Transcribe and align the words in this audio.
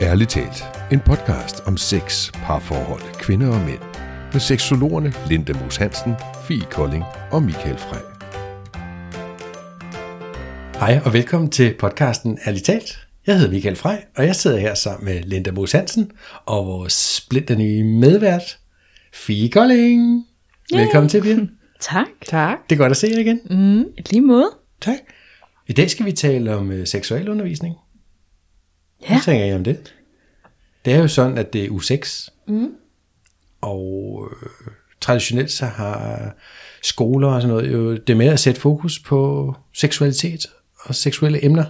Ærligt 0.00 0.30
talt. 0.30 0.64
En 0.92 1.00
podcast 1.00 1.60
om 1.66 1.76
sex, 1.76 2.32
parforhold, 2.32 3.14
kvinder 3.20 3.48
og 3.48 3.60
mænd. 3.60 3.78
Med 4.32 4.40
seksologerne 4.40 5.12
Linda 5.28 5.52
Moos 5.52 5.76
Hansen, 5.76 6.14
Fie 6.48 6.64
Kolding 6.70 7.04
og 7.30 7.42
Michael 7.42 7.78
Frey. 7.78 8.00
Hej 10.80 11.00
og 11.04 11.12
velkommen 11.12 11.50
til 11.50 11.74
podcasten 11.78 12.38
Ærligt 12.46 12.64
talt. 12.64 13.08
Jeg 13.26 13.36
hedder 13.36 13.50
Michael 13.50 13.76
Frey, 13.76 13.96
og 14.16 14.26
jeg 14.26 14.36
sidder 14.36 14.58
her 14.58 14.74
sammen 14.74 15.04
med 15.04 15.22
Linda 15.22 15.52
Moos 15.52 15.72
Hansen 15.72 16.10
og 16.46 16.66
vores 16.66 16.92
splinte 16.92 17.56
nye 17.56 17.84
medvært, 17.84 18.58
Fie 19.12 19.50
Kolding. 19.50 20.26
Velkommen 20.72 21.08
til, 21.08 21.22
Fie. 21.22 21.48
Tak. 21.80 22.06
Tak. 22.26 22.58
Det 22.70 22.76
er 22.76 22.78
godt 22.78 22.90
at 22.90 22.96
se 22.96 23.08
jer 23.12 23.18
igen. 23.18 23.40
Mm. 23.50 23.84
Lige 24.10 24.20
måde. 24.20 24.50
Tak. 24.80 24.98
I 25.66 25.72
dag 25.72 25.90
skal 25.90 26.06
vi 26.06 26.12
tale 26.12 26.56
om 26.56 26.70
øh, 26.72 26.86
seksuel 26.86 27.28
undervisning. 27.28 27.74
Ja. 29.02 29.08
Hvad 29.08 29.20
tænker 29.24 29.44
I 29.46 29.54
om 29.54 29.64
det? 29.64 29.94
Det 30.84 30.92
er 30.92 30.98
jo 30.98 31.08
sådan, 31.08 31.38
at 31.38 31.52
det 31.52 31.64
er 31.64 31.70
uge 31.70 31.84
6. 31.84 32.30
Mm. 32.48 32.68
Og 33.60 34.28
øh, 34.42 34.48
traditionelt 35.00 35.50
så 35.50 35.66
har 35.66 36.34
skoler 36.82 37.28
og 37.28 37.42
sådan 37.42 37.56
noget 37.56 37.72
jo 37.72 37.96
det 37.96 38.16
med 38.16 38.26
at 38.28 38.40
sætte 38.40 38.60
fokus 38.60 38.98
på 38.98 39.54
seksualitet 39.74 40.46
og 40.80 40.94
seksuelle 40.94 41.44
emner 41.44 41.64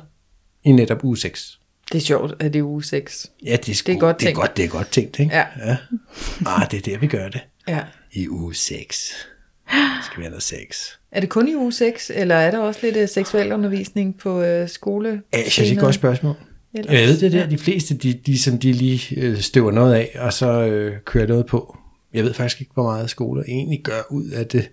i 0.65 0.73
netop 0.73 1.05
uge 1.05 1.17
6. 1.19 1.59
Det 1.93 1.99
er 1.99 2.03
sjovt, 2.03 2.43
at 2.43 2.53
det 2.53 2.59
er 2.59 2.63
uge 2.63 2.85
6. 2.85 3.31
Ja, 3.45 3.57
det 3.57 3.69
er, 3.69 3.75
sgu, 3.75 3.87
Det 3.87 3.97
er 3.97 4.01
godt 4.01 4.21
det 4.21 4.25
er 4.25 4.29
tænkt. 4.29 4.41
godt, 4.41 4.57
det 4.57 4.65
er 4.65 4.69
godt 4.69 4.91
tænkt, 4.91 5.19
ikke? 5.19 5.35
Ja. 5.37 5.47
ja. 5.67 5.77
Ah, 6.47 6.71
det 6.71 6.77
er 6.77 6.93
der, 6.93 6.99
vi 6.99 7.07
gør 7.07 7.29
det. 7.29 7.41
Ja. 7.69 7.81
I 8.13 8.29
uge 8.29 8.55
6. 8.55 9.13
Skal 10.05 10.17
vi 10.17 10.23
have 10.23 10.31
noget 10.31 10.43
sex. 10.43 10.89
Er 11.13 11.21
det 11.21 11.29
kun 11.29 11.49
i 11.49 11.55
uge 11.55 11.73
6, 11.73 12.11
eller 12.15 12.35
er 12.35 12.51
der 12.51 12.59
også 12.59 12.81
lidt 12.83 12.97
uh, 12.97 13.09
seksuel 13.09 13.53
undervisning 13.53 14.19
på 14.19 14.61
uh, 14.63 14.69
skole? 14.69 15.09
Ja, 15.09 15.39
jeg 15.39 15.45
det 15.57 15.69
er 15.69 15.73
et 15.73 15.79
godt 15.79 15.95
spørgsmål. 15.95 16.37
Ellers- 16.75 16.93
Jeg 16.93 17.09
ved 17.09 17.21
det 17.21 17.33
der, 17.33 17.49
de 17.49 17.59
fleste, 17.59 17.95
de, 17.97 18.13
de, 18.13 18.39
som 18.39 18.59
de 18.59 18.73
lige 18.73 19.21
øh, 19.21 19.39
støver 19.39 19.71
noget 19.71 19.95
af, 19.95 20.17
og 20.21 20.33
så 20.33 20.51
øh, 20.67 20.97
kører 21.05 21.27
noget 21.27 21.47
på. 21.47 21.77
Jeg 22.15 22.25
ved 22.25 22.35
faktisk 22.35 22.61
ikke, 22.61 22.73
hvor 22.75 22.83
meget 22.83 23.11
skoler 23.11 23.43
egentlig 23.49 23.81
gør 23.85 24.01
ud 24.11 24.27
af 24.31 24.47
det, 24.47 24.71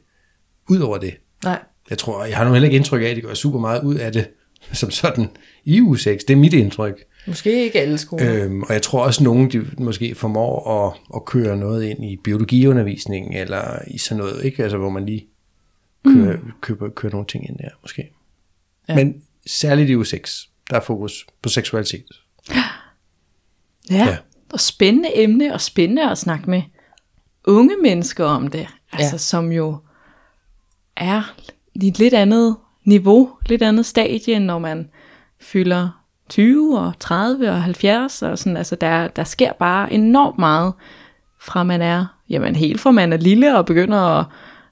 ud 0.70 0.80
over 0.80 0.98
det. 0.98 1.14
Nej. 1.44 1.60
Jeg 1.90 1.98
tror, 1.98 2.26
jeg 2.26 2.38
har 2.38 2.46
nu 2.46 2.52
heller 2.52 2.66
ikke 2.68 2.76
indtryk 2.78 3.02
af, 3.02 3.06
at 3.06 3.16
de 3.16 3.22
gør 3.22 3.34
super 3.34 3.60
meget 3.60 3.84
ud 3.84 3.96
af 3.96 4.12
det, 4.12 4.28
som 4.74 4.92
sådan 4.92 5.28
i 5.66 5.82
uge 5.82 6.00
6. 6.00 6.24
Det 6.24 6.34
er 6.34 6.38
mit 6.38 6.54
indtryk. 6.54 7.04
Måske 7.28 7.64
ikke 7.64 7.80
alle 7.80 7.98
skoler. 7.98 8.34
Øh. 8.36 8.44
Øhm, 8.46 8.64
og 8.64 8.74
jeg 8.74 8.82
tror 8.82 9.04
også, 9.06 9.20
at 9.22 9.24
nogen 9.24 9.52
de 9.52 9.66
måske 9.78 10.16
formår 10.16 10.86
at, 10.88 10.94
at 11.16 11.26
køre 11.26 11.58
noget 11.58 11.84
ind 11.86 12.06
i 12.06 12.18
biologiundervisningen, 12.24 13.34
eller 13.34 13.78
i 13.88 13.98
sådan 13.98 14.18
noget, 14.18 14.46
ikke? 14.46 14.64
Altså, 14.64 14.78
hvor 14.78 14.90
man 14.90 15.06
lige 15.06 15.28
kører, 16.06 16.38
mm. 16.38 16.52
køber, 16.62 16.90
kører 16.90 17.12
nogle 17.12 17.28
ting 17.28 17.50
ind 17.50 17.58
der, 17.58 17.70
måske. 17.82 18.10
Ja. 18.90 18.96
Men 18.96 19.22
særligt 19.48 19.90
i 19.90 19.96
uge 19.96 20.06
6, 20.06 20.50
der 20.70 20.76
er 20.76 20.82
fokus 20.82 21.28
på 21.42 21.50
seksualitet. 21.50 22.06
Ja. 22.50 22.64
Ja. 23.90 24.18
Og 24.54 24.60
spændende 24.60 25.18
emne, 25.18 25.54
og 25.54 25.62
spændende 25.62 26.12
at 26.12 26.18
snakke 26.18 26.50
med 26.50 26.62
unge 27.44 27.76
mennesker 27.84 28.26
om 28.26 28.48
det. 28.48 28.68
Altså, 28.92 29.06
Ja. 29.08 29.12
ja. 29.12 29.18
som 29.18 29.52
jo 29.52 29.78
er 30.98 31.34
i 31.76 31.88
et 31.88 32.00
lidt 32.00 32.14
andet 32.14 32.56
niveau, 32.86 33.32
lidt 33.46 33.62
andet 33.62 33.86
stadie, 33.86 34.34
end 34.34 34.46
når 34.46 34.60
man 34.60 34.90
fylder 35.42 35.90
20 36.30 36.80
og 36.80 36.94
30 37.00 37.50
og 37.50 37.62
70. 37.64 38.22
Og 38.22 38.38
sådan, 38.38 38.58
altså, 38.58 38.76
der, 38.76 39.08
der 39.08 39.24
sker 39.24 39.54
bare 39.54 39.94
enormt 39.94 40.38
meget, 40.38 40.74
fra 41.42 41.64
man 41.64 41.82
er, 41.82 42.06
jamen 42.30 42.56
helt 42.56 42.80
fra 42.82 42.92
man 42.92 43.14
er 43.14 43.18
lille 43.18 43.58
og 43.58 43.66
begynder 43.66 43.98
at, 44.00 44.26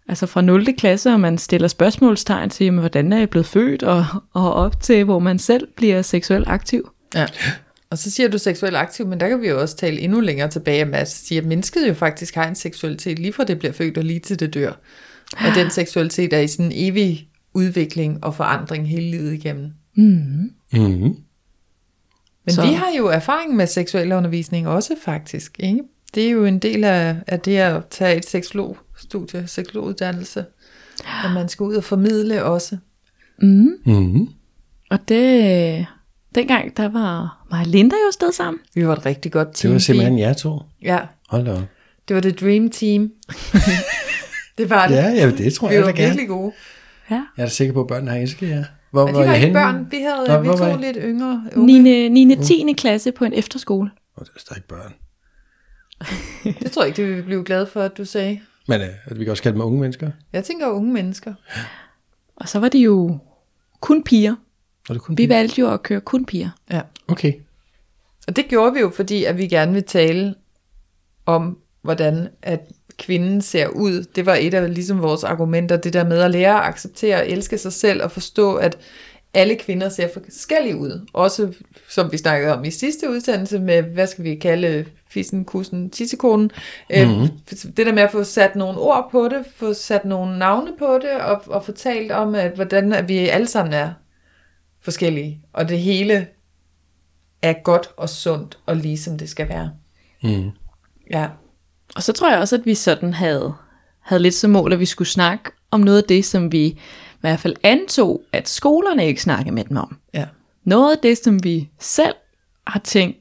altså 0.09 0.25
fra 0.25 0.41
0. 0.41 0.65
klasse, 0.77 1.09
og 1.09 1.19
man 1.19 1.37
stiller 1.37 1.67
spørgsmålstegn 1.67 2.49
til, 2.49 2.63
jamen, 2.65 2.79
hvordan 2.79 3.13
er 3.13 3.17
jeg 3.17 3.29
blevet 3.29 3.45
født, 3.47 3.83
og, 3.83 4.05
og 4.33 4.53
op 4.53 4.81
til, 4.81 5.03
hvor 5.03 5.19
man 5.19 5.39
selv 5.39 5.67
bliver 5.75 6.01
seksuelt 6.01 6.47
aktiv. 6.47 6.89
Ja. 7.15 7.25
Og 7.89 7.97
så 7.97 8.11
siger 8.11 8.29
du 8.29 8.37
seksuel 8.37 8.75
aktiv, 8.75 9.07
men 9.07 9.19
der 9.19 9.29
kan 9.29 9.41
vi 9.41 9.47
jo 9.49 9.61
også 9.61 9.75
tale 9.77 9.99
endnu 9.99 10.19
længere 10.19 10.47
tilbage 10.49 10.85
med 10.85 10.99
at 10.99 11.11
sige, 11.11 11.37
at 11.37 11.45
mennesket 11.45 11.87
jo 11.87 11.93
faktisk 11.93 12.35
har 12.35 12.47
en 12.47 12.55
seksualitet, 12.55 13.19
lige 13.19 13.33
fra 13.33 13.43
det 13.43 13.59
bliver 13.59 13.71
født 13.73 13.97
og 13.97 14.03
lige 14.03 14.19
til 14.19 14.39
det 14.39 14.53
dør. 14.53 14.71
Og 15.33 15.55
den 15.55 15.69
seksualitet 15.71 16.33
er 16.33 16.39
i 16.39 16.47
sådan 16.47 16.65
en 16.65 16.71
evig 16.75 17.27
udvikling 17.53 18.23
og 18.23 18.35
forandring 18.35 18.89
hele 18.89 19.11
livet 19.11 19.33
igennem. 19.33 19.71
Mm-hmm. 19.95 21.15
Men 22.45 22.55
Så- 22.55 22.65
vi 22.67 22.73
har 22.73 22.91
jo 22.97 23.07
erfaring 23.07 23.55
med 23.55 23.67
seksuel 23.67 24.11
undervisning 24.11 24.67
også 24.67 24.95
faktisk, 25.05 25.55
ikke? 25.59 25.79
Det 26.15 26.25
er 26.25 26.29
jo 26.31 26.45
en 26.45 26.59
del 26.59 26.83
af, 26.83 27.15
af 27.27 27.39
det 27.39 27.57
at 27.57 27.81
tage 27.89 28.17
et 28.17 28.25
seksologstudie, 29.13 29.47
seksologuddannelse, 29.47 30.45
at 31.25 31.31
man 31.33 31.49
skal 31.49 31.63
ud 31.63 31.75
og 31.75 31.83
formidle 31.83 32.43
også. 32.43 32.77
Mm. 33.41 33.69
Mm-hmm. 33.85 34.27
Og 34.89 34.99
det, 35.07 35.85
dengang, 36.35 36.77
der 36.77 36.89
var 36.89 37.45
mig 37.51 37.59
og 37.59 37.65
Linda 37.67 37.95
jo 37.95 38.07
afsted 38.07 38.31
sammen. 38.31 38.61
Vi 38.75 38.87
var 38.87 38.95
et 38.95 39.05
rigtig 39.05 39.31
godt 39.31 39.47
Det 39.47 39.55
team. 39.55 39.73
var 39.73 39.79
simpelthen 39.79 40.19
jer 40.19 40.33
to. 40.33 40.59
Ja, 40.81 40.99
Hold 41.29 41.45
da 41.45 41.53
op. 41.53 41.61
det 42.07 42.15
var 42.15 42.21
det 42.21 42.39
dream 42.41 42.69
team. 42.69 43.11
det 44.57 44.69
var 44.69 44.87
det. 44.87 44.95
Ja, 44.95 45.09
ja, 45.09 45.31
det 45.31 45.53
tror 45.53 45.67
vi 45.67 45.73
jeg 45.73 45.81
var 45.83 45.87
da 45.91 45.95
gerne. 45.95 46.07
virkelig 46.09 46.27
gode. 46.27 46.51
Ja. 47.09 47.15
Jeg 47.37 47.43
er 47.43 47.45
da 47.45 47.49
sikker 47.51 47.73
på, 47.73 47.81
at 47.81 47.87
børnene 47.87 48.11
har 48.11 48.17
elsket 48.17 48.49
jer. 48.49 48.63
Hvor 48.91 49.05
Men 49.05 49.15
de 49.15 49.19
var 49.19 49.25
I 49.25 49.35
ikke 49.35 49.39
henne? 49.39 49.53
børn, 49.53 49.87
vi 49.91 49.97
havde 49.97 50.27
Nå, 50.27 50.39
vi 50.41 50.47
hvor 50.47 50.57
var 50.57 50.71
to 50.73 50.77
I? 50.79 50.81
lidt 50.81 50.97
yngre. 51.01 51.43
unge. 51.55 52.09
9. 52.09 52.25
9. 52.25 52.35
10. 52.43 52.73
klasse 52.77 53.11
på 53.11 53.25
en 53.25 53.33
efterskole. 53.33 53.89
Åh, 54.17 54.25
det 54.25 54.31
er 54.35 54.39
stadig 54.39 54.63
børn. 54.63 54.93
Det 56.63 56.71
tror 56.71 56.81
jeg 56.83 56.87
ikke, 56.87 57.01
det 57.01 57.09
vil 57.09 57.17
vi 57.17 57.21
blive 57.21 57.43
glade 57.43 57.67
for, 57.67 57.81
at 57.81 57.97
du 57.97 58.05
sagde. 58.05 58.39
Men 58.67 58.81
øh, 58.81 58.87
at 59.05 59.19
vi 59.19 59.23
kan 59.23 59.31
også 59.31 59.43
kalde 59.43 59.55
dem 59.55 59.65
unge 59.65 59.79
mennesker. 59.79 60.11
Jeg 60.33 60.43
tænker 60.43 60.67
unge 60.67 60.93
mennesker. 60.93 61.33
Og 62.35 62.49
så 62.49 62.59
var 62.59 62.69
det 62.69 62.79
jo 62.79 63.17
kun 63.79 64.03
piger. 64.03 64.35
Og 64.89 64.95
det 64.95 65.01
kun 65.01 65.17
Vi 65.17 65.29
valgte 65.29 65.61
jo 65.61 65.73
at 65.73 65.83
køre 65.83 66.01
kun 66.01 66.25
piger. 66.25 66.49
Ja. 66.71 66.81
Okay. 67.07 67.33
Og 68.27 68.35
det 68.35 68.47
gjorde 68.47 68.73
vi 68.73 68.79
jo, 68.79 68.89
fordi 68.89 69.23
at 69.23 69.37
vi 69.37 69.47
gerne 69.47 69.73
vil 69.73 69.83
tale 69.83 70.35
om, 71.25 71.57
hvordan 71.81 72.29
at 72.41 72.61
kvinden 72.97 73.41
ser 73.41 73.67
ud. 73.67 74.03
Det 74.03 74.25
var 74.25 74.35
et 74.35 74.53
af 74.53 74.73
ligesom 74.73 75.01
vores 75.01 75.23
argumenter, 75.23 75.77
det 75.77 75.93
der 75.93 76.03
med 76.03 76.19
at 76.19 76.31
lære 76.31 76.59
at 76.59 76.67
acceptere 76.67 77.15
og 77.15 77.29
elske 77.29 77.57
sig 77.57 77.73
selv 77.73 78.03
og 78.03 78.11
forstå, 78.11 78.55
at 78.55 78.77
alle 79.33 79.55
kvinder 79.55 79.89
ser 79.89 80.07
forskellige 80.13 80.77
ud. 80.77 81.07
Også 81.13 81.53
som 81.89 82.11
vi 82.11 82.17
snakkede 82.17 82.53
om 82.53 82.65
i 82.65 82.71
sidste 82.71 83.09
udsendelse 83.09 83.59
med, 83.59 83.81
hvad 83.81 84.07
skal 84.07 84.23
vi 84.23 84.35
kalde 84.35 84.85
fissen, 85.09 85.45
kussen, 85.45 85.89
tissekonen. 85.89 86.51
Mm-hmm. 86.89 87.27
Det 87.49 87.85
der 87.85 87.93
med 87.93 88.03
at 88.03 88.11
få 88.11 88.23
sat 88.23 88.55
nogle 88.55 88.79
ord 88.79 89.09
på 89.11 89.27
det, 89.27 89.45
få 89.55 89.73
sat 89.73 90.05
nogle 90.05 90.39
navne 90.39 90.71
på 90.79 90.99
det, 91.01 91.11
og, 91.11 91.41
og 91.47 91.65
fortalt 91.65 92.11
om, 92.11 92.35
at 92.35 92.51
hvordan 92.51 92.93
at 92.93 93.07
vi 93.07 93.17
alle 93.17 93.47
sammen 93.47 93.73
er 93.73 93.93
forskellige. 94.81 95.41
Og 95.53 95.69
det 95.69 95.79
hele 95.79 96.27
er 97.41 97.53
godt 97.63 97.89
og 97.97 98.09
sundt 98.09 98.57
og 98.65 98.75
lige 98.75 98.97
som 98.97 99.17
det 99.17 99.29
skal 99.29 99.49
være. 99.49 99.71
Mm. 100.23 100.51
Ja. 101.11 101.27
Og 101.95 102.03
så 102.03 102.13
tror 102.13 102.31
jeg 102.31 102.39
også, 102.39 102.55
at 102.55 102.65
vi 102.65 102.75
sådan 102.75 103.13
havde, 103.13 103.53
havde 103.99 104.23
lidt 104.23 104.33
som 104.33 104.51
mål, 104.51 104.73
at 104.73 104.79
vi 104.79 104.85
skulle 104.85 105.07
snakke 105.07 105.51
om 105.73 105.79
noget 105.79 105.97
af 105.97 106.03
det, 106.03 106.25
som 106.25 106.51
vi 106.51 106.65
i 106.65 106.79
hvert 107.21 107.39
fald 107.39 107.55
antog, 107.63 108.21
at 108.31 108.49
skolerne 108.49 109.07
ikke 109.07 109.21
snakkede 109.21 109.55
med 109.55 109.63
dem 109.63 109.77
om. 109.77 109.97
Ja. 110.13 110.25
Noget 110.63 110.91
af 110.91 110.97
det, 111.03 111.17
som 111.17 111.43
vi 111.43 111.69
selv 111.79 112.15
har 112.67 112.79
tænkt, 112.79 113.17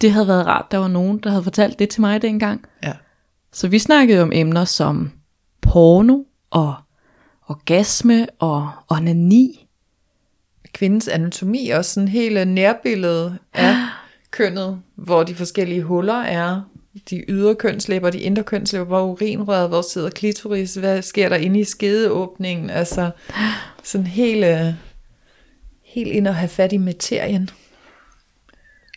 det 0.00 0.12
havde 0.12 0.28
været 0.28 0.46
rart, 0.46 0.66
der 0.70 0.78
var 0.78 0.88
nogen, 0.88 1.18
der 1.18 1.30
havde 1.30 1.42
fortalt 1.42 1.78
det 1.78 1.88
til 1.88 2.00
mig 2.00 2.22
dengang. 2.22 2.64
Ja. 2.82 2.92
Så 3.52 3.68
vi 3.68 3.78
snakkede 3.78 4.22
om 4.22 4.32
emner 4.32 4.64
som 4.64 5.12
porno 5.60 6.22
og 6.50 6.74
orgasme 7.48 8.26
og 8.38 8.70
onani. 8.88 9.68
Kvindens 10.72 11.08
anatomi 11.08 11.68
også 11.68 11.92
sådan 11.94 12.08
hele 12.08 12.44
nærbillede 12.44 13.38
af 13.54 13.74
kønnet, 14.30 14.82
hvor 14.94 15.22
de 15.22 15.34
forskellige 15.34 15.82
huller 15.82 16.22
er. 16.22 16.62
De 17.10 17.24
ydre 17.28 17.54
kønslæber, 17.54 18.10
de 18.10 18.18
indre 18.20 18.42
kønslæber, 18.42 18.84
hvor 18.84 19.02
urinrøret, 19.02 19.68
hvor 19.68 19.82
sidder 19.82 20.10
klitoris, 20.10 20.74
hvad 20.74 21.02
sker 21.02 21.28
der 21.28 21.36
inde 21.36 21.60
i 21.60 21.64
skedeåbningen, 21.64 22.70
altså 22.70 23.10
sådan 23.82 24.06
hele, 24.06 24.76
helt 25.84 26.12
ind 26.12 26.28
at 26.28 26.34
have 26.34 26.48
fat 26.48 26.72
i 26.72 26.76
materien. 26.76 27.50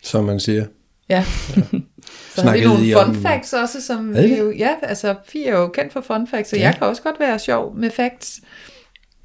Som 0.03 0.23
man 0.25 0.39
siger. 0.39 0.65
Ja. 1.09 1.23
Så 2.35 2.41
har 2.43 2.53
vi 2.57 2.63
nogle 2.63 2.93
fun 2.93 3.15
om- 3.15 3.21
facts 3.21 3.53
også, 3.53 3.81
som 3.81 4.13
det 4.13 4.29
vi 4.29 4.37
jo, 4.37 4.51
ja, 4.51 4.69
altså 4.81 5.15
Fie 5.27 5.47
er 5.47 5.57
jo 5.59 5.67
kendt 5.67 5.93
for 5.93 6.01
fun 6.01 6.27
facts, 6.27 6.49
så 6.49 6.55
Ja. 6.55 6.61
jeg 6.63 6.75
kan 6.77 6.87
også 6.87 7.01
godt 7.01 7.19
være 7.19 7.39
sjov 7.39 7.75
med 7.77 7.89
facts. 7.91 8.39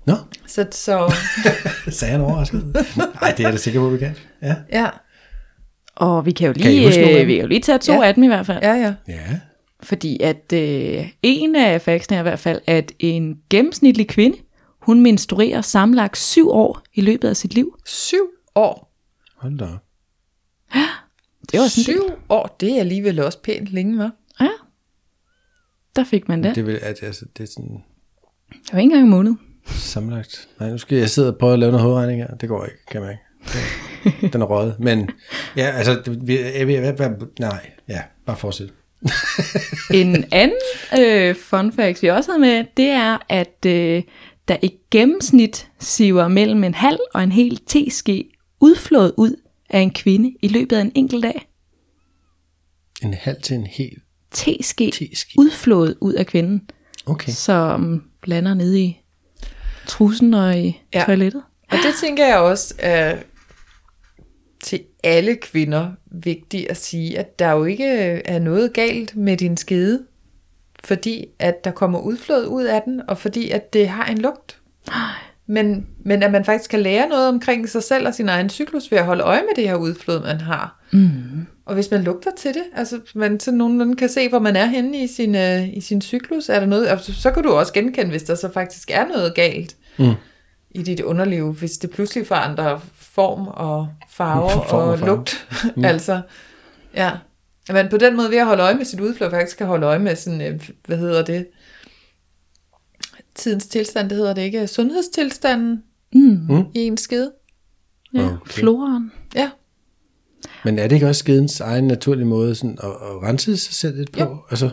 Nå, 0.06 0.14
Så, 0.46 0.66
så 0.70 1.14
sagde 1.98 2.12
han 2.12 2.20
overrasket. 2.20 2.64
Nej, 3.20 3.30
det 3.30 3.40
er 3.40 3.44
jeg 3.48 3.52
da 3.52 3.56
sikker 3.58 3.80
på, 3.80 3.90
du 3.90 3.96
kan. 3.96 4.16
Ja. 4.42 4.54
ja, 4.72 4.86
Og 5.96 6.26
vi 6.26 6.30
kan 6.32 6.46
jo 6.46 6.52
Kan 6.52 6.62
lige, 6.62 6.86
af 6.86 7.20
øh, 7.22 7.26
vi 7.26 7.32
kan 7.34 7.42
jo 7.42 7.48
lige 7.48 7.60
tage 7.60 7.78
to 7.78 7.92
Ja. 7.92 8.02
af 8.08 8.14
dem 8.14 8.22
i 8.22 8.26
hvert 8.26 8.46
fald. 8.46 8.58
ja, 8.62 8.72
ja. 8.74 8.94
Ja. 9.08 9.40
Fordi 9.82 10.20
at 10.22 10.52
øh, 10.52 11.08
en 11.22 11.56
af 11.56 11.80
factsene 11.82 12.16
er 12.16 12.20
i 12.20 12.22
hvert 12.22 12.38
fald, 12.38 12.60
at 12.66 12.92
en 12.98 13.38
gennemsnitlig 13.50 14.08
kvinde, 14.08 14.36
hun 14.80 15.00
menstruerer 15.02 15.60
sammenlagt 15.60 16.16
syv 16.18 16.48
år 16.50 16.80
i 16.94 17.00
løbet 17.00 17.28
af 17.28 17.36
sit 17.36 17.54
liv. 17.54 17.76
Syv 17.86 18.26
år. 18.54 18.94
Hold 19.36 19.58
da 19.58 19.64
op. 19.64 19.70
Det 21.52 21.60
var 21.60 21.66
sådan 21.68 21.84
Syv 21.84 22.02
år, 22.28 22.56
det 22.60 22.76
er 22.76 22.80
alligevel 22.80 23.20
også 23.20 23.38
pænt 23.42 23.68
længe, 23.68 24.04
hva'? 24.06 24.10
Ja, 24.44 24.48
der 25.96 26.04
fik 26.04 26.28
man 26.28 26.44
det. 26.44 26.54
Det, 26.56 26.66
vil, 26.66 26.78
at, 26.82 27.02
altså, 27.02 27.24
det 27.38 27.42
er 27.42 27.48
sådan 27.48 27.82
Det 28.50 28.72
var 28.72 28.78
ikke 28.78 28.86
engang 28.86 29.04
en 29.04 29.10
måned. 29.10 29.34
sammenlagt. 29.66 30.48
Nej, 30.60 30.70
nu 30.70 30.78
skal 30.78 30.98
jeg 30.98 31.10
sidde 31.10 31.28
og 31.32 31.38
prøve 31.38 31.52
at 31.52 31.58
lave 31.58 31.72
noget 31.72 31.82
hovedregning 31.86 32.20
her. 32.22 32.34
Det 32.34 32.48
går 32.48 32.64
ikke, 32.64 32.76
kan 32.90 33.00
man 33.00 33.10
ikke. 33.10 33.22
den 34.32 34.42
er 34.42 34.46
røget. 34.46 34.76
Men 34.80 35.10
ja, 35.56 35.70
altså, 35.70 36.02
vi- 36.22 36.38
jeg 36.56 36.66
ved, 36.66 36.78
hvad, 36.80 36.92
hvad, 36.92 37.26
nej, 37.40 37.70
ja, 37.88 38.02
bare 38.26 38.36
fortsæt. 38.36 38.68
En 39.94 40.24
anden 40.32 40.56
øh, 41.00 41.34
fun 41.36 41.72
fact, 41.72 42.02
vi 42.02 42.08
også 42.10 42.30
havde 42.30 42.40
med, 42.40 42.64
det 42.76 42.88
er, 42.88 43.18
at 43.28 43.66
øh, 43.66 44.02
der 44.48 44.56
i 44.62 44.72
gennemsnit 44.90 45.68
siver 45.80 46.28
mellem 46.28 46.64
en 46.64 46.74
halv 46.74 46.98
og 47.14 47.22
en 47.22 47.32
hel 47.32 47.60
teske 47.66 48.24
udflået 48.60 49.12
ud 49.16 49.36
af 49.70 49.78
en 49.80 49.90
kvinde 49.92 50.34
i 50.42 50.48
løbet 50.48 50.76
af 50.76 50.80
en 50.80 50.92
enkelt 50.94 51.22
dag. 51.22 51.48
En 53.02 53.14
halv 53.14 53.42
til 53.42 53.56
en 53.56 53.66
hel 53.66 53.96
Teske 54.30 54.90
teski. 54.90 55.34
udflået 55.38 55.96
ud 56.00 56.12
af 56.12 56.26
kvinden, 56.26 56.70
Okay. 57.06 57.32
som 57.32 58.02
lander 58.24 58.54
nede 58.54 58.80
i 58.80 59.00
trussen 59.86 60.34
og 60.34 60.58
i 60.58 60.80
Ja. 60.94 60.98
ja. 60.98 61.04
toilettet. 61.04 61.42
Og 61.70 61.78
det 61.78 61.94
tænker 62.00 62.26
jeg 62.26 62.38
også 62.38 62.74
er 62.78 63.16
til 64.64 64.80
alle 65.04 65.36
kvinder 65.36 65.90
vigtigt 66.06 66.70
at 66.70 66.76
sige, 66.76 67.18
at 67.18 67.38
der 67.38 67.50
jo 67.50 67.64
ikke 67.64 67.86
er 68.24 68.38
noget 68.38 68.72
galt 68.72 69.16
med 69.16 69.36
din 69.36 69.56
skede, 69.56 70.02
fordi 70.84 71.26
at 71.38 71.64
der 71.64 71.70
kommer 71.70 71.98
udflåd 71.98 72.46
ud 72.46 72.64
af 72.64 72.82
den, 72.84 73.00
og 73.08 73.18
fordi 73.18 73.50
at 73.50 73.72
det 73.72 73.88
har 73.88 74.06
en 74.06 74.18
lugt. 74.18 74.58
Men, 75.46 75.86
men 76.04 76.22
at 76.22 76.32
man 76.32 76.44
faktisk 76.44 76.70
kan 76.70 76.80
lære 76.80 77.08
noget 77.08 77.28
omkring 77.28 77.68
sig 77.68 77.82
selv 77.82 78.06
og 78.06 78.14
sin 78.14 78.28
egen 78.28 78.50
cyklus 78.50 78.90
ved 78.90 78.98
at 78.98 79.04
holde 79.04 79.22
øje 79.22 79.40
med 79.40 79.56
det 79.56 79.68
her 79.68 79.76
udflåd, 79.76 80.22
man 80.22 80.40
har. 80.40 80.84
Mm. 80.92 81.46
Og 81.66 81.74
hvis 81.74 81.90
man 81.90 82.02
lugter 82.02 82.30
til 82.36 82.54
det, 82.54 82.62
altså 82.74 83.00
man 83.14 83.40
så 83.40 83.52
nogenlunde 83.52 83.96
kan 83.96 84.08
se, 84.08 84.28
hvor 84.28 84.38
man 84.38 84.56
er 84.56 84.66
henne 84.66 84.98
i 84.98 85.06
sin, 85.06 85.34
øh, 85.34 85.68
i 85.68 85.80
sin 85.80 86.02
cyklus, 86.02 86.48
er 86.48 86.60
der 86.60 86.66
noget, 86.66 86.86
altså, 86.86 87.14
så 87.14 87.30
kan 87.30 87.42
du 87.42 87.50
også 87.50 87.72
genkende, 87.72 88.10
hvis 88.10 88.22
der 88.22 88.34
så 88.34 88.52
faktisk 88.52 88.90
er 88.90 89.06
noget 89.08 89.34
galt 89.34 89.76
Mm. 89.98 90.12
I 90.74 90.82
dit 90.82 91.00
underliv, 91.00 91.52
hvis 91.52 91.70
det 91.72 91.90
pludselig 91.90 92.26
forandrer 92.26 92.80
form 92.94 93.46
og 93.48 93.88
farve 94.10 94.50
Form 94.50 94.58
og 94.58 94.84
og, 94.88 94.98
farve. 94.98 95.06
lugt. 95.06 95.48
Mm. 95.76 95.84
altså, 95.92 96.20
ja. 96.94 97.10
At 97.68 97.74
man 97.74 97.88
på 97.88 97.96
den 97.96 98.16
måde 98.16 98.30
ved 98.30 98.38
at 98.38 98.46
holde 98.46 98.62
øje 98.62 98.74
med 98.74 98.84
sit 98.84 99.00
udflod, 99.00 99.30
faktisk 99.30 99.58
kan 99.58 99.66
holde 99.66 99.86
øje 99.86 99.98
med 99.98 100.16
sådan, 100.16 100.40
øh, 100.40 100.68
hvad 100.86 100.98
hedder 100.98 101.24
det, 101.24 101.46
tidens 103.34 103.66
tilstand, 103.66 104.08
det 104.10 104.16
hedder 104.18 104.34
det 104.34 104.42
ikke, 104.42 104.66
sundhedstilstanden 104.66 105.82
Mm. 106.16 106.64
I 106.74 106.80
en 106.80 106.96
skede. 106.96 107.32
Ja, 108.14 108.18
Okay. 108.24 108.34
okay. 108.36 108.50
floren. 108.50 109.12
Ja, 109.34 109.50
Men 110.64 110.78
er 110.78 110.88
det 110.88 110.96
ikke 110.96 111.08
også 111.08 111.18
skedens 111.18 111.60
egen 111.60 111.86
naturlige 111.86 112.24
måde 112.24 112.54
sådan 112.54 112.78
at, 112.82 112.88
at 112.88 113.22
rense 113.22 113.56
sig 113.56 113.74
selv 113.74 113.96
lidt 113.98 114.12
på? 114.12 114.20
Jo. 114.20 114.38
Altså, 114.50 114.70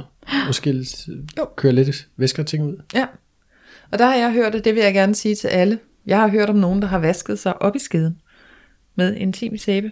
måske 0.47 0.85
Jo. 1.37 1.47
køre 1.55 1.71
lidt 1.73 2.07
væsker 2.17 2.43
og 2.43 2.47
ting 2.47 2.63
ud? 2.63 2.77
ja. 2.93 3.05
Og 3.91 3.99
der 3.99 4.05
har 4.05 4.15
jeg 4.15 4.31
hørt, 4.31 4.55
og 4.55 4.63
det 4.65 4.75
vil 4.75 4.83
jeg 4.83 4.93
gerne 4.93 5.15
sige 5.15 5.35
til 5.35 5.47
alle, 5.47 5.79
jeg 6.05 6.19
har 6.19 6.27
hørt 6.27 6.49
om 6.49 6.55
nogen, 6.55 6.81
der 6.81 6.87
har 6.87 6.99
vasket 6.99 7.39
sig 7.39 7.61
op 7.61 7.75
i 7.75 7.79
skeden 7.79 8.21
med 8.95 9.15
intim 9.15 9.57
sæbe. 9.57 9.91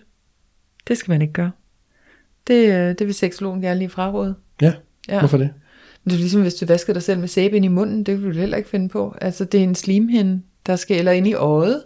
Det 0.87 0.97
skal 0.97 1.11
man 1.11 1.21
ikke 1.21 1.33
gøre. 1.33 1.51
Det, 2.47 2.67
øh, 2.73 2.95
det 2.99 3.07
vil 3.07 3.13
seksologen 3.13 3.61
gerne 3.61 3.79
lige 3.79 3.89
fraråde. 3.89 4.35
Ja, 4.61 4.73
Ja. 5.09 5.19
hvorfor 5.19 5.37
det? 5.37 5.49
Men 6.03 6.09
det 6.09 6.15
er 6.15 6.19
ligesom, 6.19 6.41
hvis 6.41 6.55
du 6.55 6.65
vasker 6.65 6.93
dig 6.93 7.03
selv 7.03 7.19
med 7.19 7.27
sæbe 7.27 7.55
ind 7.55 7.65
i 7.65 7.67
munden, 7.67 8.03
det 8.03 8.23
vil 8.23 8.33
du 8.33 8.39
heller 8.39 8.57
ikke 8.57 8.69
finde 8.69 8.89
på. 8.89 9.15
Altså, 9.21 9.45
det 9.45 9.59
er 9.59 9.63
en 9.63 9.75
slimhinde, 9.75 10.41
der 10.65 10.75
skal, 10.75 10.97
eller 10.99 11.11
ind 11.11 11.27
i 11.27 11.33
øjet. 11.33 11.83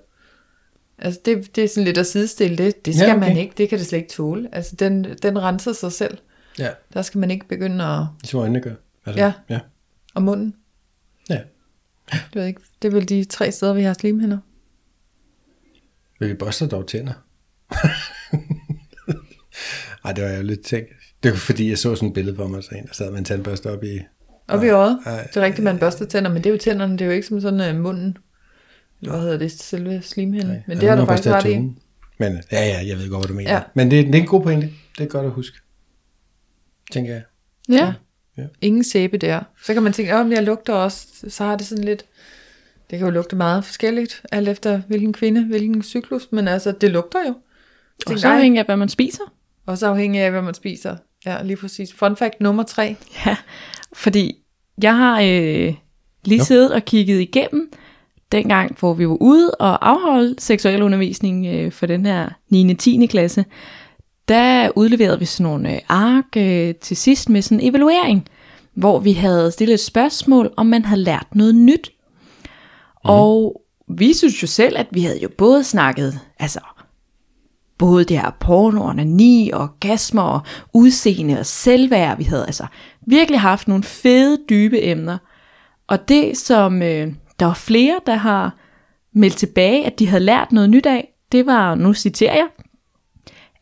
Altså, 0.98 1.20
det, 1.26 1.56
det 1.56 1.64
er 1.64 1.68
sådan 1.68 1.86
lidt 1.86 1.98
at 1.98 2.08
sidestille 2.08 2.58
det. 2.58 2.86
Det 2.86 2.96
skal 2.96 3.08
Ja, 3.08 3.16
okay. 3.16 3.28
man 3.28 3.38
ikke, 3.38 3.54
det 3.58 3.70
kan 3.70 3.78
det 3.80 3.88
slet 3.88 4.00
ikke 4.00 4.10
tåle. 4.12 4.50
Altså, 4.52 4.76
den, 4.76 5.04
den 5.24 5.42
renser 5.42 5.74
sig 5.74 5.92
selv. 5.92 6.18
Ja, 6.60 6.70
Der 6.94 7.02
skal 7.02 7.20
man 7.20 7.32
ikke 7.32 7.48
begynde 7.48 7.84
at... 7.86 8.06
ligesom 8.22 8.40
øjnene 8.40 8.60
gør. 8.62 8.74
Altså, 9.06 9.22
Ja. 9.24 9.34
ja. 9.50 9.60
Og 10.16 10.24
munden. 10.24 10.56
Ja. 12.14 12.18
Det, 12.34 12.42
ved 12.42 12.48
ikke. 12.48 12.62
det 12.82 12.88
er 12.88 12.92
vel 12.92 13.10
de 13.10 13.26
tre 13.26 13.52
steder, 13.52 13.74
vi 13.74 13.82
har 13.82 13.94
slimhinder. 13.94 14.38
Vil 16.20 16.30
vi 16.30 16.34
børste 16.34 16.68
dog 16.68 16.88
tænder? 16.88 17.14
Ej, 20.06 20.12
det 20.12 20.24
var 20.24 20.30
jeg 20.30 20.38
jo 20.38 20.44
lidt 20.44 20.62
tænkt. 20.62 20.90
Det 21.24 21.32
var 21.32 21.38
fordi, 21.38 21.70
jeg 21.70 21.78
så 21.78 21.96
sådan 21.96 22.10
et 22.10 22.14
billede 22.14 22.36
for 22.36 22.48
mig, 22.48 22.64
så 22.64 22.70
en, 22.76 22.86
der 22.88 22.94
sad 22.94 23.12
med 23.12 23.20
en 23.20 23.26
tandbørste 23.26 23.72
op 23.72 23.84
i... 23.84 24.00
Op 24.48 24.64
i 24.64 24.70
øjet. 24.70 25.00
Ej, 25.06 25.24
Det 25.24 25.38
er 25.38 25.42
rigtigt, 25.42 25.64
man 25.64 25.80
børster 25.80 26.06
tænder, 26.06 26.30
men 26.30 26.38
det 26.38 26.46
er 26.46 26.54
jo 26.54 26.58
tænderne, 26.58 26.94
det 26.94 27.02
er 27.02 27.06
jo 27.06 27.12
ikke 27.12 27.28
som 27.28 27.42
sådan 27.42 27.76
uh, 27.76 27.82
munden. 27.82 28.18
Eller 29.02 29.12
hvad 29.12 29.22
hedder 29.22 29.38
det? 29.38 29.52
Selve 29.52 30.02
slimhinden. 30.02 30.64
Men 30.68 30.80
det 30.80 30.90
har 30.90 30.96
du 30.96 31.06
faktisk 31.06 31.30
ret 31.30 31.46
i. 31.46 31.58
Men 32.18 32.44
ja, 32.52 32.66
ja, 32.66 32.88
jeg 32.88 32.98
ved 32.98 33.10
godt, 33.10 33.22
hvad 33.22 33.28
du 33.28 33.34
mener. 33.34 33.54
Ja. 33.54 33.62
Men 33.74 33.92
det, 33.92 34.06
det 34.06 34.16
er 34.16 34.20
en 34.20 34.28
god 34.28 34.42
pointe. 34.42 34.70
Det 34.98 35.04
er 35.04 35.08
godt 35.08 35.26
at 35.26 35.32
huske. 35.32 35.58
Tænker 36.92 37.14
jeg. 37.14 37.24
Ja. 37.70 37.94
Ingen 38.62 38.84
sæbe 38.84 39.18
der. 39.18 39.40
Så 39.64 39.74
kan 39.74 39.84
man 39.84 39.94
tænke, 39.94 40.16
om 40.16 40.32
jeg 40.32 40.44
lugter 40.44 40.74
også, 40.74 41.08
så 41.28 41.44
har 41.44 41.56
det 41.56 41.68
sådan 41.68 41.84
lidt, 41.84 42.06
det 42.90 43.00
kan 43.00 43.08
jo 43.08 43.14
lugte 43.14 43.36
meget 43.36 43.66
forskelligt, 43.66 44.22
alt 44.32 44.50
efter 44.50 44.82
hvilken 44.88 45.14
kvinde, 45.14 45.46
hvilken 45.46 45.84
cyklus, 45.84 46.28
men 46.32 46.48
altså, 46.48 46.72
det 46.72 46.92
lugter 46.92 47.20
jo. 47.28 47.34
Og 47.34 48.08
Tænk, 48.08 48.20
så 48.20 48.28
afhængig 48.28 48.60
af, 48.60 48.66
hvad 48.66 48.78
man 48.78 48.90
spiser. 48.90 49.24
også 49.66 49.88
afhængig 49.88 50.22
af, 50.22 50.32
hvad 50.32 50.42
man 50.42 50.54
spiser. 50.54 50.96
Ja, 51.26 51.44
lige 51.44 51.58
præcis. 51.58 51.94
Fun 51.94 52.16
fact 52.16 52.40
nummer 52.40 52.64
tre. 52.64 52.96
Ja, 53.26 53.38
fordi 53.94 54.36
jeg 54.84 54.98
har 54.98 55.22
øh, 55.22 55.74
lige 56.26 56.38
Nå. 56.38 56.44
siddet 56.44 56.74
og 56.74 56.86
kigget 56.86 57.22
igennem 57.22 57.74
dengang, 58.32 58.76
hvor 58.80 58.94
vi 58.94 59.08
var 59.08 59.18
ude 59.22 59.52
og 59.52 59.90
afholde 59.90 60.36
seksuel 60.40 60.82
undervisning 60.82 61.46
øh, 61.48 61.72
for 61.72 61.86
den 61.86 62.06
her 62.06 62.30
9. 62.50 62.72
og 62.72 62.78
10. 62.78 63.06
klasse. 63.06 63.46
Der 64.28 64.70
udleverede 64.76 65.20
vi 65.20 65.26
sådan 65.26 65.52
nogle 65.52 65.76
øh, 65.76 65.82
ark 65.90 66.38
øh, 66.38 66.76
til 66.76 66.98
sidst 66.98 67.30
med 67.30 67.42
sådan 67.42 67.60
en 67.60 67.70
evaluering, 67.70 68.28
hvor 68.74 69.00
vi 69.00 69.14
havde 69.14 69.52
stillet 69.52 69.74
et 69.74 69.80
spørgsmål, 69.80 70.54
om 70.58 70.66
man 70.66 70.86
havde 70.86 71.02
lært 71.02 71.28
noget 71.36 71.56
nyt. 71.56 71.92
Mm. 73.04 73.10
Og 73.10 73.62
vi 73.88 74.14
synes 74.14 74.44
jo 74.44 74.48
selv, 74.48 74.78
at 74.78 74.88
vi 74.92 75.02
havde 75.02 75.20
jo 75.24 75.30
både 75.38 75.64
snakket, 75.64 76.20
altså 76.40 76.60
både 77.78 78.04
det 78.04 78.20
her 78.20 78.32
porno, 78.40 78.86
onani, 78.86 79.52
orgasmer, 79.54 80.22
og 80.22 80.42
udseende 80.74 81.40
og 81.40 81.46
selvværd. 81.46 82.18
Vi 82.18 82.24
havde 82.24 82.46
altså 82.46 82.66
virkelig 83.08 83.40
haft 83.40 83.68
nogle 83.68 83.84
fede, 83.84 84.40
dybe 84.50 84.84
emner. 84.84 85.18
Og 85.88 86.10
det, 86.10 86.38
som 86.38 86.82
øh, 86.82 87.14
der 87.40 87.46
var 87.46 87.54
flere, 87.54 88.00
der 88.06 88.16
har 88.16 88.56
meldt 89.14 89.38
tilbage, 89.38 89.86
at 89.86 90.00
de 90.00 90.08
havde 90.08 90.24
lært 90.24 90.52
noget 90.52 90.70
nyt 90.70 90.86
af, 90.86 91.14
det 91.32 91.46
var, 91.46 91.76
nu 91.76 91.94
citerer 91.94 92.36
jeg, 92.36 92.48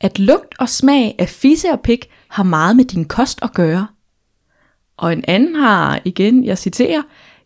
at 0.02 0.20
lugt 0.20 0.56
og 0.60 0.70
smag 0.70 1.16
af 1.20 1.30
fisse 1.30 1.72
og 1.72 1.82
pik 1.82 2.10
har 2.28 2.44
meget 2.44 2.76
med 2.76 2.86
din 2.86 3.06
kost 3.06 3.40
at 3.42 3.54
gøre. 3.54 3.88
Og 4.98 5.14
en 5.14 5.24
anden 5.28 5.56
har 5.56 6.00
igen, 6.06 6.46
jeg 6.46 6.58
citerer, 6.58 7.02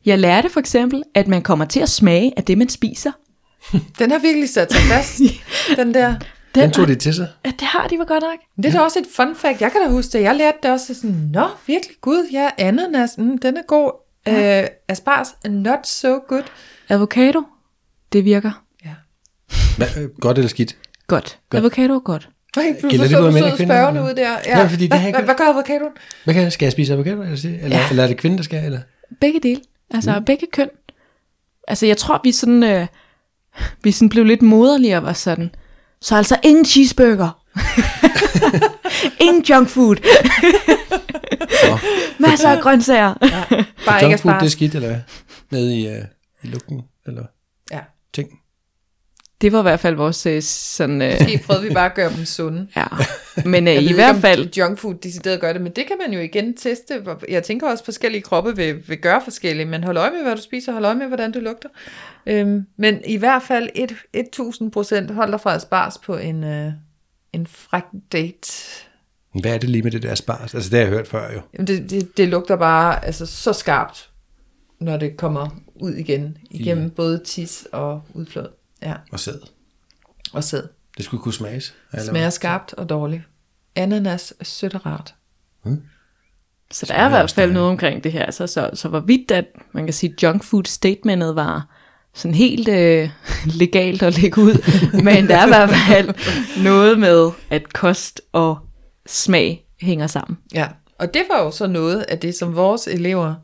jeg 0.05 0.19
lærte 0.19 0.49
for 0.49 0.59
eksempel, 0.59 1.03
at 1.13 1.27
man 1.27 1.41
kommer 1.41 1.65
til 1.65 1.79
at 1.79 1.89
smage 1.89 2.33
af 2.37 2.43
det, 2.43 2.57
man 2.57 2.69
spiser. 2.69 3.11
Den 3.99 4.11
har 4.11 4.19
virkelig 4.19 4.49
sat 4.49 4.71
sig 4.73 4.81
fast, 4.81 5.21
den 5.79 5.93
der. 5.93 6.15
Den 6.55 6.71
tog 6.71 6.87
de 6.87 6.95
til 6.95 7.13
sig. 7.13 7.27
Ja, 7.45 7.51
det 7.59 7.67
har 7.67 7.87
de 7.87 7.99
var 7.99 8.05
godt 8.05 8.23
nok. 8.23 8.39
Det 8.57 8.65
er 8.65 8.71
da 8.71 8.79
også 8.79 8.99
et 8.99 9.05
fun 9.15 9.35
fact. 9.35 9.61
Jeg 9.61 9.71
kan 9.71 9.81
da 9.81 9.89
huske 9.89 10.17
det. 10.17 10.23
Jeg 10.23 10.35
lærte 10.35 10.57
det 10.63 10.71
også 10.71 10.93
sådan, 10.93 11.29
nå, 11.33 11.47
virkelig 11.67 11.95
gud, 12.01 12.29
ja, 12.31 12.49
ananas, 12.57 13.17
mm, 13.17 13.37
den 13.37 13.57
er 13.57 13.61
god. 13.67 13.91
Ja. 14.27 14.61
Øh, 14.63 14.67
asparges, 14.87 15.35
not 15.49 15.87
so 15.87 16.19
good. 16.27 16.43
Avocado, 16.89 17.41
det 18.13 18.25
virker 18.25 18.51
Ja. 18.85 18.93
Hvad, 19.77 19.87
øh, 19.97 20.09
godt 20.21 20.37
eller 20.37 20.49
skidt? 20.49 20.77
godt. 21.07 21.23
Godt. 21.23 21.39
godt. 21.49 21.61
Avocado 21.61 21.93
er 21.95 21.99
godt. 21.99 22.29
Nej, 22.55 22.75
du 22.81 22.89
Gælder 22.89 23.05
så, 23.05 23.09
det 23.09 23.17
både 23.19 23.31
så, 23.31 23.33
mænd 23.33 23.45
så 23.45 23.51
og 23.51 23.57
kvinder, 23.57 23.75
spørgende 23.75 24.01
ud 24.03 24.13
der. 24.15 24.29
Ja. 24.45 24.59
Ja, 24.59 24.65
fordi 24.67 24.83
det 24.83 24.89
hvad, 24.89 24.99
hvad, 24.99 25.07
ikke- 25.07 25.21
hvad 25.21 25.35
gør 25.35 25.43
avocadoen? 25.53 25.91
Hvad 26.23 26.33
kan 26.33 26.51
skal 26.51 26.65
jeg 26.65 26.71
spise 26.71 26.93
avocado, 26.93 27.21
eller, 27.21 27.45
eller, 27.63 27.77
ja. 27.77 27.89
eller 27.89 28.03
er 28.03 28.07
det 28.07 28.17
kvinden, 28.17 28.37
der 28.37 28.43
skal? 28.43 28.63
Eller? 28.65 28.79
Begge 29.21 29.39
dele. 29.43 29.61
Altså 29.91 30.19
mm. 30.19 30.25
begge 30.25 30.47
køn. 30.53 30.69
Altså 31.67 31.85
jeg 31.85 31.97
tror, 31.97 32.21
vi 32.23 32.31
sådan, 32.31 32.63
øh, 32.63 32.87
vi 33.83 33.91
sådan 33.91 34.09
blev 34.09 34.23
lidt 34.25 34.41
moderlige 34.41 34.97
og 34.97 35.03
var 35.03 35.13
sådan, 35.13 35.55
så 36.01 36.15
altså 36.15 36.37
ingen 36.43 36.65
cheeseburger. 36.65 37.41
ingen 39.25 39.43
junk 39.49 39.69
food. 39.69 39.95
Nå, 41.69 41.77
Masser 42.27 42.49
af 42.49 42.61
grøntsager. 42.61 43.13
Bare 43.85 43.99
ikke 44.03 44.11
junk 44.11 44.19
food, 44.21 44.33
det 44.33 44.45
er 44.45 44.49
skidt, 44.49 44.75
eller 44.75 44.87
hvad? 44.87 44.99
Nede 45.51 45.79
i, 45.79 45.87
uh, 45.89 46.03
i 46.43 46.47
lugten, 46.47 46.81
eller 47.07 47.23
Ja. 47.71 47.79
ting. 48.13 48.29
Det 49.41 49.51
var 49.51 49.59
i 49.59 49.61
hvert 49.61 49.79
fald 49.79 49.95
vores 49.95 50.25
øh, 50.25 50.41
sådan... 50.41 51.01
Øh, 51.01 51.11
Måske 51.11 51.43
prøvede 51.45 51.67
vi 51.67 51.73
bare 51.73 51.85
at 51.85 51.93
gøre 51.93 52.13
dem 52.17 52.25
sunde. 52.25 52.67
ja. 52.75 52.85
Men 53.49 53.67
øh, 53.67 53.73
i 53.73 53.77
ikke, 53.77 53.93
hvert 53.93 54.15
om 54.15 54.21
fald, 54.21 54.57
junk 54.57 54.77
food 54.77 54.95
decideret 54.95 55.41
gør 55.41 55.53
det, 55.53 55.61
men 55.61 55.71
det 55.71 55.87
kan 55.87 55.95
man 56.05 56.13
jo 56.13 56.19
igen 56.19 56.57
teste. 56.57 57.03
Jeg 57.29 57.43
tænker 57.43 57.69
også, 57.69 57.81
at 57.81 57.85
forskellige 57.85 58.21
kroppe 58.21 58.55
vil, 58.55 58.87
vil 58.87 58.97
gøre 58.97 59.21
forskellige, 59.23 59.65
men 59.65 59.83
hold 59.83 59.97
øje 59.97 60.11
med, 60.11 60.23
hvad 60.23 60.35
du 60.35 60.41
spiser, 60.41 60.71
hold 60.73 60.85
øje 60.85 60.95
med, 60.95 61.07
hvordan 61.07 61.31
du 61.31 61.39
lugter. 61.39 61.69
Øhm, 62.25 62.65
men 62.77 63.01
i 63.05 63.17
hvert 63.17 63.43
fald 63.43 63.69
et, 63.75 63.95
1000 64.13 64.71
procent 64.71 65.11
hold 65.11 65.31
dig 65.31 65.41
fra 65.41 65.55
asparges 65.55 65.97
på 65.97 66.17
en, 66.17 66.43
øh, 66.43 66.71
en 67.33 67.47
fræk 67.47 67.83
date. 68.11 68.51
Hvad 69.41 69.53
er 69.53 69.57
det 69.57 69.69
lige 69.69 69.81
med 69.81 69.91
det 69.91 70.03
der 70.03 70.15
spars? 70.15 70.53
Altså, 70.53 70.69
det 70.69 70.79
har 70.79 70.85
jeg 70.85 70.93
hørt 70.93 71.07
før 71.07 71.33
jo. 71.33 71.41
Jamen, 71.53 71.67
det, 71.67 71.89
det, 71.89 72.17
det 72.17 72.27
lugter 72.27 72.55
bare 72.55 73.05
altså, 73.05 73.25
så 73.25 73.53
skarpt, 73.53 74.09
når 74.79 74.97
det 74.97 75.17
kommer 75.17 75.49
ud 75.75 75.93
igen, 75.93 76.37
igennem 76.51 76.83
Ja. 76.83 76.89
både 76.89 77.21
tis 77.25 77.67
og 77.71 78.01
udflod. 78.13 78.47
Ja, 78.85 78.93
Og 79.11 79.19
sæd. 79.19 79.39
og 80.33 80.43
sæd. 80.43 80.63
Det 80.97 81.05
skulle 81.05 81.23
kunne 81.23 81.33
smages. 81.33 81.75
eller 81.93 82.05
Smager 82.05 82.29
skarpt 82.29 82.73
og 82.73 82.89
dårligt. 82.89 83.21
Ananas 83.75 84.33
er 84.39 84.43
sødt 84.45 84.75
og 84.75 84.85
rart. 84.85 85.15
så 86.71 86.85
der 86.85 86.93
er 86.93 87.05
i 87.05 87.09
hvert 87.09 87.31
fald 87.31 87.51
noget 87.51 87.69
omkring 87.69 88.03
det 88.03 88.11
her. 88.11 88.31
Så, 88.31 88.47
så, 88.47 88.69
så 88.73 88.87
hvorvidt 88.89 89.31
at, 89.31 89.45
man 89.71 89.85
kan 89.85 89.93
sige, 89.93 90.15
junk 90.23 90.43
food 90.43 90.63
statementet 90.65 91.35
var 91.35 91.67
sådan 92.13 92.35
helt 92.35 92.67
øh, 92.67 93.09
legalt 93.61 94.03
at 94.03 94.21
lægge 94.21 94.41
ud, 94.41 94.53
men 95.03 95.27
der 95.27 95.37
er 95.37 95.45
i 95.45 95.49
hvert 95.49 95.69
fald 95.87 96.13
noget 96.63 96.99
med, 96.99 97.31
at 97.49 97.73
kost 97.73 98.21
og 98.31 98.57
smag 99.05 99.65
hænger 99.81 100.07
sammen. 100.07 100.37
Ja, 100.53 100.67
og 100.99 101.13
det 101.13 101.21
var 101.31 101.43
jo 101.43 101.51
så 101.51 101.67
noget 101.67 102.01
af 102.01 102.19
det, 102.19 102.35
som 102.35 102.55
vores 102.55 102.87
elever 102.87 103.35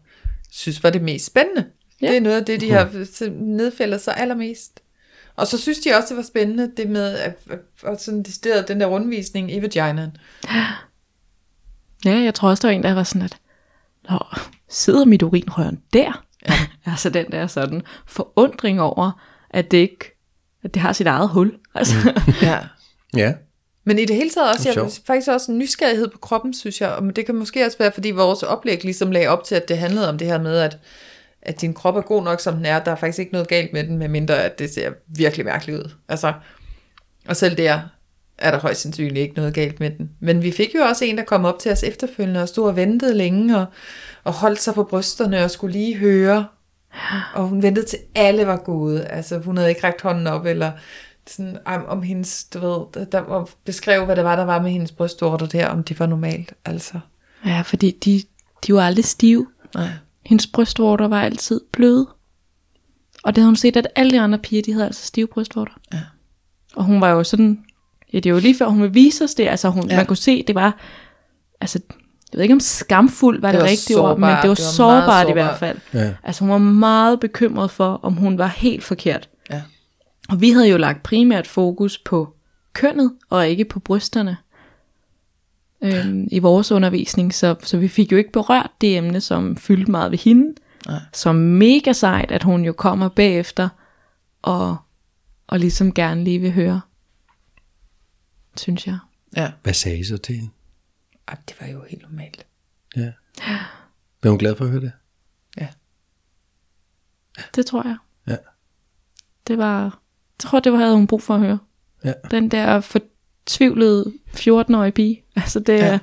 synes 0.52 0.84
var 0.84 0.90
det 0.90 1.02
mest 1.02 1.26
spændende. 1.26 1.66
Ja. 2.02 2.06
Ja. 2.06 2.12
Det 2.12 2.18
er 2.18 2.22
noget 2.22 2.40
af 2.40 2.46
det, 2.46 2.62
de 2.62 2.72
har 2.72 2.90
nedfældet 3.32 4.02
sig 4.02 4.14
allermest. 4.18 4.80
Og 5.36 5.48
så 5.48 5.58
synes 5.58 5.80
de 5.80 5.94
også, 5.94 6.08
det 6.10 6.18
var 6.18 6.24
spændende, 6.24 6.72
det 6.78 6.90
med 6.90 7.14
at, 7.14 7.36
at, 7.50 7.60
at 7.84 8.02
sådan 8.02 8.24
decideret 8.24 8.68
den 8.68 8.80
der 8.80 8.86
rundvisning 8.86 9.52
i 9.52 9.62
vaginaen. 9.62 10.18
Ja, 12.06 12.18
jeg 12.18 12.34
tror 12.34 12.50
også, 12.50 12.62
der 12.62 12.68
var 12.68 12.76
en, 12.76 12.84
der 12.84 12.94
var 12.94 13.04
sådan, 13.04 13.22
at 13.22 13.38
Nå, 14.10 14.20
sidder 14.70 15.06
mit 15.06 15.24
urinrør 15.24 15.72
der? 15.94 16.26
Ja. 16.50 16.54
altså 16.92 17.10
den 17.10 17.26
der 17.32 17.48
sådan 17.48 17.82
forundring 18.08 18.82
over, 18.82 19.12
at 19.50 19.72
det 19.72 19.78
ikke 19.78 20.22
at 20.64 20.74
det 20.74 20.82
har 20.82 20.94
sit 20.94 21.08
eget 21.08 21.30
hul. 21.30 21.54
Altså. 21.76 21.96
Mm. 22.28 22.34
Ja. 22.42 22.60
Ja. 23.16 23.34
Men 23.84 24.00
i 24.00 24.06
det 24.06 24.16
hele 24.16 24.30
taget 24.30 24.50
også, 24.50 24.70
jeg, 24.76 24.92
faktisk 25.06 25.30
også 25.30 25.52
en 25.52 25.58
nysgerrighed 25.58 26.08
på 26.08 26.18
kroppen, 26.18 26.54
synes 26.54 26.82
jeg. 26.82 26.90
Og 26.90 27.16
det 27.16 27.26
kan 27.26 27.36
måske 27.36 27.66
også 27.66 27.78
være, 27.78 27.92
fordi 27.92 28.12
vores 28.12 28.44
oplæg 28.44 28.84
ligesom 28.84 29.12
lagde 29.12 29.28
op 29.28 29.44
til, 29.44 29.56
at 29.56 29.68
det 29.68 29.78
handlede 29.78 30.10
om 30.10 30.18
det 30.18 30.28
her 30.28 30.42
med, 30.42 30.58
at, 30.58 30.78
at 31.42 31.62
din 31.62 31.74
krop 31.74 31.96
er 31.98 32.02
god 32.02 32.24
nok, 32.24 32.40
som 32.40 32.56
den 32.56 32.66
er. 32.66 32.84
Der 32.84 32.92
er 32.92 32.96
faktisk 32.96 33.20
ikke 33.20 33.32
noget 33.32 33.48
galt 33.48 33.74
med 33.74 33.84
den, 33.84 33.98
medmindre 33.98 34.44
at 34.44 34.60
det 34.60 34.74
ser 34.74 34.92
virkelig 35.08 35.46
mærkeligt 35.46 35.78
ud. 35.80 35.92
Altså, 36.10 36.34
og 37.28 37.36
selv 37.36 37.58
der 37.58 37.80
er 38.38 38.52
der 38.52 38.60
højst 38.60 38.82
sandsynligt 38.82 39.18
ikke 39.18 39.36
noget 39.36 39.54
galt 39.54 39.80
med 39.80 39.90
den. 39.90 40.10
Men 40.20 40.44
vi 40.44 40.52
fik 40.52 40.76
jo 40.76 40.80
også 40.82 41.06
en, 41.06 41.18
der 41.18 41.24
kom 41.24 41.46
op 41.46 41.60
til 41.60 41.72
os 41.72 41.84
efterfølgende 41.84 42.42
og 42.42 42.48
stod 42.48 42.68
og 42.68 42.76
ventede 42.76 43.14
længe 43.14 43.58
og, 43.58 43.66
og 44.24 44.34
holdt 44.34 44.62
sig 44.62 44.74
på 44.74 44.84
brysterne 44.84 45.44
og 45.44 45.52
skulle 45.52 45.74
lige 45.74 45.98
høre. 45.98 46.46
Og 47.34 47.48
hun 47.48 47.64
ventede 47.64 47.86
til 47.86 48.00
alle 48.16 48.48
var 48.48 48.58
gode. 48.58 49.06
Altså 49.06 49.38
hun 49.40 49.58
havde 49.58 49.70
ikke 49.70 49.84
rækt 49.88 50.02
hånden 50.02 50.28
op, 50.28 50.46
eller 50.46 50.72
sådan 51.28 51.58
om, 51.66 51.86
om 51.86 52.02
hendes, 52.02 52.44
du 52.44 52.60
ved, 52.60 53.06
der 53.06 53.20
var, 53.20 53.50
beskrev, 53.66 54.06
hvad 54.06 54.16
det 54.16 54.24
var, 54.24 54.36
der 54.36 54.44
var 54.46 54.62
med 54.62 54.72
hendes 54.72 54.92
brystvorter 54.92 55.46
der, 55.46 55.68
om 55.68 55.84
det 55.84 56.00
var 56.00 56.06
normalt. 56.06 56.54
Altså, 56.66 57.00
Ja, 57.46 57.62
fordi 57.62 57.92
de, 58.06 58.24
de 58.68 58.74
var 58.74 58.82
aldrig 58.86 59.06
stive. 59.06 59.48
nej. 59.76 59.88
Hendes 60.26 60.48
brystvorter 60.48 61.08
var 61.08 61.22
altid 61.22 61.62
bløde. 61.74 62.08
Og 63.24 63.36
det 63.36 63.42
havde 63.42 63.48
hun 63.50 63.56
set, 63.56 63.78
at 63.78 63.88
alle 63.96 64.12
de 64.12 64.20
andre 64.22 64.40
piger, 64.40 64.62
de 64.62 64.74
havde 64.74 64.86
altså 64.86 65.06
stive 65.06 65.28
brystvorter. 65.28 65.74
Ja. 65.94 66.00
Og 66.76 66.84
hun 66.84 67.02
var 67.02 67.10
jo 67.10 67.24
sådan, 67.24 67.64
ja 68.14 68.18
det 68.20 68.26
er 68.30 68.34
jo 68.34 68.40
lige 68.40 68.56
før 68.58 68.68
hun 68.68 68.82
vil 68.82 68.94
vise 68.94 69.24
os 69.24 69.36
det, 69.36 69.48
altså 69.48 69.70
hun, 69.70 69.90
Ja. 69.90 69.96
man 69.96 70.06
kunne 70.06 70.18
se, 70.18 70.44
det 70.44 70.56
var, 70.56 70.78
altså, 71.62 71.80
jeg 72.32 72.38
ved 72.38 72.44
ikke 72.44 72.54
om 72.54 72.60
skamfuld 72.60 73.42
var 73.42 73.48
det, 73.52 73.54
Det 73.60 73.64
var 73.66 73.70
rigtige 73.72 74.00
ord, 74.00 74.20
men 74.20 74.30
sårbart. 74.30 74.42
det 74.44 74.50
var, 74.50 74.56
Det 74.56 74.64
var 74.66 74.66
meget 74.66 74.76
sårbart 74.76 75.28
i 75.28 75.30
sårbart. 75.30 75.34
hvert 75.34 75.60
fald. 75.60 75.78
Ja. 75.94 76.14
Altså 76.24 76.44
hun 76.44 76.52
var 76.52 76.58
meget 76.58 77.20
bekymret 77.20 77.72
for, 77.72 78.00
om 78.04 78.14
hun 78.14 78.38
var 78.38 78.48
helt 78.48 78.84
forkert. 78.84 79.30
Ja. 79.50 79.62
Og 80.30 80.42
vi 80.42 80.52
havde 80.52 80.68
jo 80.70 80.78
lagt 80.78 81.04
primært 81.04 81.48
fokus 81.48 81.98
på 81.98 82.34
kønnet, 82.74 83.14
og 83.30 83.48
ikke 83.48 83.66
på 83.66 83.80
brysterne 83.80 84.38
øhm, 85.82 86.28
i 86.32 86.40
vores 86.40 86.72
undervisning, 86.72 87.34
så, 87.34 87.56
så 87.64 87.78
vi 87.78 87.88
fik 87.88 88.12
jo 88.12 88.18
ikke 88.18 88.32
berørt 88.32 88.72
det 88.82 88.98
emne, 88.98 89.22
som 89.22 89.58
fyldte 89.58 89.92
meget 89.92 90.12
ved 90.12 90.18
hende. 90.18 90.54
Nej. 90.86 91.00
Så 91.14 91.32
mega 91.32 91.94
sejt, 91.94 92.32
at 92.32 92.44
hun 92.44 92.66
jo 92.66 92.74
kommer 92.74 93.10
bagefter, 93.10 93.70
og, 94.42 94.78
og 95.48 95.60
ligesom 95.60 95.94
gerne 95.94 96.24
lige 96.24 96.40
vil 96.40 96.52
høre, 96.52 96.82
synes 98.58 98.88
jeg. 98.88 98.98
Ja. 99.36 99.52
Hvad 99.64 99.74
sagde 99.74 100.00
I 100.00 100.04
så 100.04 100.18
til 100.18 100.36
hende? 100.36 100.50
Ej, 101.28 101.38
det 101.48 101.56
var 101.62 101.68
jo 101.68 101.84
helt 101.90 102.02
normalt. 102.02 102.46
Ja. 102.96 103.12
Blev 104.22 104.32
hun 104.32 104.40
glad 104.40 104.56
for 104.56 104.66
at 104.66 104.72
høre 104.72 104.82
det? 104.82 104.92
Ja. 105.58 105.68
Det 107.56 107.66
tror 107.66 107.88
jeg. 107.88 107.98
Ja. 108.28 108.38
Det 109.48 109.58
var, 109.58 109.84
jeg 109.84 109.92
tror, 110.40 110.60
det 110.60 110.72
var, 110.72 110.78
havde 110.78 110.96
hun 110.96 111.08
brug 111.08 111.24
for 111.24 111.34
at 111.36 111.40
høre. 111.40 111.60
Ja. 112.04 112.14
Den 112.32 112.50
der 112.50 112.80
fortvivlede 113.50 114.14
14-årige 114.36 114.92
pige. 114.92 115.24
Altså 115.36 115.60
det 115.60 115.74
Ja. 115.74 115.86
er 115.86 115.98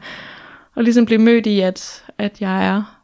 at 0.76 0.84
ligesom 0.84 1.06
blive 1.06 1.20
mødt 1.20 1.46
i, 1.46 1.60
at, 1.60 2.04
at 2.18 2.40
jeg 2.40 2.66
er 2.66 3.02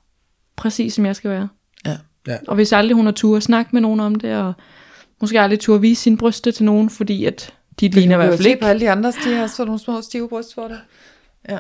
præcis 0.57 0.95
som 0.95 1.07
jeg 1.07 1.17
skal 1.17 1.31
være. 1.31 1.49
Ja. 1.87 1.97
Ja. 2.27 2.37
Og 2.49 2.55
hvis 2.55 2.73
aldrig 2.73 2.97
hun 2.97 3.05
har 3.05 3.13
tur 3.13 3.37
at 3.37 3.43
snakke 3.43 3.71
med 3.73 3.81
nogen 3.81 4.01
om 4.01 4.15
det, 4.15 4.37
og 4.37 4.53
måske 5.21 5.41
aldrig 5.41 5.61
tur 5.61 5.75
at 5.75 5.83
vise 5.83 6.03
sin 6.03 6.17
bryste 6.17 6.53
til 6.53 6.65
nogen, 6.65 6.91
fordi 6.91 7.25
at 7.25 7.53
de 7.81 7.89
ligner 7.89 8.15
i 8.15 8.27
hvert 8.27 8.37
fald 8.39 8.47
ikke. 8.47 8.61
på 8.61 8.67
alle 8.67 8.81
de 8.81 8.91
andre, 8.91 9.13
de 9.25 9.35
har 9.35 9.47
sådan 9.47 9.67
nogle 9.67 9.81
små 9.81 10.01
stive 10.03 10.29
brystvorter. 10.29 10.77
Ja. 11.49 11.59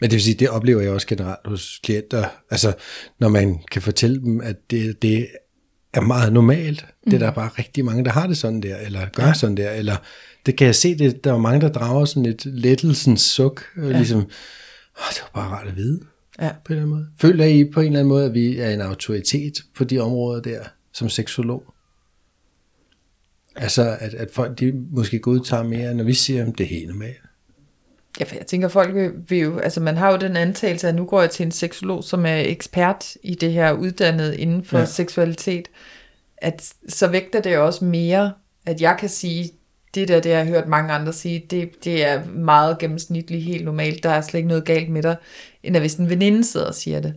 Men 0.00 0.10
det 0.10 0.12
vil 0.16 0.22
sige, 0.22 0.34
det 0.34 0.48
oplever 0.48 0.80
jeg 0.80 0.90
også 0.92 1.06
generelt 1.06 1.46
hos 1.46 1.80
klienter. 1.82 2.24
Altså, 2.50 2.72
når 3.18 3.28
man 3.28 3.58
kan 3.70 3.82
fortælle 3.82 4.20
dem, 4.20 4.40
at 4.40 4.70
det, 4.70 5.02
det 5.02 5.28
er 5.94 6.00
meget 6.00 6.32
normalt. 6.32 6.86
Mm. 7.04 7.10
Det 7.10 7.22
er 7.22 7.26
der 7.26 7.32
bare 7.32 7.48
rigtig 7.58 7.84
mange, 7.84 8.04
der 8.04 8.10
har 8.10 8.26
det 8.26 8.36
sådan 8.38 8.60
der, 8.60 8.76
eller 8.76 9.08
gør 9.08 9.26
ja. 9.26 9.34
sådan 9.34 9.56
der, 9.56 9.70
eller 9.70 9.96
det 10.48 10.56
kan 10.56 10.66
jeg 10.66 10.74
se, 10.74 10.98
det, 10.98 11.24
der 11.24 11.32
er 11.32 11.38
mange, 11.38 11.60
der 11.60 11.72
drager 11.72 12.04
sådan 12.04 12.26
et 12.26 12.44
lettelsens 12.44 13.20
suk, 13.20 13.64
ja. 13.76 13.82
ligesom, 13.82 14.18
Åh, 14.18 15.10
det 15.10 15.22
var 15.22 15.30
bare 15.34 15.50
rart 15.50 15.68
at 15.68 15.76
vide, 15.76 16.00
Ja. 16.40 16.48
på 16.64 16.72
en 16.72 16.78
eller 16.78 16.82
anden 16.82 16.96
måde. 16.96 17.06
Føler 17.20 17.44
I 17.44 17.64
på 17.64 17.80
en 17.80 17.86
eller 17.86 17.98
anden 17.98 18.08
måde, 18.08 18.24
at 18.24 18.34
vi 18.34 18.58
er 18.58 18.70
en 18.70 18.80
autoritet 18.80 19.58
på 19.76 19.84
de 19.84 19.98
områder 19.98 20.42
der, 20.42 20.60
som 20.92 21.08
seksolog? 21.08 21.62
Altså, 23.56 23.96
at, 24.00 24.14
at 24.14 24.30
folk 24.32 24.60
de 24.60 24.72
måske 24.90 25.18
godtager 25.18 25.62
mere, 25.62 25.94
når 25.94 26.04
vi 26.04 26.14
siger, 26.14 26.46
at 26.46 26.58
det 26.58 26.64
er 26.64 26.68
helt 26.68 26.88
normalt. 26.88 27.20
Ja, 28.20 28.24
for 28.24 28.34
jeg 28.36 28.46
tænker, 28.46 28.68
folk 28.68 28.94
vil, 29.28 29.38
jo, 29.38 29.58
altså 29.58 29.80
man 29.80 29.96
har 29.96 30.10
jo 30.12 30.18
den 30.18 30.36
antagelse, 30.36 30.88
at 30.88 30.94
nu 30.94 31.04
går 31.04 31.20
jeg 31.20 31.30
til 31.30 31.46
en 31.46 31.52
seksolog, 31.52 32.04
som 32.04 32.26
er 32.26 32.36
ekspert 32.36 33.16
i 33.22 33.34
det 33.34 33.52
her 33.52 33.72
uddannet 33.72 34.34
inden 34.34 34.64
for 34.64 34.78
ja. 34.78 34.84
seksualitet, 34.84 35.68
at 36.36 36.72
så 36.88 37.06
vægter 37.06 37.40
det 37.40 37.58
også 37.58 37.84
mere, 37.84 38.32
at 38.66 38.80
jeg 38.80 38.96
kan 39.00 39.08
sige, 39.08 39.50
det 40.00 40.08
der, 40.08 40.20
det 40.20 40.32
har 40.32 40.38
jeg 40.38 40.46
hørt 40.48 40.68
mange 40.68 40.92
andre 40.92 41.12
sige, 41.12 41.46
det, 41.50 41.84
det 41.84 42.04
er 42.04 42.24
meget 42.24 42.78
gennemsnitligt, 42.78 43.42
helt 43.44 43.64
normalt, 43.64 44.02
der 44.02 44.10
er 44.10 44.20
slet 44.20 44.38
ikke 44.38 44.48
noget 44.48 44.64
galt 44.64 44.90
med 44.90 45.02
dig, 45.02 45.16
end 45.62 45.76
at 45.76 45.82
hvis 45.82 45.94
en 45.94 46.10
veninde 46.10 46.44
sidder 46.44 46.66
og 46.66 46.74
siger 46.74 47.00
det. 47.00 47.14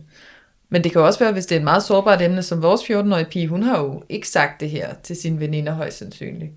Men 0.68 0.84
det 0.84 0.92
kan 0.92 1.00
også 1.00 1.18
være, 1.18 1.32
hvis 1.32 1.46
det 1.46 1.54
er 1.54 1.60
et 1.60 1.64
meget 1.64 1.82
sårbart 1.82 2.22
emne, 2.22 2.42
som 2.42 2.62
vores 2.62 2.80
14-årige 2.80 3.24
pige, 3.30 3.48
hun 3.48 3.62
har 3.62 3.78
jo 3.80 4.02
ikke 4.08 4.28
sagt 4.28 4.60
det 4.60 4.70
her 4.70 4.94
til 5.02 5.16
sine 5.16 5.40
veninder 5.40 5.72
højst 5.72 5.98
sandsynligt. 5.98 6.52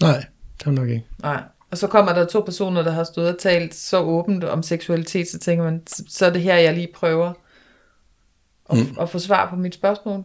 Nej, 0.00 0.24
det 0.58 0.66
er 0.66 0.70
nok 0.70 0.88
ikke. 0.88 1.04
Nej. 1.22 1.42
Og 1.70 1.78
så 1.78 1.86
kommer 1.86 2.12
der 2.12 2.24
to 2.26 2.40
personer, 2.40 2.82
der 2.82 2.90
har 2.90 3.04
stået 3.04 3.28
og 3.28 3.38
talt 3.38 3.74
så 3.74 4.00
åbent 4.00 4.44
om 4.44 4.62
seksualitet, 4.62 5.28
så 5.28 5.38
tænker 5.38 5.64
man, 5.64 5.82
"S- 5.90 6.12
så 6.14 6.26
er 6.26 6.30
det 6.30 6.42
her, 6.42 6.54
jeg 6.56 6.74
lige 6.74 6.88
prøver 6.94 7.32
at, 8.70 8.76
mm. 8.78 8.96
at 9.00 9.10
få 9.10 9.18
svar 9.18 9.50
på 9.50 9.56
mit 9.56 9.74
spørgsmål. 9.74 10.24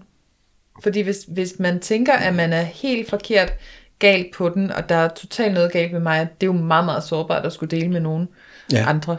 Fordi 0.84 1.02
hvis, 1.02 1.26
hvis 1.28 1.56
man 1.60 1.80
tænker, 1.80 2.14
at 2.14 2.36
man 2.36 2.54
er 2.54 2.62
helt 2.62 3.10
forkert 3.10 3.54
galt 4.00 4.28
på 4.36 4.50
den, 4.50 4.72
og 4.72 4.90
der 4.90 4.96
er 4.96 5.10
totalt 5.10 5.54
noget 5.54 5.72
galt 5.72 5.92
med 5.92 6.00
mig, 6.00 6.28
det 6.42 6.48
er 6.48 6.54
jo 6.54 6.60
meget, 6.62 6.86
meget 6.86 7.04
sårbart 7.04 7.46
at 7.46 7.54
skulle 7.54 7.78
dele 7.78 7.90
med 7.90 8.00
nogen 8.00 8.28
Ja. 8.72 8.78
ja. 8.78 8.90
andre. 8.90 9.18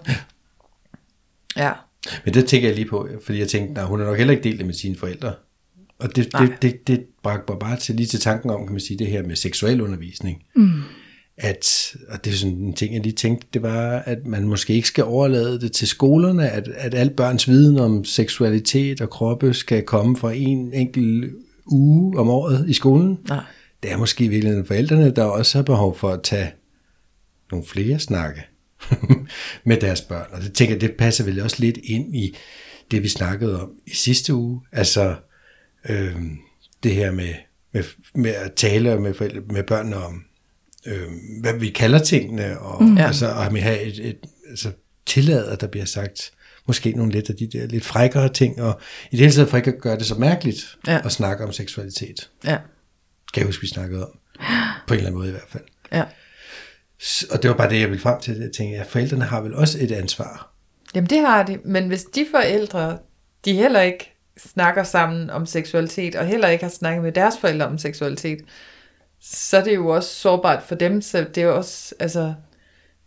Ja. 1.57 1.73
Men 2.25 2.35
det 2.35 2.47
tænker 2.47 2.69
jeg 2.69 2.77
lige 2.77 2.89
på, 2.89 3.09
fordi 3.25 3.39
jeg 3.39 3.49
tænkte, 3.49 3.75
nej, 3.75 3.85
hun 3.85 3.99
har 4.01 4.07
nok 4.07 4.17
heller 4.19 4.33
ikke 4.33 4.45
delt 4.45 4.59
det 4.59 4.67
med 4.67 4.75
sine 4.75 4.97
forældre. 4.97 5.33
Og 5.99 6.17
det, 6.17 6.29
Nej. 6.33 6.45
det, 6.47 6.63
det, 6.63 6.87
det 6.87 7.05
bragte 7.23 7.53
mig 7.53 7.59
bare 7.59 7.77
til, 7.77 7.95
lige 7.95 8.07
til 8.07 8.21
tanken 8.21 8.51
om, 8.51 8.65
kan 8.65 8.73
man 8.73 8.81
sige, 8.81 8.99
det 8.99 9.07
her 9.07 9.23
med 9.23 9.37
seksuel 9.37 9.81
undervisning. 9.81 10.43
Mm. 10.57 10.71
At, 11.37 11.97
og 12.09 12.25
det 12.25 12.33
er 12.33 12.37
sådan 12.37 12.57
en 12.57 12.73
ting, 12.73 12.95
jeg 12.95 13.03
lige 13.03 13.13
tænkte, 13.13 13.47
det 13.55 13.63
var, 13.63 13.99
at 13.99 14.27
man 14.27 14.49
måske 14.49 14.73
ikke 14.75 14.89
skal 14.89 15.05
overlade 15.05 15.61
det 15.61 15.73
til 15.73 15.89
skolerne, 15.89 16.49
at, 16.51 16.69
at 16.77 16.95
al 16.95 17.11
børns 17.11 17.49
viden 17.49 17.79
om 17.79 18.05
seksualitet 18.05 19.01
og 19.01 19.11
kroppe 19.11 19.55
skal 19.55 19.83
komme 19.83 20.17
fra 20.17 20.33
en 20.33 20.73
enkelt 20.75 21.33
uge 21.67 22.19
om 22.19 22.29
året 22.31 22.65
i 22.69 22.73
skolen. 22.73 23.19
Nej. 23.29 23.41
Det 23.83 23.93
er 23.93 23.97
måske 23.97 24.25
i 24.25 24.29
virkeligheden 24.29 24.67
forældrene, 24.67 25.11
der 25.11 25.25
også 25.25 25.59
har 25.59 25.63
behov 25.63 25.99
for 25.99 26.11
at 26.11 26.23
tage 26.23 26.53
nogle 27.51 27.67
flere 27.67 27.99
snakke 27.99 28.43
med 29.65 29.77
deres 29.77 30.01
børn. 30.01 30.27
Og 30.33 30.43
det 30.43 30.53
tænker 30.53 30.75
jeg, 30.75 30.81
det 30.81 30.97
passer 30.99 31.25
vel 31.25 31.43
også 31.43 31.57
lidt 31.59 31.79
ind 31.83 32.17
i 32.17 32.37
det, 32.91 33.03
vi 33.03 33.09
snakkede 33.09 33.63
om 33.63 33.71
i 33.87 33.95
sidste 33.95 34.35
uge. 34.35 34.61
Altså 34.73 35.17
øh, 35.89 36.17
det 36.83 36.95
her 36.95 37.13
med, 37.13 37.35
med, 37.73 37.85
med 38.15 38.31
at 38.31 38.53
tale 38.53 39.01
med, 39.01 39.15
forældre, 39.15 39.41
med 39.41 39.63
børn 39.63 39.93
om, 39.93 40.25
øh, 40.87 41.09
hvad 41.41 41.55
vi 41.55 41.69
kalder 41.69 41.99
tingene, 41.99 42.59
og 42.59 42.85
mm. 42.85 42.99
altså, 42.99 43.27
og 43.27 43.63
have 43.63 43.81
et, 43.81 44.09
et 44.09 44.19
altså, 44.51 44.73
tillade, 45.07 45.53
at 45.53 45.61
der 45.61 45.67
bliver 45.67 45.87
sagt 45.87 46.33
måske 46.67 46.93
nogle 46.93 47.13
lidt 47.13 47.31
af 47.31 47.37
de 47.37 47.47
der 47.47 47.67
lidt 47.67 47.85
frækkere 47.85 48.33
ting, 48.33 48.63
og 48.63 48.81
i 49.11 49.17
det 49.17 49.21
hele 49.21 49.33
taget 49.33 49.49
for 49.49 49.57
ikke 49.57 49.73
at 49.75 49.81
gøre 49.81 49.99
det 49.99 50.07
så 50.07 50.15
mærkeligt 50.15 50.79
Ja. 50.87 51.01
at 51.05 51.13
snakke 51.13 51.45
om 51.45 51.53
seksualitet. 51.53 52.31
Ja. 52.45 52.59
Kan 53.35 53.41
jeg 53.41 53.47
huske, 53.47 53.61
vi 53.61 53.69
snakkede 53.69 54.07
om. 54.07 54.19
På 54.87 54.95
en 54.95 54.99
eller 54.99 55.07
anden 55.07 55.15
måde 55.15 55.29
i 55.29 55.31
hvert 55.31 55.49
fald. 55.49 55.65
Ja. 55.93 56.05
Og 57.31 57.43
det 57.43 57.51
var 57.51 57.57
bare 57.57 57.71
det, 57.71 57.81
jeg 57.81 57.89
ville 57.89 58.03
frem 58.03 58.21
til. 58.21 58.37
Jeg 58.37 58.51
tænkte, 58.53 58.79
at 58.79 58.87
forældrene 58.87 59.25
har 59.25 59.41
vel 59.41 59.55
også 59.55 59.79
et 59.81 59.93
ansvar. 59.93 60.53
Jamen 60.95 61.11
det 61.11 61.21
har 61.21 61.43
de, 61.43 61.59
men 61.65 61.89
hvis 61.89 62.05
de 62.05 62.27
forældre, 62.31 62.99
de 63.45 63.53
heller 63.53 63.81
ikke 63.81 64.15
snakker 64.39 64.83
sammen 64.83 65.31
om 65.31 65.47
seksualitet, 65.47 66.15
og 66.15 66.27
heller 66.27 66.49
ikke 66.49 66.65
har 66.65 66.71
snakket 66.71 67.03
med 67.03 67.13
deres 67.13 67.35
forældre 67.41 67.67
om 67.67 67.79
seksualitet, 67.79 68.39
så 69.21 69.57
er 69.57 69.65
det 69.65 69.75
jo 69.75 69.89
også 69.89 70.15
sårbart 70.15 70.63
for 70.63 70.75
dem, 70.75 71.03
så 71.03 71.27
det 71.35 71.43
er 71.43 71.49
også, 71.49 71.95
altså, 72.01 72.35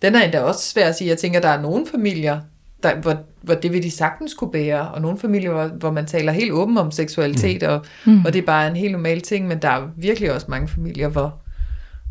den 0.01 0.15
er 0.15 0.23
endda 0.23 0.41
også 0.41 0.69
svær 0.69 0.89
at 0.89 0.95
sige. 0.95 1.07
Jeg 1.07 1.17
tænker, 1.17 1.39
der 1.39 1.49
er 1.49 1.61
nogle 1.61 1.87
familier, 1.87 2.41
der, 2.83 2.95
hvor, 2.95 3.17
hvor 3.41 3.53
det 3.53 3.73
vil 3.73 3.83
de 3.83 3.91
sagtens 3.91 4.33
kunne 4.33 4.51
bære, 4.51 4.91
og 4.91 5.01
nogle 5.01 5.17
familier, 5.17 5.51
hvor, 5.51 5.67
hvor 5.67 5.91
man 5.91 6.05
taler 6.05 6.31
helt 6.31 6.51
åben 6.51 6.77
om 6.77 6.91
seksualitet, 6.91 7.63
og, 7.63 7.85
mm. 8.05 8.25
og 8.25 8.33
det 8.33 8.41
er 8.41 8.45
bare 8.45 8.67
en 8.67 8.75
helt 8.75 8.91
normal 8.91 9.21
ting, 9.21 9.47
men 9.47 9.61
der 9.61 9.69
er 9.69 9.89
virkelig 9.97 10.33
også 10.33 10.45
mange 10.49 10.67
familier, 10.67 11.07
hvor, 11.07 11.41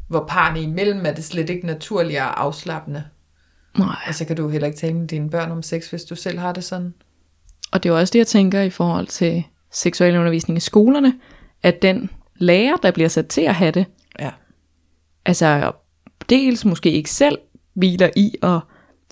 hvor 0.09 0.25
parne 0.29 0.63
imellem 0.63 1.07
er 1.07 1.13
det 1.13 1.25
slet 1.25 1.51
ikke 1.51 1.67
naturligt 1.67 2.21
og 2.21 2.43
afslappende. 2.43 3.05
Nej. 3.79 3.97
Og 4.09 4.15
så 4.15 4.25
kan 4.25 4.37
du 4.37 4.49
heller 4.49 4.67
ikke 4.67 4.79
tale 4.79 4.95
med 4.95 5.09
dine 5.09 5.31
børn 5.31 5.51
om 5.51 5.63
sex, 5.63 5.91
hvis 5.91 6.05
du 6.05 6.15
selv 6.15 6.39
har 6.39 6.53
det 6.53 6.65
sådan. 6.65 6.95
Og 7.73 7.83
det 7.83 7.89
er 7.89 7.93
jo 7.93 7.99
også 7.99 8.13
det, 8.13 8.19
jeg 8.19 8.27
tænker 8.27 8.61
i 8.61 8.71
forhold 8.71 9.07
til 9.07 9.45
seksuel 9.73 10.17
undervisning 10.17 10.57
i 10.57 10.61
skolerne, 10.61 11.15
at 11.63 11.83
den 11.83 12.11
lærer, 12.37 12.77
der 12.77 12.91
bliver 12.91 13.09
sat 13.09 13.27
til 13.27 13.41
at 13.41 13.55
have 13.55 13.71
det, 13.71 13.85
Ja. 14.19 14.31
altså 15.27 15.73
dels 16.31 16.65
måske 16.65 16.93
ikke 16.93 17.11
selv 17.11 17.39
hviler 17.75 18.11
i 18.17 18.35
at 18.43 18.61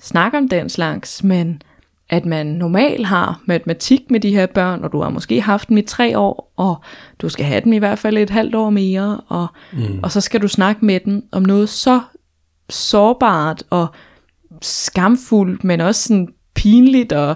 snakke 0.01 0.37
om 0.37 0.49
den 0.49 0.69
slags, 0.69 1.23
men 1.23 1.61
at 2.09 2.25
man 2.25 2.45
normalt 2.47 3.07
har 3.07 3.41
matematik 3.45 4.01
med 4.11 4.19
de 4.19 4.31
her 4.31 4.45
børn, 4.45 4.83
og 4.83 4.91
du 4.91 5.01
har 5.01 5.09
måske 5.09 5.41
haft 5.41 5.69
dem 5.69 5.77
i 5.77 5.81
tre 5.81 6.17
år, 6.17 6.53
og 6.57 6.75
du 7.19 7.29
skal 7.29 7.45
have 7.45 7.61
dem 7.61 7.73
i 7.73 7.77
hvert 7.77 7.99
fald 7.99 8.17
et 8.17 8.29
halvt 8.29 8.55
år 8.55 8.69
mere, 8.69 9.21
og, 9.27 9.47
mm. 9.73 9.99
og 10.03 10.11
så 10.11 10.21
skal 10.21 10.41
du 10.41 10.47
snakke 10.47 10.85
med 10.85 10.99
dem 10.99 11.23
om 11.31 11.41
noget 11.41 11.69
så 11.69 12.01
sårbart 12.69 13.63
og 13.69 13.87
skamfuldt, 14.61 15.63
men 15.63 15.81
også 15.81 16.03
sådan 16.07 16.27
pinligt 16.55 17.13
og, 17.13 17.35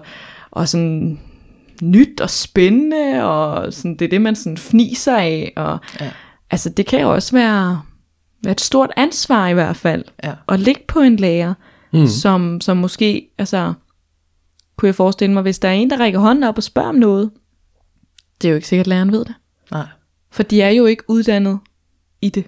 og 0.51 0.67
sådan 0.67 1.19
nyt 1.81 2.21
og 2.21 2.29
spændende, 2.29 3.23
og 3.23 3.73
sådan, 3.73 3.95
det 3.97 4.05
er 4.05 4.09
det, 4.09 4.21
man 4.21 4.35
sådan 4.35 4.57
fniser 4.57 5.17
af. 5.17 5.53
Og, 5.55 5.77
Ja. 6.01 6.09
Altså, 6.51 6.69
det 6.69 6.85
kan 6.85 7.01
jo 7.01 7.13
også 7.13 7.35
være, 7.35 7.81
være 8.43 8.51
et 8.51 8.61
stort 8.61 8.91
ansvar 8.97 9.47
i 9.47 9.53
hvert 9.53 9.75
fald, 9.75 10.03
Ja. 10.23 10.31
at 10.49 10.59
ligge 10.59 10.81
på 10.87 10.99
en 10.99 11.15
lærer, 11.15 11.53
mm. 11.93 12.07
som, 12.07 12.61
som 12.61 12.77
måske, 12.77 13.29
altså, 13.37 13.73
kunne 14.77 14.87
jeg 14.87 14.95
forestille 14.95 15.33
mig, 15.33 15.41
hvis 15.41 15.59
der 15.59 15.67
er 15.67 15.73
en, 15.73 15.89
der 15.89 15.97
rækker 15.97 16.19
hånden 16.19 16.43
op 16.43 16.57
og 16.57 16.63
spørger 16.63 16.89
om 16.89 16.95
noget, 16.95 17.31
det 18.41 18.47
er 18.47 18.51
jo 18.51 18.55
ikke 18.55 18.67
sikkert, 18.67 18.83
at 18.83 18.89
læreren 18.89 19.11
ved 19.11 19.25
det. 19.25 19.33
Nej. 19.71 19.87
For 20.31 20.43
de 20.43 20.61
er 20.61 20.69
jo 20.69 20.85
ikke 20.85 21.03
uddannet 21.07 21.59
i 22.21 22.29
det. 22.29 22.45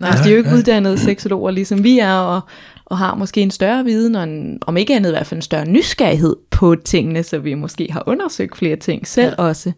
Nej, 0.00 0.10
altså, 0.10 0.24
de 0.24 0.28
er 0.28 0.32
jo 0.32 0.38
ikke 0.38 0.54
uddannede 0.54 0.98
seksologer, 0.98 1.50
ligesom 1.50 1.84
vi 1.84 1.98
er, 1.98 2.14
og, 2.14 2.40
og 2.84 2.98
har 2.98 3.14
måske 3.14 3.40
en 3.40 3.50
større 3.50 3.84
viden, 3.84 4.14
og 4.14 4.24
en, 4.24 4.58
om 4.60 4.76
ikke 4.76 4.96
andet 4.96 5.10
i 5.10 5.12
hvert 5.12 5.26
fald 5.26 5.38
en 5.38 5.42
større 5.42 5.68
nysgerrighed 5.68 6.36
på 6.50 6.74
tingene, 6.84 7.22
så 7.22 7.38
vi 7.38 7.54
måske 7.54 7.88
har 7.92 8.02
undersøgt 8.06 8.56
flere 8.56 8.76
ting 8.76 9.06
selv 9.06 9.34
ja. 9.38 9.44
også. 9.44 9.72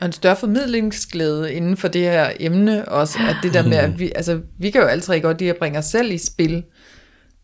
Og 0.00 0.06
en 0.06 0.12
større 0.12 0.36
formidlingsglæde 0.36 1.52
inden 1.54 1.76
for 1.76 1.88
det 1.88 2.02
her 2.02 2.30
emne 2.40 2.88
også, 2.88 3.18
at 3.28 3.36
det 3.42 3.54
der 3.54 3.62
med, 3.62 3.76
at 3.76 3.98
vi, 3.98 4.12
altså, 4.14 4.40
vi 4.58 4.70
kan 4.70 4.80
jo 4.80 4.86
altid 4.86 5.20
godt 5.20 5.38
lide 5.38 5.50
at 5.50 5.56
bringe 5.56 5.78
os 5.78 5.84
selv 5.84 6.12
i 6.12 6.18
spil, 6.18 6.64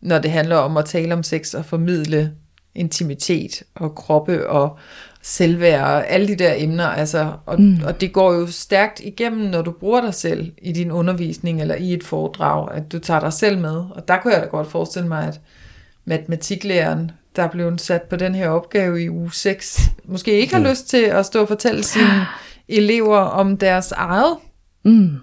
når 0.03 0.19
det 0.19 0.31
handler 0.31 0.55
om 0.55 0.77
at 0.77 0.85
tale 0.85 1.13
om 1.13 1.23
sex 1.23 1.53
og 1.53 1.65
formidle 1.65 2.31
intimitet 2.75 3.63
og 3.75 3.95
kroppe 3.95 4.49
og 4.49 4.77
selvværd 5.21 5.83
og 5.83 6.07
alle 6.09 6.27
de 6.27 6.35
der 6.35 6.53
emner, 6.57 6.87
altså, 6.87 7.33
og, 7.45 7.61
mm. 7.61 7.79
og 7.85 8.01
det 8.01 8.13
går 8.13 8.33
jo 8.33 8.47
stærkt 8.47 8.99
igennem, 8.99 9.41
når 9.41 9.61
du 9.61 9.71
bruger 9.71 10.01
dig 10.01 10.13
selv 10.13 10.51
i 10.61 10.71
din 10.71 10.91
undervisning 10.91 11.61
eller 11.61 11.75
i 11.75 11.93
et 11.93 12.03
foredrag, 12.03 12.71
at 12.71 12.91
du 12.91 12.99
tager 12.99 13.19
dig 13.19 13.33
selv 13.33 13.59
med, 13.59 13.75
og 13.75 14.07
der 14.07 14.17
kunne 14.17 14.33
jeg 14.33 14.41
da 14.41 14.47
godt 14.47 14.71
forestille 14.71 15.07
mig, 15.07 15.27
at 15.27 15.39
matematiklæreren, 16.05 17.11
der 17.35 17.47
blev 17.47 17.77
sat 17.77 18.01
på 18.01 18.15
den 18.15 18.35
her 18.35 18.49
opgave 18.49 19.03
i 19.03 19.09
uge 19.09 19.33
6, 19.33 19.81
måske 20.05 20.31
ikke 20.31 20.55
har 20.55 20.69
lyst 20.69 20.89
til 20.89 21.03
at 21.03 21.25
stå 21.25 21.41
og 21.41 21.47
fortælle 21.47 21.83
sine 21.83 22.25
elever 22.67 23.17
om 23.17 23.57
deres 23.57 23.91
eget 23.91 24.37
Mm. 24.85 25.19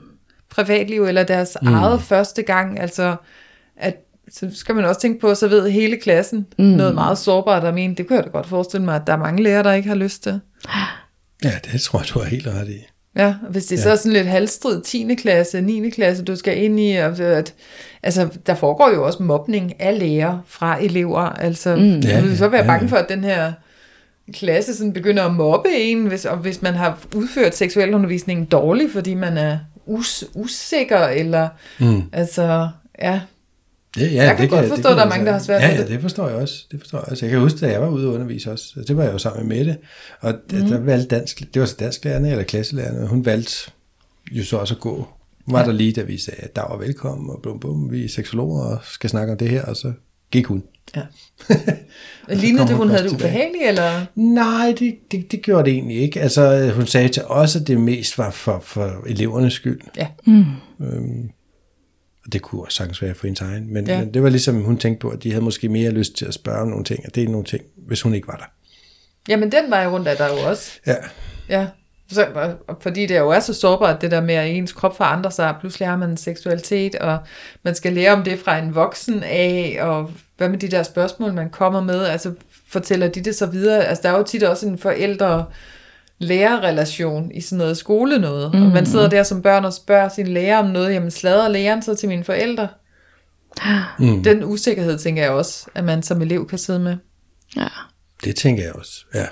privatliv, 0.51 1.05
eller 1.05 1.23
deres 1.23 1.57
mm. 1.63 1.75
eget 1.75 2.03
første 2.03 2.43
gang, 2.43 2.81
altså 2.81 3.17
at 3.77 3.97
så 4.33 4.51
skal 4.55 4.75
man 4.75 4.85
også 4.85 5.01
tænke 5.01 5.21
på, 5.21 5.35
så 5.35 5.49
ved 5.49 5.71
hele 5.71 5.97
klassen 5.97 6.47
mm. 6.59 6.65
noget 6.65 6.95
meget 6.95 7.19
sårbart 7.19 7.65
om 7.65 7.79
en. 7.79 7.95
Det 7.95 8.07
kunne 8.07 8.17
jeg 8.17 8.25
da 8.25 8.31
godt 8.31 8.47
forestille 8.47 8.85
mig, 8.85 8.97
at 8.97 9.03
der 9.07 9.13
er 9.13 9.17
mange 9.19 9.43
lærere, 9.43 9.63
der 9.63 9.73
ikke 9.73 9.89
har 9.89 9.97
lyst 9.97 10.23
til. 10.23 10.41
Ja, 11.45 11.53
det 11.73 11.81
tror 11.81 11.99
jeg, 11.99 12.09
du 12.15 12.19
har 12.19 12.27
helt 12.27 12.47
ret 12.47 12.69
i. 12.69 12.87
Ja, 13.17 13.35
hvis 13.51 13.67
det 13.67 13.77
ja. 13.77 13.83
så 13.83 13.91
er 13.91 13.97
sådan 13.97 14.13
lidt 14.13 14.27
halvstrid 14.27 14.83
10. 14.83 15.15
klasse, 15.15 15.61
9. 15.61 15.91
klasse, 15.91 16.25
du 16.25 16.37
skal 16.37 16.63
ind 16.65 16.81
i, 16.81 16.93
at, 16.93 17.55
altså 18.03 18.29
der 18.47 18.55
foregår 18.55 18.91
jo 18.95 19.07
også 19.07 19.23
mobning 19.23 19.81
af 19.81 19.99
lærere 19.99 20.43
fra 20.47 20.83
elever, 20.85 21.21
altså 21.21 21.77
mm. 21.77 22.01
Ja, 22.01 22.21
vil 22.21 22.39
så 22.39 22.49
være 22.49 22.61
ja, 22.61 22.67
bange 22.67 22.85
ja. 22.85 22.91
for, 22.91 22.97
at 22.97 23.09
den 23.09 23.25
her 23.25 23.53
klasse 24.35 24.77
sådan 24.77 24.93
begynder 24.93 25.25
at 25.25 25.35
mobbe 25.35 25.69
en, 25.69 26.07
hvis, 26.07 26.25
og 26.25 26.37
hvis 26.37 26.63
man 26.63 26.75
har 26.75 26.99
udført 27.15 27.57
seksuel 27.57 27.95
undervisning 27.95 28.53
dårligt, 28.53 28.93
fordi 28.93 29.15
man 29.15 29.39
er 29.39 29.59
us, 29.87 30.25
usikker, 30.35 30.99
eller 31.07 31.49
Mm. 31.79 32.03
altså, 32.13 32.69
ja, 33.03 33.21
Ja, 33.97 34.07
ja, 34.07 34.23
Jeg 34.23 34.37
kan 34.37 34.49
godt 34.49 34.69
forstå, 34.69 34.83
kan 34.83 34.91
at 34.91 34.97
der 34.97 35.05
er 35.05 35.09
mange, 35.09 35.27
der 35.27 35.33
har 35.33 35.39
svært 35.39 35.63
ja, 35.63 35.69
ved 35.69 35.75
Ja, 35.75 35.83
det. 35.83 35.91
det 35.91 36.01
forstår 36.01 36.29
jeg 36.29 36.37
også. 36.37 36.55
Det 36.71 36.81
forstår 36.81 36.99
jeg 36.99 37.09
også. 37.09 37.27
Jeg 37.27 37.31
kan 37.31 37.41
huske, 37.41 37.59
da 37.61 37.71
jeg 37.71 37.81
var 37.81 37.89
ude 37.89 38.09
og 38.09 38.15
undervise 38.15 38.53
også. 38.53 38.85
Det 38.89 38.97
var 38.97 39.03
jeg 39.05 39.13
jo 39.13 39.19
sammen 39.19 39.49
med 39.49 39.57
Mette. 39.57 39.77
Og 40.21 40.35
mm. 40.53 40.69
der 40.69 40.81
valgte 40.81 41.17
dansk, 41.17 41.43
det 41.55 41.61
var 41.61 41.67
så 41.67 41.77
dansklærerne 41.81 42.31
eller 42.31 42.45
klasselærerne. 42.45 43.07
Hun 43.07 43.25
valgte 43.27 43.71
jo 44.33 44.45
så 44.45 44.57
også 44.57 44.75
at 44.75 44.81
gå. 44.81 45.09
Hun 45.47 45.53
var 45.53 45.61
ja. 45.61 45.67
der 45.67 45.73
lige, 45.73 45.93
da 45.93 46.03
vi 46.03 46.19
sagde, 46.19 46.41
at 46.43 46.57
der 46.57 46.63
var 46.63 46.77
velkommen, 46.77 47.31
og 47.31 47.41
bum 47.43 47.61
bum, 47.61 47.93
vi 47.93 48.05
er 48.05 48.09
seksologer 48.09 48.65
og 48.65 48.79
skal 48.85 49.11
snakke 49.11 49.33
om 49.33 49.39
det 49.39 49.49
her, 49.49 49.65
og 49.65 49.77
så 49.77 49.93
gik 50.31 50.47
hun. 50.47 50.63
ja. 50.97 51.03
Lignede 52.35 52.69
det, 52.69 52.77
hun 52.77 52.89
først 52.89 53.01
havde 53.01 53.09
det 53.09 53.15
ubehageligt, 53.15 53.69
eller? 53.69 54.07
Nej, 54.15 54.75
det, 54.79 54.95
det, 55.13 55.33
det 55.33 55.43
gjorde 55.43 55.65
det 55.65 55.73
egentlig 55.73 55.97
ikke. 55.97 56.21
Altså, 56.21 56.71
hun 56.75 56.87
sagde 56.87 57.09
til 57.09 57.23
os, 57.27 57.57
at 57.57 57.67
det 57.67 57.81
mest 57.81 58.19
var 58.19 58.31
for, 58.31 58.61
for 58.65 59.05
elevernes 59.07 59.53
skyld. 59.53 59.81
Ja. 59.97 60.07
Øhm, 60.29 60.45
og 60.79 61.40
det 62.33 62.43
kunne 62.43 62.63
også 62.63 62.77
sagtens 62.77 63.03
være 63.03 63.15
for 63.15 63.27
hendes 63.27 63.41
egen. 63.41 63.73
Men, 63.73 63.87
Ja. 63.87 63.99
men 63.99 64.15
det 64.15 64.23
var 64.23 64.29
ligesom, 64.29 64.63
hun 64.63 64.79
tænkte 64.79 65.01
på, 65.03 65.09
at 65.09 65.23
de 65.23 65.31
havde 65.33 65.45
måske 65.45 65.69
mere 65.69 65.91
lyst 65.91 66.17
til 66.17 66.27
at 66.27 66.35
spørge 66.35 66.61
om 66.61 66.69
nogle 66.69 66.85
ting, 66.85 67.05
og 67.07 67.15
det 67.15 67.25
er 67.25 67.29
nogle 67.29 67.45
ting, 67.45 67.63
hvis 67.77 68.03
hun 68.03 68.15
ikke 68.15 68.29
var 68.29 68.37
der. 68.37 68.45
Jamen, 69.29 69.53
den 69.53 69.71
vej 69.71 69.87
rundt 69.87 70.09
er 70.09 70.15
der 70.15 70.27
jo 70.27 70.49
også. 70.49 70.71
Ja, 70.87 70.95
Ja, 71.49 71.67
så, 72.13 72.27
fordi 72.81 73.07
det 73.07 73.19
jo 73.19 73.31
er 73.31 73.41
så 73.41 73.55
sårbart, 73.55 74.01
det 74.03 74.11
der 74.11 74.21
med, 74.21 74.35
at 74.35 74.51
ens 74.51 74.73
krop 74.73 74.97
forandrer 74.97 75.31
sig, 75.31 75.55
pludselig 75.61 75.89
har 75.89 75.97
man 75.97 76.17
seksualitet, 76.17 76.95
og 76.95 77.19
man 77.63 77.75
skal 77.75 77.93
lære 77.93 78.13
om 78.13 78.23
det 78.23 78.39
fra 78.39 78.59
en 78.59 78.75
voksen 78.75 79.23
af, 79.23 79.79
og 79.81 80.11
hvad 80.37 80.49
med 80.49 80.59
de 80.59 80.69
der 80.69 80.83
spørgsmål, 80.83 81.33
man 81.33 81.51
kommer 81.51 81.81
med, 81.83 82.05
altså 82.05 82.33
fortæller 82.69 83.09
de 83.09 83.21
det 83.21 83.35
så 83.35 83.47
videre? 83.47 83.85
Altså 83.85 84.03
der 84.03 84.09
er 84.15 84.19
jo 84.19 84.25
tit 84.25 84.43
også 84.43 84.67
en 84.67 84.79
forældre 84.79 85.45
lærerrelation 86.21 87.31
i 87.35 87.41
sådan 87.41 87.59
noget 87.59 87.77
skole 87.77 88.19
noget, 88.19 88.55
mm. 88.55 88.63
og 88.63 88.73
man 88.73 88.87
sidder 88.87 89.09
der 89.09 89.23
som 89.23 89.43
børn 89.43 89.65
og 89.65 89.73
spørger 89.73 90.09
sin 90.09 90.27
lærer 90.27 90.59
om 90.59 90.67
noget, 90.71 90.95
jamen 90.95 91.11
slader 91.11 91.49
læreren 91.49 91.83
så 91.83 91.95
til 91.95 92.09
mine 92.09 92.25
forældre? 92.25 92.69
mm. 93.99 94.23
Den 94.23 94.45
usikkerhed, 94.45 94.99
tænker 94.99 95.23
jeg 95.23 95.31
også, 95.31 95.67
at 95.75 95.85
man 95.85 96.03
som 96.03 96.23
elev 96.23 96.49
kan 96.49 96.59
sidde 96.59 96.79
med. 96.79 96.97
Ja. 97.57 97.67
det 98.25 98.37
tænker 98.37 98.63
jeg 98.63 98.73
også. 98.73 98.93
Ja. 99.15 99.27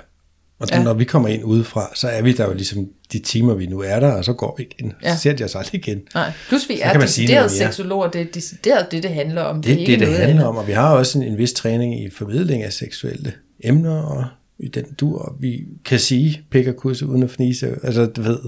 Og 0.59 0.67
Ja. 0.71 0.77
ja. 0.77 0.83
når 0.83 0.93
vi 0.93 1.03
kommer 1.03 1.29
ind 1.29 1.43
udefra, 1.43 1.91
så 1.95 2.07
er 2.07 2.21
vi 2.21 2.33
der 2.33 2.45
jo 2.47 2.53
ligesom 2.53 2.87
de 3.11 3.19
timer, 3.19 3.53
vi 3.53 3.65
nu 3.65 3.79
er 3.79 3.99
der, 3.99 4.11
og 4.11 4.25
så 4.25 4.33
går 4.33 4.55
vi 4.57 4.67
igen. 4.71 4.93
Ja. 5.03 5.15
Så 5.15 5.21
ser 5.21 5.33
de 5.33 5.43
os 5.43 5.55
aldrig 5.55 5.87
igen. 5.87 6.01
Nej, 6.13 6.31
plus 6.47 6.69
vi 6.69 6.77
Så 6.77 6.83
er 6.83 6.93
decideret 6.99 7.51
seksologer, 7.51 8.09
det 8.09 8.21
er 8.21 8.25
decideret 8.33 8.91
det, 8.91 9.03
det 9.03 9.11
handler 9.11 9.41
om. 9.41 9.61
Det 9.61 9.73
er 9.73 9.77
ikke 9.77 9.91
det, 9.91 9.99
det 9.99 10.07
noget 10.07 10.19
handler 10.19 10.35
andet. 10.35 10.47
om, 10.47 10.57
og 10.57 10.67
vi 10.67 10.71
har 10.71 10.93
også 10.95 11.19
en, 11.19 11.23
en 11.23 11.37
vis 11.37 11.53
træning 11.53 12.03
i 12.03 12.09
formidling 12.09 12.63
af 12.63 12.73
seksuelle 12.73 13.33
emner, 13.63 14.01
og 14.01 14.25
i 14.59 14.67
den 14.67 14.85
dur, 14.99 15.35
vi 15.39 15.65
kan 15.85 15.99
sige 15.99 16.41
pik 16.51 16.67
og 16.67 16.85
uden 16.85 17.23
at 17.23 17.31
fnise. 17.31 17.67
Altså, 17.83 18.05
du 18.05 18.21
ved, 18.21 18.39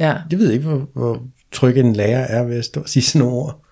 Ja. 0.00 0.16
det 0.30 0.38
ved 0.38 0.50
ikke, 0.52 0.64
hvor, 0.66 0.88
hvor 0.92 1.22
tryg 1.52 1.76
en 1.76 1.92
lærer 1.92 2.24
er 2.26 2.44
ved 2.44 2.56
at 2.58 2.64
stå 2.64 2.80
og 2.80 2.88
sige 2.88 3.02
sådan 3.02 3.26
nogle 3.26 3.36
ord. 3.36 3.62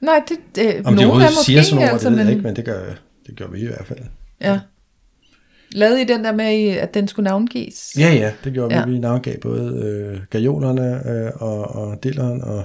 Nej, 0.00 0.22
det, 0.28 0.36
det 0.54 0.86
Om 0.86 0.96
de 0.96 1.02
er 1.02 1.06
overhovedet 1.06 1.32
siger 1.44 1.62
sådan 1.62 1.74
nogle 1.76 1.88
ord, 1.90 1.92
altså, 1.92 2.08
det 2.08 2.16
ved 2.16 2.18
jeg 2.24 2.26
men, 2.26 2.36
ikke, 2.36 2.42
men 2.46 2.56
det 2.56 2.64
gør, 2.64 2.80
det 3.26 3.36
gør 3.36 3.48
vi 3.48 3.60
i 3.60 3.66
hvert 3.66 3.86
fald. 3.86 3.98
Ja. 4.40 4.60
Lavede 5.72 6.02
I 6.02 6.04
den 6.04 6.24
der 6.24 6.32
med, 6.32 6.68
at 6.68 6.94
den 6.94 7.08
skulle 7.08 7.24
navngives? 7.24 7.92
Ja, 7.98 8.12
ja, 8.12 8.32
det 8.44 8.52
gjorde 8.52 8.74
Ja. 8.78 8.84
vi. 8.84 8.92
Vi 8.92 8.98
navngav 8.98 9.36
både 9.40 9.82
øh, 9.84 10.20
gajolerne 10.30 11.10
øh, 11.10 11.30
og, 11.34 11.68
og 11.74 12.02
dilleren 12.02 12.42
og, 12.42 12.64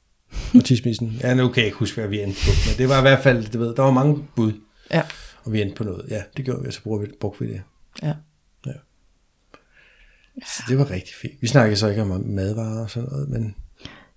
og 0.54 0.64
tismissen. 0.64 1.18
Ja, 1.22 1.34
nu 1.34 1.48
kan 1.48 1.56
jeg 1.60 1.66
ikke 1.66 1.78
huske, 1.78 2.00
hvad 2.00 2.08
vi 2.10 2.22
endte 2.22 2.38
på, 2.44 2.50
men 2.66 2.78
det 2.78 2.88
var 2.88 2.98
i 2.98 3.02
hvert 3.02 3.22
fald, 3.22 3.44
du 3.52 3.58
ved, 3.58 3.74
der 3.74 3.82
var 3.82 3.90
mange 3.90 4.24
bud, 4.36 4.52
Ja. 4.90 5.02
og 5.44 5.52
vi 5.52 5.60
endte 5.62 5.74
på 5.76 5.84
noget. 5.84 6.04
Ja, 6.10 6.22
det 6.36 6.44
gjorde 6.44 6.62
vi, 6.62 6.66
og 6.66 6.72
så 6.72 6.82
brugte 6.82 7.06
vi, 7.08 7.12
brugte 7.20 7.44
vi 7.44 7.52
det. 7.52 7.62
Ja. 8.02 8.12
Så 10.46 10.62
det 10.68 10.78
var 10.78 10.90
rigtig 10.90 11.14
fint. 11.22 11.34
Vi 11.40 11.46
snakkede 11.46 11.76
så 11.76 11.88
ikke 11.88 12.02
om 12.02 12.24
madvarer 12.26 12.82
og 12.82 12.90
sådan 12.90 13.08
noget, 13.12 13.28
men... 13.28 13.54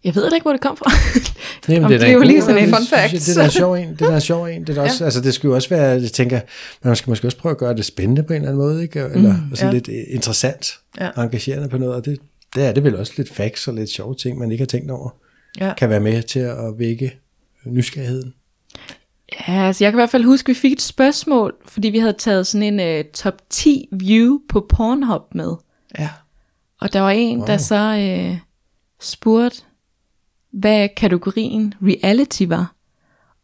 Jeg 0.03 0.15
ved 0.15 0.33
ikke, 0.33 0.43
hvor 0.43 0.51
det 0.51 0.61
kom 0.61 0.77
fra. 0.77 0.91
Jamen, 1.73 1.83
Om 1.83 1.91
da 1.91 1.97
det 1.97 2.07
er 2.07 2.13
jo 2.13 2.21
lige 2.21 2.41
sådan 2.41 2.57
en 2.57 2.63
det 2.67 2.75
fun 2.75 2.87
fact. 2.87 3.11
Det 3.11 3.29
er 3.29 3.39
da 3.39 3.45
en 3.45 3.51
sjov 3.51 3.73
en. 3.73 3.89
Det 3.89 4.01
er 4.01 4.19
sjov 4.31 4.45
en. 4.45 4.67
Det, 4.67 4.77
er 4.77 4.81
også, 4.81 5.03
altså, 5.05 5.21
det 5.21 5.33
skulle 5.33 5.49
jo 5.49 5.55
også 5.55 5.69
være, 5.69 6.01
jeg 6.01 6.11
tænker, 6.11 6.39
man 6.83 6.95
skal 6.95 7.11
måske 7.11 7.27
også 7.27 7.37
prøve 7.37 7.51
at 7.51 7.57
gøre 7.57 7.75
det 7.75 7.85
spændende 7.85 8.23
på 8.23 8.33
en 8.33 8.37
eller 8.41 8.47
anden 8.49 8.61
måde, 8.65 8.83
ikke? 8.83 8.99
Eller 8.99 9.33
mm, 9.49 9.55
sådan 9.55 9.73
ja. 9.73 9.77
lidt 9.77 9.87
øh, 9.89 10.03
interessant, 10.15 10.79
Ja. 10.99 11.05
ja. 11.05 11.23
engagerende 11.23 11.69
på 11.69 11.77
noget, 11.77 11.95
og 11.95 12.05
det, 12.05 12.19
det 12.55 12.65
er 12.65 12.71
det 12.71 12.83
vel 12.83 12.95
også 12.95 13.13
lidt 13.17 13.33
facts 13.33 13.67
og 13.67 13.73
lidt 13.73 13.89
sjove 13.89 14.15
ting, 14.15 14.37
man 14.37 14.51
ikke 14.51 14.61
har 14.61 14.67
tænkt 14.67 14.91
over, 14.91 15.09
Ja. 15.59 15.73
kan 15.77 15.89
være 15.89 15.99
med 15.99 16.23
til 16.23 16.39
at 16.39 16.73
vække 16.77 17.19
nysgerrigheden. 17.65 18.33
Ja, 19.33 19.67
altså 19.67 19.83
jeg 19.83 19.91
kan 19.91 19.97
i 19.97 20.01
hvert 20.01 20.09
fald 20.09 20.23
huske, 20.23 20.49
at 20.49 20.55
vi 20.55 20.59
fik 20.59 20.71
et 20.71 20.81
spørgsmål, 20.81 21.55
fordi 21.65 21.89
vi 21.89 21.99
havde 21.99 22.13
taget 22.13 22.47
sådan 22.47 22.79
en 22.79 22.99
uh, 22.99 23.05
top 23.11 23.41
10 23.49 23.89
view 23.91 24.39
på 24.49 24.65
Pornhub 24.69 25.35
med. 25.35 25.55
ja. 25.99 26.09
Og 26.81 26.93
der 26.93 26.99
var 26.99 27.09
en, 27.09 27.37
wow. 27.37 27.47
der 27.47 27.57
så 27.57 27.95
uh, 28.31 28.37
spurgte, 29.01 29.61
hvad 30.51 30.89
kategorien 30.97 31.73
reality 31.81 32.43
var. 32.47 32.75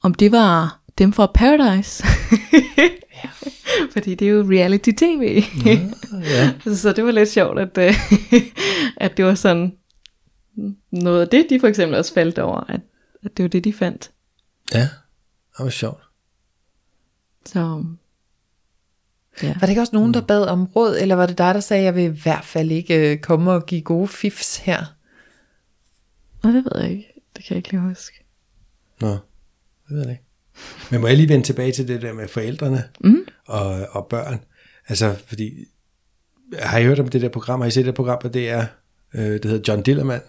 Om 0.04 0.14
det 0.14 0.32
var 0.32 0.80
dem 0.98 1.14
fra 1.14 1.26
Paradise. 1.26 2.04
Fordi 3.94 4.16
det 4.16 4.28
er 4.28 4.32
jo 4.32 4.42
reality-tv. 4.42 5.44
ja. 6.24 6.52
så 6.76 6.94
det 6.94 7.04
var 7.04 7.12
lidt 7.12 7.30
sjovt, 7.30 7.60
at, 7.60 7.78
øh, 7.78 7.94
at 9.06 9.18
det 9.18 9.26
var 9.26 9.36
sådan 9.36 9.74
noget 10.92 11.22
af 11.22 11.28
det, 11.28 11.48
de 11.50 11.60
for 11.60 11.68
eksempel 11.68 11.98
også 11.98 12.14
faldt 12.14 12.40
over, 12.40 12.64
at, 12.70 12.82
at 13.24 13.38
det 13.38 13.44
var 13.44 13.50
det, 13.50 13.64
de 13.64 13.74
fandt. 13.74 14.12
Ja, 14.74 14.88
det 15.62 15.66
var 15.66 15.72
sjovt. 15.72 16.04
Så 17.46 17.86
ja. 19.44 19.54
Var 19.54 19.60
det 19.60 19.70
ikke 19.70 19.82
også 19.82 19.96
nogen, 19.96 20.14
der 20.14 20.22
bad 20.22 20.46
om 20.48 20.66
råd, 20.66 20.98
eller 20.98 21.16
var 21.16 21.26
det 21.26 21.38
dig, 21.38 21.54
der 21.54 21.60
sagde, 21.60 21.82
at 21.82 21.86
jeg 21.86 21.96
vil 21.96 22.04
i 22.04 22.22
hvert 22.24 22.46
fald 22.46 22.72
ikke 22.72 23.12
øh, 23.12 23.18
komme 23.18 23.52
og 23.52 23.66
give 23.66 23.82
gode 23.82 24.08
fifs 24.08 24.58
her? 24.58 24.96
Nå, 26.44 26.50
det 26.50 26.66
ved 26.66 26.82
jeg 26.82 26.92
ikke. 26.92 27.14
Det 27.36 27.46
kan 27.46 27.56
jeg 27.56 27.58
ikke 27.58 27.72
lige 27.72 27.82
huske. 27.82 28.24
Nå, 29.02 29.10
det 29.10 29.20
ved 29.90 30.02
jeg 30.02 30.12
ikke. 30.12 30.24
Men 30.92 31.02
må 31.02 31.08
jeg 31.08 31.18
lige 31.18 31.30
vende 31.30 31.46
tilbage 31.46 31.72
til 31.72 31.88
det 31.88 32.02
der 32.02 32.14
med 32.14 32.28
forældrene 32.28 32.84
mm. 33.00 33.26
og, 33.48 33.88
og 33.92 34.08
børn? 34.08 34.44
Altså, 34.88 35.16
fordi, 35.28 35.66
har 36.60 36.78
I 36.78 36.84
hørt 36.84 37.00
om 37.00 37.08
det 37.08 37.22
der 37.22 37.30
program? 37.30 37.62
Har 37.62 37.68
I 37.68 37.72
set 37.72 37.86
det 37.86 37.96
program 37.96 38.20
på 38.22 38.28
DR? 38.28 38.64
Øh, 39.14 39.34
det 39.34 39.46
hedder 39.46 39.74
John 39.74 39.84
Dillermand. 39.84 40.22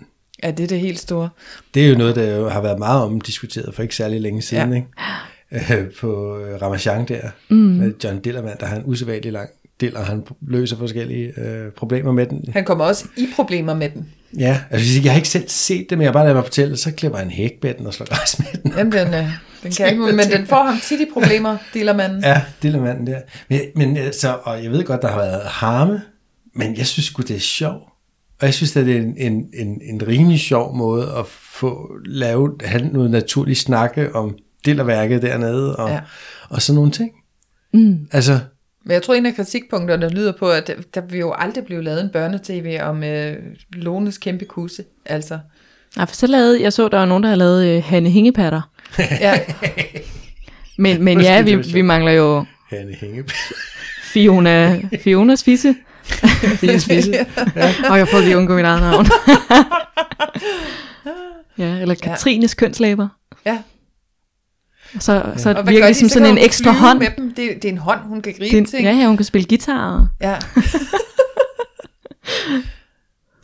Ja, 0.43 0.51
det 0.51 0.63
er 0.65 0.69
det 0.69 0.81
helt 0.81 0.99
store. 0.99 1.29
Det 1.75 1.85
er 1.85 1.89
jo 1.89 1.99
noget, 1.99 2.17
der 2.17 2.37
jo 2.37 2.49
har 2.49 2.61
været 2.61 2.79
meget 2.79 3.03
omdiskuteret 3.03 3.75
for 3.75 3.83
ikke 3.83 3.97
særlig 3.97 4.21
længe 4.21 4.43
siden, 4.43 4.73
Ja. 4.73 4.77
ikke? 4.77 4.89
Øh, 5.81 5.91
på 6.01 6.39
øh, 6.39 6.63
Ramachan 6.63 7.09
der, 7.09 7.21
mm. 7.49 7.57
med 7.57 7.93
John 8.05 8.21
Dillermand, 8.21 8.59
der 8.59 8.67
har 8.67 8.77
en 8.77 8.83
usædvanlig 8.85 9.33
lang 9.33 9.49
diller, 9.81 10.01
og 10.01 10.07
han 10.07 10.23
løser 10.49 10.77
forskellige 10.77 11.41
øh, 11.41 11.71
problemer 11.73 12.13
med 12.13 12.27
den. 12.27 12.45
Han 12.53 12.65
kommer 12.65 12.85
også 12.85 13.05
i 13.17 13.27
problemer 13.37 13.75
med 13.75 13.91
den. 13.91 14.09
Ja, 14.39 14.61
altså 14.71 15.01
jeg 15.03 15.13
har 15.13 15.17
ikke 15.17 15.29
selv 15.29 15.49
set 15.49 15.87
det, 15.91 15.99
men 15.99 16.05
jeg 16.05 16.13
bare 16.13 16.25
lader 16.25 16.35
mig 16.35 16.45
fortælle, 16.45 16.77
så 16.77 16.93
klipper 16.93 17.19
han 17.19 17.31
hæk 17.31 17.53
med 17.63 17.75
den 17.75 17.87
og 17.87 17.95
slår 17.95 18.07
græs 18.07 18.39
med 18.39 18.47
den. 18.63 18.73
Jamen, 18.79 18.93
den, 18.93 19.15
øh, 19.15 19.27
den 19.63 19.73
kan 19.73 19.89
ikke, 19.91 20.03
men 20.03 20.19
den 20.33 20.47
får 20.47 20.63
ham 20.63 20.79
tit 20.83 21.01
i 21.01 21.07
problemer, 21.13 21.57
dealermanden. 21.75 22.23
Ja, 22.25 22.43
Dillermanden 22.63 23.07
der. 23.07 23.19
Men, 23.49 23.61
men 23.77 23.97
altså, 23.97 24.39
og 24.43 24.63
jeg 24.65 24.71
ved 24.71 24.85
godt, 24.85 25.03
der 25.03 25.09
har 25.09 25.17
været 25.19 25.43
harme, 25.45 26.03
men 26.55 26.77
jeg 26.77 26.87
synes 26.87 27.07
sgu, 27.07 27.23
det 27.23 27.37
er 27.37 27.41
sjovt. 27.41 27.92
Og 28.43 28.47
jeg 28.47 28.55
synes, 28.55 28.77
at 28.77 28.87
det 28.87 28.97
er 28.97 29.01
en, 29.01 29.15
en, 29.17 29.47
en, 29.55 29.81
en 29.83 30.09
rimelig 30.09 30.41
sjov 30.41 30.77
måde 30.77 31.13
at 31.19 31.27
få 31.27 31.93
lavet 32.05 32.63
have 32.65 32.89
noget 32.93 33.11
naturligt 33.11 33.59
snakke 33.59 34.15
om 34.15 34.37
dillerværket 34.65 35.23
dernede, 35.23 35.77
og, 35.77 35.91
Ja. 35.91 36.01
og 36.49 36.63
sådan 36.63 36.75
nogle 36.77 36.91
ting. 36.91 37.11
Mm. 37.75 37.99
Altså, 38.13 38.39
Men 38.85 38.93
jeg 38.93 39.03
tror, 39.03 39.15
en 39.15 39.27
af 39.27 39.35
kritikpunkterne 39.37 40.09
lyder 40.09 40.33
på, 40.39 40.51
at 40.51 40.71
der 40.95 41.01
vil 41.01 41.19
jo 41.21 41.33
aldrig 41.39 41.65
blive 41.65 41.83
lavet 41.85 42.01
en 42.01 42.11
børnetv 42.11 42.79
om 42.83 43.05
øh, 43.05 43.37
Lones 43.73 44.19
kæmpe 44.19 44.45
kusse. 44.45 44.85
Altså, 45.07 45.39
Nej, 45.97 46.07
for 46.07 46.15
så 46.15 46.27
lavede, 46.27 46.63
jeg 46.63 46.73
så, 46.73 46.89
der 46.89 46.99
var 46.99 47.07
nogen, 47.07 47.23
der 47.23 47.29
havde 47.29 47.39
lavet 47.39 47.67
øh, 47.77 47.83
Hanne 47.85 48.11
Hængepatter. 48.11 48.61
ja, 48.99 49.41
Men, 50.79 51.05
men 51.05 51.21
ja, 51.21 51.43
vi, 51.43 51.55
vi 51.57 51.83
mangler 51.83 52.13
jo 52.13 52.45
Hanne 52.71 52.95
Hænge. 53.01 53.25
Fiona, 54.13 54.81
Fionas 55.01 55.45
fisse. 56.05 56.57
Fis, 56.57 56.85
fisse. 56.85 57.27
Og 57.91 57.99
jeg 57.99 58.09
får 58.09 58.21
lige 58.21 58.37
undgå 58.37 58.57
mit 58.57 58.65
eget 58.65 58.81
navn. 58.81 59.07
ja, 61.59 61.81
eller 61.81 61.95
Katrines 61.95 62.55
kønslæber. 62.55 63.09
ja. 63.47 63.59
Og 64.95 65.03
så, 65.03 65.33
så 65.37 65.55
Og 65.55 65.69
virker 65.69 65.87
det 65.87 65.97
som 65.97 66.09
sådan 66.09 66.29
en 66.29 66.39
ekstra 66.39 66.71
hånd. 66.73 66.99
Med 66.99 67.09
dem. 67.17 67.35
Det, 67.35 67.51
det 67.55 67.65
er 67.65 67.69
en 67.69 67.79
hånd, 67.79 68.01
hun 68.01 68.23
kan 68.23 68.33
gribe 68.33 68.57
Det, 68.57 68.75
er 68.75 68.79
en- 68.79 68.85
ja, 68.85 68.91
ja, 68.93 69.07
hun 69.07 69.17
kan 69.17 69.25
spille 69.27 69.47
guitar. 69.49 70.09
ja. 70.21 70.39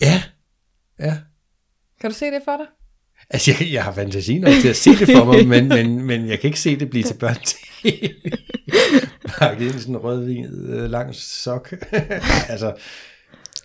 Ja, 0.01 0.23
ja. 1.01 1.15
Kan 2.01 2.11
du 2.11 2.17
se 2.17 2.25
det 2.27 2.41
for 2.45 2.57
dig? 2.57 2.67
Altså, 3.31 3.51
jeg, 3.61 3.73
jeg 3.73 3.85
har 3.85 3.93
fantasi 3.93 4.39
nok 4.39 4.53
til 4.61 4.69
at 4.69 4.77
se 4.77 4.91
det 4.91 5.09
for 5.17 5.25
mig, 5.25 5.47
men, 5.49 5.69
men, 5.69 6.03
men 6.03 6.29
jeg 6.29 6.41
kan 6.41 6.49
ikke 6.49 6.61
se 6.61 6.77
det 6.81 6.91
blive 6.91 7.03
til 7.05 7.15
børn. 7.15 7.37
Pakket 9.39 9.67
ind 9.67 9.75
i 9.75 9.79
sådan 9.79 9.95
en 9.95 10.01
rødvin 10.01 10.45
øh, 10.45 10.91
lang 10.91 11.15
sok. 11.15 11.73
altså, 12.53 12.75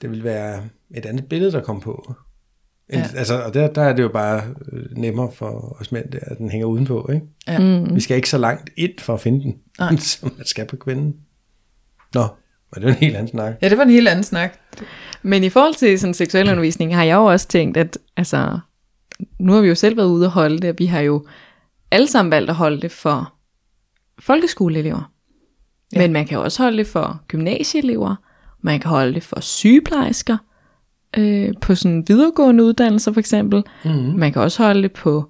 det 0.02 0.12
vil 0.12 0.24
være 0.24 0.64
et 0.96 1.06
andet 1.06 1.26
billede, 1.26 1.52
der 1.52 1.62
kom 1.62 1.82
på. 1.82 2.14
En, 2.90 3.00
Ja. 3.00 3.06
Altså, 3.16 3.42
og 3.42 3.54
der, 3.54 3.68
der 3.68 3.82
er 3.82 3.94
det 3.94 4.04
jo 4.04 4.10
bare 4.10 4.44
øh, 4.72 4.98
nemmere 4.98 5.32
for 5.32 5.78
os 5.80 5.92
mænd, 5.92 6.12
der, 6.12 6.20
at 6.22 6.38
den 6.38 6.50
hænger 6.50 6.68
udenpå. 6.68 7.10
Ikke? 7.14 7.26
Ja. 7.48 7.60
Mm. 7.60 7.96
Vi 7.96 8.02
skal 8.02 8.16
ikke 8.16 8.30
så 8.30 8.38
langt 8.38 8.70
ind 8.78 8.92
for 9.00 9.14
at 9.14 9.22
finde 9.22 9.44
den, 9.44 9.56
Nej. 9.80 9.96
som 10.20 10.32
man 10.38 10.46
skal 10.46 10.66
på 10.68 10.76
kvinden. 10.76 11.16
Nå, 12.14 12.28
men 12.74 12.82
det 12.84 12.90
er 12.90 12.94
en 12.94 13.00
helt 13.00 13.16
anden 13.16 13.32
snak. 13.32 13.54
Ja, 13.62 13.70
det 13.70 13.78
var 13.78 13.84
en 13.84 13.90
helt 13.90 14.08
anden 14.08 14.24
snak. 14.24 14.54
Men 15.22 15.44
i 15.44 15.50
forhold 15.50 15.76
til 15.76 16.00
sådan 16.00 16.14
seksuel 16.14 16.50
undervisning, 16.50 16.96
har 16.96 17.04
jeg 17.04 17.16
jo 17.16 17.26
også 17.26 17.48
tænkt, 17.48 17.78
at 17.78 17.98
altså, 18.18 18.60
nu 19.40 19.54
har 19.54 19.62
vi 19.62 19.68
jo 19.68 19.76
selv 19.76 19.98
været 19.98 20.08
ude 20.08 20.26
og 20.26 20.32
holde 20.32 20.60
det, 20.60 20.70
og 20.70 20.76
vi 20.78 20.86
har 20.86 21.00
jo 21.00 21.26
alle 21.92 22.08
sammen 22.08 22.32
valgt 22.32 22.50
at 22.50 22.56
holde 22.56 22.82
det 22.82 22.92
for 22.92 23.34
folkeskoleelever. 24.20 25.13
Ja. 25.94 26.00
Men 26.00 26.14
man 26.14 26.26
kan 26.26 26.40
også 26.40 26.64
holde 26.64 26.78
det 26.78 26.88
for 26.88 27.22
gymnasieelever, 27.28 28.16
man 28.62 28.80
kan 28.80 28.90
holde 28.90 29.14
det 29.14 29.24
for 29.24 29.40
sygeplejersker, 29.40 30.38
øh, 31.18 31.54
på 31.62 31.76
sådan 31.76 32.04
videregående 32.08 32.64
uddannelser 32.64 33.14
for 33.14 33.20
eksempel. 33.20 33.64
Mm-hmm. 33.86 34.20
Man 34.20 34.34
kan 34.34 34.42
også 34.42 34.64
holde 34.64 34.82
det 34.82 34.92
på 34.92 35.30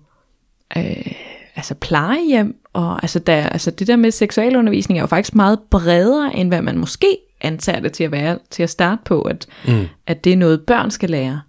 øh, 0.77 1.13
altså 1.55 1.75
plejehjem, 1.75 2.55
og 2.73 3.03
altså, 3.03 3.19
der, 3.19 3.49
altså 3.49 3.71
det 3.71 3.87
der 3.87 3.95
med 3.95 4.11
seksualundervisning 4.11 4.97
er 4.97 5.03
jo 5.03 5.07
faktisk 5.07 5.35
meget 5.35 5.59
bredere, 5.69 6.35
end 6.35 6.49
hvad 6.49 6.61
man 6.61 6.77
måske 6.77 7.17
antager 7.41 7.79
det 7.79 7.91
til 7.93 8.03
at 8.03 8.11
være, 8.11 8.39
til 8.49 8.63
at 8.63 8.69
starte 8.69 9.01
på, 9.05 9.21
at, 9.21 9.47
mm. 9.67 9.87
at 10.07 10.23
det 10.23 10.33
er 10.33 10.37
noget 10.37 10.61
børn 10.61 10.91
skal 10.91 11.09
lære. 11.09 11.41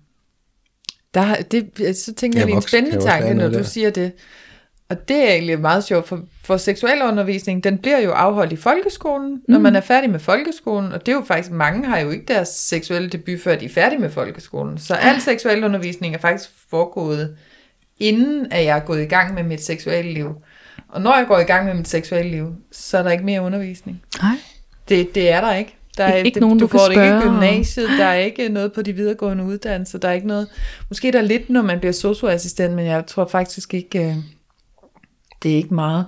Der, 1.15 1.35
det, 1.35 1.97
så 1.97 2.15
tænker 2.15 2.39
jeg, 2.39 2.47
det 2.47 2.53
er 2.53 2.57
en 2.57 2.63
spændende 2.63 3.01
tanke, 3.01 3.35
når 3.35 3.49
du 3.49 3.55
der. 3.55 3.63
siger 3.63 3.91
det. 3.91 4.13
Og 4.89 5.09
det 5.09 5.17
er 5.17 5.33
egentlig 5.33 5.61
meget 5.61 5.85
sjovt, 5.85 6.09
for, 6.09 6.21
for 6.45 6.57
seksualundervisning, 6.57 7.65
den 7.65 7.79
bliver 7.79 7.99
jo 7.99 8.11
afholdt 8.11 8.53
i 8.53 8.57
folkeskolen, 8.57 9.31
mm. 9.33 9.41
når 9.49 9.59
man 9.59 9.77
er 9.77 9.81
færdig 9.81 10.11
med 10.11 10.19
folkeskolen, 10.21 10.93
og 10.93 11.07
det 11.07 11.13
er 11.13 11.17
jo 11.17 11.25
faktisk, 11.27 11.51
mange 11.51 11.89
har 11.89 11.99
jo 11.99 12.11
ikke 12.11 12.25
deres 12.29 12.49
seksuelle 12.49 13.09
debut, 13.09 13.41
før 13.41 13.57
de 13.57 13.65
er 13.65 13.69
færdige 13.69 13.99
med 14.01 14.11
folkeskolen. 14.11 14.79
Så 14.79 14.95
al 14.95 15.21
seksualundervisning 15.21 16.15
er 16.15 16.19
faktisk 16.19 16.51
foregået, 16.71 17.37
inden 18.01 18.47
at 18.53 18.65
jeg 18.65 18.77
er 18.77 18.81
gået 18.81 19.03
i 19.03 19.07
gang 19.07 19.35
med 19.35 19.43
mit 19.43 19.65
seksuelle 19.65 20.13
liv. 20.13 20.29
Og 20.89 21.01
når 21.01 21.17
jeg 21.17 21.27
går 21.27 21.39
i 21.39 21.45
gang 21.45 21.67
med 21.67 21.75
mit 21.75 21.89
seksuelle 21.89 22.31
liv, 22.31 22.47
så 22.73 22.99
er 22.99 23.03
der 23.03 23.11
ikke 23.11 23.25
mere 23.25 23.41
undervisning. 23.43 24.03
Nej. 24.23 24.37
Det, 24.89 25.15
det 25.15 25.31
er 25.31 25.41
der 25.41 25.55
ikke. 25.55 25.77
Der 25.97 26.05
er, 26.05 26.15
Ikke- 26.15 26.35
det, 26.35 26.41
nogen, 26.41 26.59
du, 26.59 26.65
du 26.65 26.69
kan 26.69 26.81
får 26.81 26.87
det 26.87 27.05
ikke 27.05 27.17
i 27.17 27.21
gymnasiet, 27.21 27.89
der 27.99 28.05
er 28.05 28.15
ikke 28.15 28.49
noget 28.49 28.73
på 28.73 28.83
de 28.83 28.93
videregående 28.93 29.45
uddannelser, 29.45 29.99
der 29.99 30.09
er 30.09 30.13
ikke 30.13 30.27
noget. 30.27 30.49
Måske 30.89 31.13
der 31.13 31.19
er 31.19 31.23
lidt, 31.23 31.51
når 31.51 31.63
man 31.63 31.79
bliver 31.79 31.93
socioassistent, 31.93 32.75
men 32.75 32.87
jeg 32.87 33.07
tror 33.07 33.25
faktisk 33.29 33.75
ikke, 33.75 33.99
øh, 33.99 34.15
det 35.43 35.53
er 35.53 35.57
ikke 35.57 35.75
meget. 35.75 36.07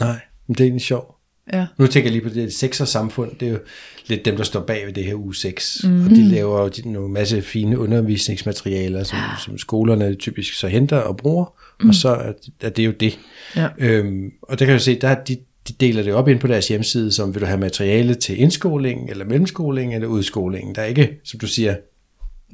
Nej, 0.00 0.20
men 0.46 0.54
det 0.54 0.60
er 0.60 0.64
egentlig 0.64 0.82
sjovt. 0.82 1.16
Ja. 1.52 1.66
Nu 1.78 1.86
tænker 1.86 2.10
jeg 2.10 2.12
lige 2.12 2.28
på 2.30 2.34
det 2.34 2.52
sexer 2.52 2.84
samfund, 2.84 3.30
det 3.40 3.48
er 3.48 3.52
jo 3.52 3.58
lidt 4.06 4.24
dem, 4.24 4.36
der 4.36 4.44
står 4.44 4.60
bag 4.60 4.86
ved 4.86 4.92
det 4.92 5.04
her 5.04 5.14
uge 5.14 5.34
6, 5.34 5.80
mm. 5.84 6.04
og 6.04 6.10
de 6.10 6.28
laver 6.28 6.62
jo 6.62 6.68
de, 6.68 6.92
nogle 6.92 7.12
masse 7.12 7.42
fine 7.42 7.78
undervisningsmaterialer, 7.78 9.04
som, 9.04 9.18
som 9.44 9.58
skolerne 9.58 10.14
typisk 10.14 10.54
så 10.54 10.68
henter 10.68 10.96
og 10.96 11.16
bruger, 11.16 11.54
mm. 11.80 11.88
og 11.88 11.94
så 11.94 12.08
er, 12.08 12.32
er 12.60 12.68
det 12.68 12.86
jo 12.86 12.90
det. 12.90 13.18
Ja. 13.56 13.68
Øhm, 13.78 14.32
og 14.42 14.58
der 14.58 14.64
kan 14.64 14.72
jo 14.72 14.78
se, 14.78 15.00
der 15.00 15.08
er 15.08 15.24
de, 15.24 15.36
de 15.68 15.72
deler 15.72 16.02
det 16.02 16.12
op 16.14 16.28
ind 16.28 16.40
på 16.40 16.46
deres 16.46 16.68
hjemmeside, 16.68 17.12
som 17.12 17.34
vil 17.34 17.40
du 17.40 17.46
have 17.46 17.60
materiale 17.60 18.14
til 18.14 18.40
indskoling, 18.40 19.10
eller 19.10 19.24
mellemskoling, 19.24 19.94
eller 19.94 20.08
udskoling. 20.08 20.74
Der 20.74 20.82
er 20.82 20.86
ikke, 20.86 21.20
som 21.24 21.40
du 21.40 21.46
siger, 21.46 21.76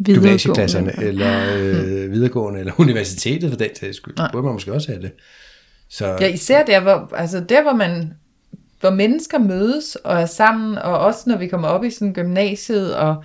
gymnasieklasserne, 0.04 1.02
eller 1.02 1.56
øh, 1.56 2.12
videregående, 2.12 2.60
eller 2.60 2.80
universitetet 2.80 3.50
for 3.50 3.56
den 3.56 3.70
sags 3.80 3.96
skyld. 3.96 4.16
Der 4.16 4.28
burde 4.32 4.44
man 4.44 4.52
måske 4.52 4.72
også 4.72 4.88
have 4.88 5.02
det. 5.02 5.10
Så, 5.88 6.16
ja, 6.20 6.26
især 6.26 6.64
der, 6.64 6.80
hvor, 6.80 7.14
altså 7.14 7.40
der, 7.40 7.62
hvor 7.62 7.72
man 7.72 8.12
hvor 8.80 8.90
mennesker 8.90 9.38
mødes 9.38 9.96
og 9.96 10.20
er 10.20 10.26
sammen, 10.26 10.78
og 10.78 10.98
også 10.98 11.22
når 11.26 11.36
vi 11.36 11.46
kommer 11.46 11.68
op 11.68 11.84
i 11.84 11.90
sådan 11.90 12.12
gymnasiet 12.12 12.96
og, 12.96 13.24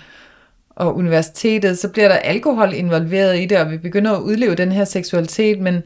og 0.69 0.95
universitetet, 0.95 1.78
så 1.78 1.89
bliver 1.89 2.08
der 2.08 2.15
alkohol 2.15 2.74
involveret 2.74 3.39
i 3.39 3.45
det, 3.45 3.58
og 3.58 3.71
vi 3.71 3.78
begynder 3.78 4.12
at 4.12 4.21
udleve 4.21 4.56
den 4.56 4.71
her 4.71 4.86
seksualitet, 4.86 5.60
men, 5.60 5.84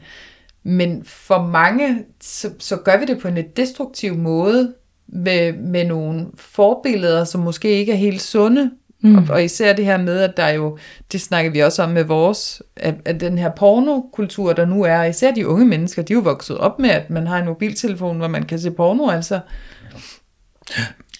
men 0.62 1.04
for 1.04 1.42
mange, 1.42 2.04
så, 2.20 2.50
så 2.58 2.76
gør 2.76 2.96
vi 2.96 3.04
det 3.04 3.18
på 3.18 3.28
en 3.28 3.34
lidt 3.34 3.56
destruktiv 3.56 4.14
måde, 4.14 4.74
med, 5.08 5.52
med 5.52 5.84
nogle 5.84 6.26
forbilleder, 6.34 7.24
som 7.24 7.40
måske 7.40 7.68
ikke 7.68 7.92
er 7.92 7.96
helt 7.96 8.22
sunde, 8.22 8.70
mm. 9.06 9.18
og, 9.18 9.24
og 9.28 9.44
især 9.44 9.72
det 9.72 9.84
her 9.84 9.96
med, 9.96 10.20
at 10.20 10.36
der 10.36 10.48
jo, 10.48 10.78
det 11.12 11.20
snakker 11.20 11.50
vi 11.50 11.60
også 11.60 11.82
om 11.82 11.90
med 11.90 12.04
vores, 12.04 12.62
at, 12.76 12.94
at 13.04 13.20
den 13.20 13.38
her 13.38 13.50
pornokultur, 13.50 14.52
der 14.52 14.66
nu 14.66 14.82
er, 14.82 15.04
især 15.04 15.30
de 15.30 15.48
unge 15.48 15.66
mennesker, 15.66 16.02
de 16.02 16.12
er 16.12 16.16
jo 16.16 16.20
vokset 16.20 16.58
op 16.58 16.78
med, 16.78 16.90
at 16.90 17.10
man 17.10 17.26
har 17.26 17.38
en 17.38 17.44
mobiltelefon, 17.46 18.18
hvor 18.18 18.28
man 18.28 18.42
kan 18.42 18.58
se 18.58 18.70
porno, 18.70 19.10
altså, 19.10 19.40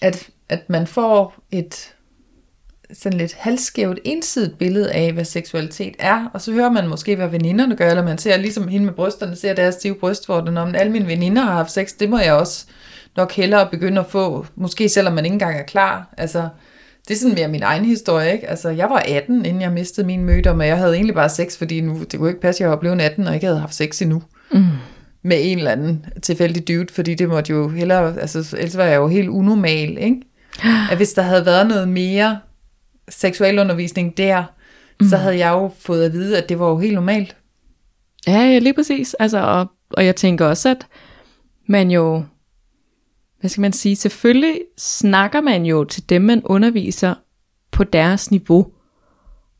at, 0.01 0.29
at 0.49 0.69
man 0.69 0.87
får 0.87 1.35
et 1.51 1.93
sådan 2.93 3.17
lidt 3.17 3.33
halvskævt, 3.33 3.99
ensidigt 4.03 4.57
billede 4.57 4.91
af, 4.91 5.13
hvad 5.13 5.25
seksualitet 5.25 5.95
er, 5.99 6.29
og 6.33 6.41
så 6.41 6.51
hører 6.51 6.71
man 6.71 6.87
måske, 6.87 7.15
hvad 7.15 7.27
veninderne 7.27 7.75
gør, 7.75 7.89
eller 7.89 8.03
man 8.03 8.17
ser 8.17 8.37
ligesom 8.37 8.67
hende 8.67 8.85
med 8.85 8.93
brysterne, 8.93 9.35
ser 9.35 9.53
deres 9.53 9.75
stive 9.75 9.95
brystvorter, 9.95 10.51
når 10.51 10.65
alle 10.65 10.91
mine 10.91 11.07
veninder 11.07 11.41
har 11.41 11.53
haft 11.53 11.71
sex, 11.71 11.91
det 11.99 12.09
må 12.09 12.19
jeg 12.19 12.33
også 12.33 12.65
nok 13.17 13.31
hellere 13.31 13.69
begynde 13.71 13.99
at 13.99 14.07
få, 14.07 14.45
måske 14.55 14.89
selvom 14.89 15.13
man 15.13 15.25
ikke 15.25 15.33
engang 15.33 15.59
er 15.59 15.63
klar, 15.63 16.13
altså, 16.17 16.49
det 17.07 17.13
er 17.13 17.17
sådan 17.17 17.35
mere 17.35 17.47
min 17.47 17.63
egen 17.63 17.85
historie, 17.85 18.33
ikke? 18.33 18.49
Altså, 18.49 18.69
jeg 18.69 18.89
var 18.89 19.03
18, 19.07 19.45
inden 19.45 19.61
jeg 19.61 19.71
mistede 19.71 20.07
min 20.07 20.23
mødom, 20.23 20.59
og 20.59 20.67
jeg 20.67 20.77
havde 20.77 20.93
egentlig 20.93 21.15
bare 21.15 21.29
sex, 21.29 21.57
fordi 21.57 21.81
nu, 21.81 21.99
det 22.11 22.19
kunne 22.19 22.29
ikke 22.29 22.41
passe, 22.41 22.57
at 22.57 22.65
jeg 22.65 22.69
var 22.69 22.79
blevet 22.79 23.01
18, 23.01 23.27
og 23.27 23.33
ikke 23.33 23.45
havde 23.45 23.59
haft 23.59 23.75
sex 23.75 24.01
endnu. 24.01 24.23
Mm. 24.51 24.63
med 25.23 25.37
en 25.41 25.57
eller 25.57 25.71
anden 25.71 26.05
tilfældig 26.21 26.67
dude, 26.67 26.93
fordi 26.93 27.15
det 27.15 27.29
måtte 27.29 27.53
jo 27.53 27.69
hellere, 27.69 28.19
altså 28.21 28.55
ellers 28.57 28.77
var 28.77 28.83
jeg 28.83 28.95
jo 28.95 29.07
helt 29.07 29.29
unormal, 29.29 29.97
ikke? 29.97 30.21
At 30.91 30.97
hvis 30.97 31.13
der 31.13 31.21
havde 31.21 31.45
været 31.45 31.67
noget 31.67 31.87
mere 31.87 32.39
seksualundervisning 33.09 34.17
der, 34.17 34.43
mm. 35.01 35.07
så 35.07 35.17
havde 35.17 35.37
jeg 35.37 35.51
jo 35.51 35.71
fået 35.79 36.05
at 36.05 36.13
vide, 36.13 36.37
at 36.37 36.49
det 36.49 36.59
var 36.59 36.69
jo 36.69 36.77
helt 36.77 36.93
normalt. 36.93 37.35
Ja, 38.27 38.39
ja, 38.39 38.59
lige 38.59 38.73
præcis. 38.73 39.13
Altså, 39.13 39.39
og, 39.39 39.71
og 39.89 40.05
jeg 40.05 40.15
tænker 40.15 40.45
også, 40.45 40.69
at 40.69 40.87
man 41.67 41.91
jo, 41.91 42.23
hvad 43.39 43.49
skal 43.49 43.61
man 43.61 43.73
sige, 43.73 43.95
selvfølgelig 43.95 44.59
snakker 44.77 45.41
man 45.41 45.65
jo 45.65 45.83
til 45.83 46.09
dem, 46.09 46.21
man 46.21 46.41
underviser 46.45 47.13
på 47.71 47.83
deres 47.83 48.31
niveau. 48.31 48.67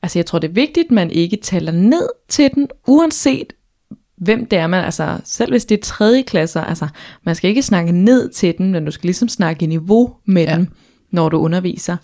Altså 0.02 0.20
jeg 0.20 0.26
tror, 0.26 0.40
det 0.40 0.48
er 0.48 0.54
vigtigt, 0.54 0.86
at 0.86 0.92
man 0.92 1.12
ikke 1.12 1.38
taler 1.38 1.72
ned 1.72 2.10
til 2.30 2.50
den, 2.56 2.68
uanset 2.88 3.54
hvem 4.18 4.46
det 4.46 4.60
er 4.60 4.68
man, 4.68 4.86
altså 4.86 5.20
selv 5.24 5.52
hvis 5.52 5.66
det 5.66 5.78
er 5.78 5.82
tredje 5.82 6.22
klasser, 6.22 6.64
altså 6.64 6.88
man 7.24 7.36
skal 7.36 7.50
ikke 7.50 7.62
snakke 7.62 7.92
ned 7.92 8.30
til 8.30 8.58
den, 8.58 8.72
men 8.72 8.86
du 8.86 8.92
skal 8.92 9.08
ligesom 9.08 9.30
snakke 9.30 9.64
i 9.64 9.68
niveau 9.68 10.16
med 10.26 10.44
ja. 10.44 10.56
dem, 10.56 10.68
når 11.12 11.30
du 11.30 11.38
underviser. 11.38 11.98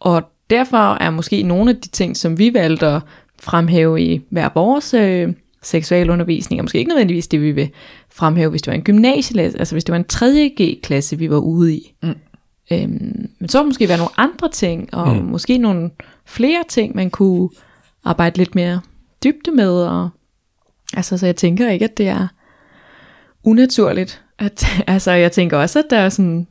Og 0.00 0.22
derfor 0.50 0.94
er 0.94 1.10
måske 1.10 1.42
nogle 1.42 1.70
af 1.70 1.76
de 1.76 1.88
ting, 1.88 2.16
som 2.16 2.38
vi 2.38 2.54
valgte 2.54 2.86
at 2.86 3.02
fremhæve 3.40 4.02
i 4.02 4.20
hver 4.30 4.48
vores 4.54 4.94
øh, 4.94 5.32
seksualundervisning, 5.62 6.60
og 6.60 6.64
måske 6.64 6.78
ikke 6.78 6.88
nødvendigvis 6.88 7.28
det, 7.28 7.40
vi 7.40 7.52
vil 7.52 7.70
fremhæve, 8.10 8.50
hvis 8.50 8.62
det 8.62 8.70
var 8.70 8.76
en 8.76 8.84
gymnasieklasse, 8.84 9.58
altså 9.58 9.74
hvis 9.74 9.84
det 9.84 9.92
var 9.92 9.98
en 9.98 10.04
3. 10.04 10.54
G-klasse, 10.60 11.18
vi 11.18 11.30
var 11.30 11.38
ude 11.38 11.74
i. 11.74 11.94
Mm. 12.02 12.14
Øhm, 12.72 13.30
men 13.38 13.48
så 13.48 13.62
måske 13.62 13.88
være 13.88 13.98
nogle 13.98 14.20
andre 14.20 14.48
ting, 14.50 14.94
og 14.94 15.16
mm. 15.16 15.22
måske 15.22 15.58
nogle 15.58 15.90
flere 16.26 16.64
ting, 16.68 16.96
man 16.96 17.10
kunne 17.10 17.48
arbejde 18.04 18.38
lidt 18.38 18.54
mere 18.54 18.80
dybde 19.24 19.50
med, 19.50 19.70
og 19.70 20.10
altså, 20.96 21.18
så 21.18 21.26
jeg 21.26 21.36
tænker 21.36 21.70
ikke, 21.70 21.84
at 21.84 21.98
det 21.98 22.08
er 22.08 22.28
unaturligt. 23.44 24.22
At, 24.38 24.66
altså, 24.86 25.12
jeg 25.12 25.32
tænker 25.32 25.58
også, 25.58 25.78
at 25.78 25.84
der 25.90 25.98
er 25.98 26.08
sådan, 26.08 26.46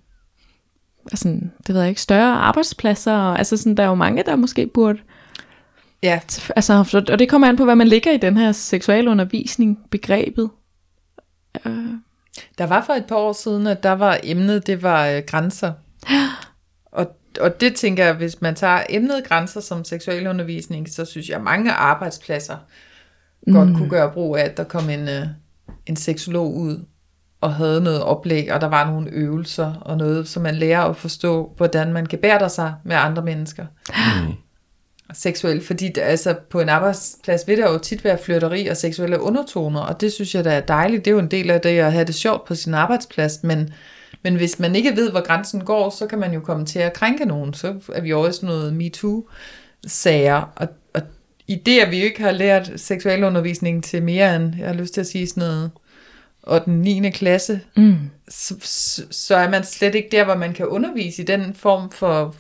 altså, 1.11 1.27
det 1.67 1.75
ved 1.75 1.81
jeg 1.81 1.89
ikke, 1.89 2.01
større 2.01 2.33
arbejdspladser, 2.33 3.13
og, 3.13 3.37
altså 3.37 3.57
sådan, 3.57 3.77
der 3.77 3.83
er 3.83 3.87
jo 3.87 3.95
mange, 3.95 4.23
der 4.25 4.35
måske 4.35 4.67
burde 4.67 4.99
Ja. 6.03 6.19
Altså, 6.55 7.01
og 7.11 7.19
det 7.19 7.29
kommer 7.29 7.47
an 7.47 7.57
på, 7.57 7.63
hvad 7.63 7.75
man 7.75 7.87
ligger 7.87 8.11
i 8.11 8.17
den 8.17 8.37
her 8.37 8.51
seksualundervisning, 8.51 9.79
begrebet. 9.91 10.49
Uh. 11.65 11.71
Der 12.57 12.65
var 12.65 12.83
for 12.85 12.93
et 12.93 13.05
par 13.05 13.15
år 13.15 13.33
siden, 13.33 13.67
at 13.67 13.83
der 13.83 13.91
var 13.91 14.19
emnet, 14.23 14.67
det 14.67 14.83
var 14.83 15.07
øh, 15.07 15.21
grænser. 15.27 15.73
og, 16.91 17.15
og 17.39 17.61
det 17.61 17.75
tænker 17.75 18.05
jeg, 18.05 18.13
hvis 18.13 18.41
man 18.41 18.55
tager 18.55 18.83
emnet 18.89 19.23
grænser 19.23 19.61
som 19.61 19.83
seksualundervisning, 19.83 20.89
så 20.89 21.05
synes 21.05 21.29
jeg, 21.29 21.37
at 21.37 21.43
mange 21.43 21.71
arbejdspladser 21.71 22.57
mm. 23.47 23.53
godt 23.53 23.77
kunne 23.77 23.89
gøre 23.89 24.11
brug 24.11 24.37
af, 24.37 24.43
at 24.43 24.57
der 24.57 24.63
kom 24.63 24.89
en, 24.89 25.09
øh, 25.09 25.27
en 25.85 25.95
seksolog 25.95 26.55
ud 26.55 26.85
og 27.41 27.53
havde 27.53 27.81
noget 27.81 28.03
oplæg, 28.03 28.53
og 28.53 28.61
der 28.61 28.67
var 28.67 28.85
nogle 28.85 29.09
øvelser 29.09 29.73
og 29.73 29.97
noget, 29.97 30.27
så 30.27 30.39
man 30.39 30.55
lærer 30.55 30.81
at 30.81 30.97
forstå, 30.97 31.53
hvordan 31.57 31.93
man 31.93 32.05
gebærder 32.05 32.47
sig 32.47 32.73
med 32.83 32.95
andre 32.95 33.23
mennesker. 33.23 33.65
Mm 33.89 34.33
seksuelt, 35.13 35.65
fordi 35.65 35.99
altså, 35.99 36.35
på 36.49 36.59
en 36.59 36.69
arbejdsplads 36.69 37.47
vil 37.47 37.57
der 37.57 37.71
jo 37.71 37.77
tit 37.77 38.03
være 38.03 38.17
flirteri 38.17 38.67
og 38.67 38.77
seksuelle 38.77 39.21
undertoner, 39.21 39.79
og 39.81 40.01
det 40.01 40.13
synes 40.13 40.35
jeg 40.35 40.43
da 40.43 40.53
er 40.53 40.61
dejligt. 40.61 41.05
Det 41.05 41.11
er 41.11 41.15
jo 41.15 41.19
en 41.19 41.31
del 41.31 41.51
af 41.51 41.61
det 41.61 41.69
at 41.69 41.91
have 41.91 42.05
det 42.05 42.15
sjovt 42.15 42.45
på 42.45 42.55
sin 42.55 42.73
arbejdsplads, 42.73 43.43
men, 43.43 43.73
men 44.23 44.35
hvis 44.35 44.59
man 44.59 44.75
ikke 44.75 44.95
ved, 44.95 45.11
hvor 45.11 45.25
grænsen 45.25 45.65
går, 45.65 45.89
så 45.89 46.07
kan 46.07 46.19
man 46.19 46.33
jo 46.33 46.39
komme 46.39 46.65
til 46.65 46.79
at 46.79 46.93
krænke 46.93 47.25
nogen. 47.25 47.53
Så 47.53 47.73
er 47.93 48.01
vi 48.01 48.13
også 48.13 48.45
noget 48.45 48.73
MeToo-sager, 48.73 50.51
og, 50.55 50.67
og 50.93 51.01
i 51.47 51.55
det, 51.55 51.79
at 51.79 51.91
vi 51.91 51.99
jo 51.99 52.05
ikke 52.05 52.21
har 52.21 52.31
lært 52.31 52.71
seksualundervisning 52.75 53.83
til 53.83 54.03
mere 54.03 54.35
end, 54.35 54.53
jeg 54.59 54.67
har 54.67 54.73
lyst 54.73 54.93
til 54.93 55.01
at 55.01 55.07
sige 55.07 55.27
sådan 55.27 55.43
noget, 55.43 55.71
og 56.43 56.65
den 56.65 56.81
9. 56.81 57.09
klasse, 57.09 57.61
mm. 57.77 57.97
så, 58.29 58.55
så 59.11 59.35
er 59.35 59.49
man 59.49 59.63
slet 59.63 59.95
ikke 59.95 60.09
der, 60.11 60.23
hvor 60.23 60.35
man 60.35 60.53
kan 60.53 60.65
undervise 60.65 61.21
i 61.21 61.25
den 61.25 61.53
form 61.53 61.91
for 61.91 62.35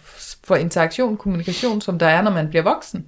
for 0.51 0.55
interaktion, 0.55 1.17
kommunikation, 1.17 1.81
som 1.81 1.99
der 1.99 2.05
er, 2.05 2.21
når 2.21 2.31
man 2.31 2.49
bliver 2.49 2.63
voksen. 2.63 3.05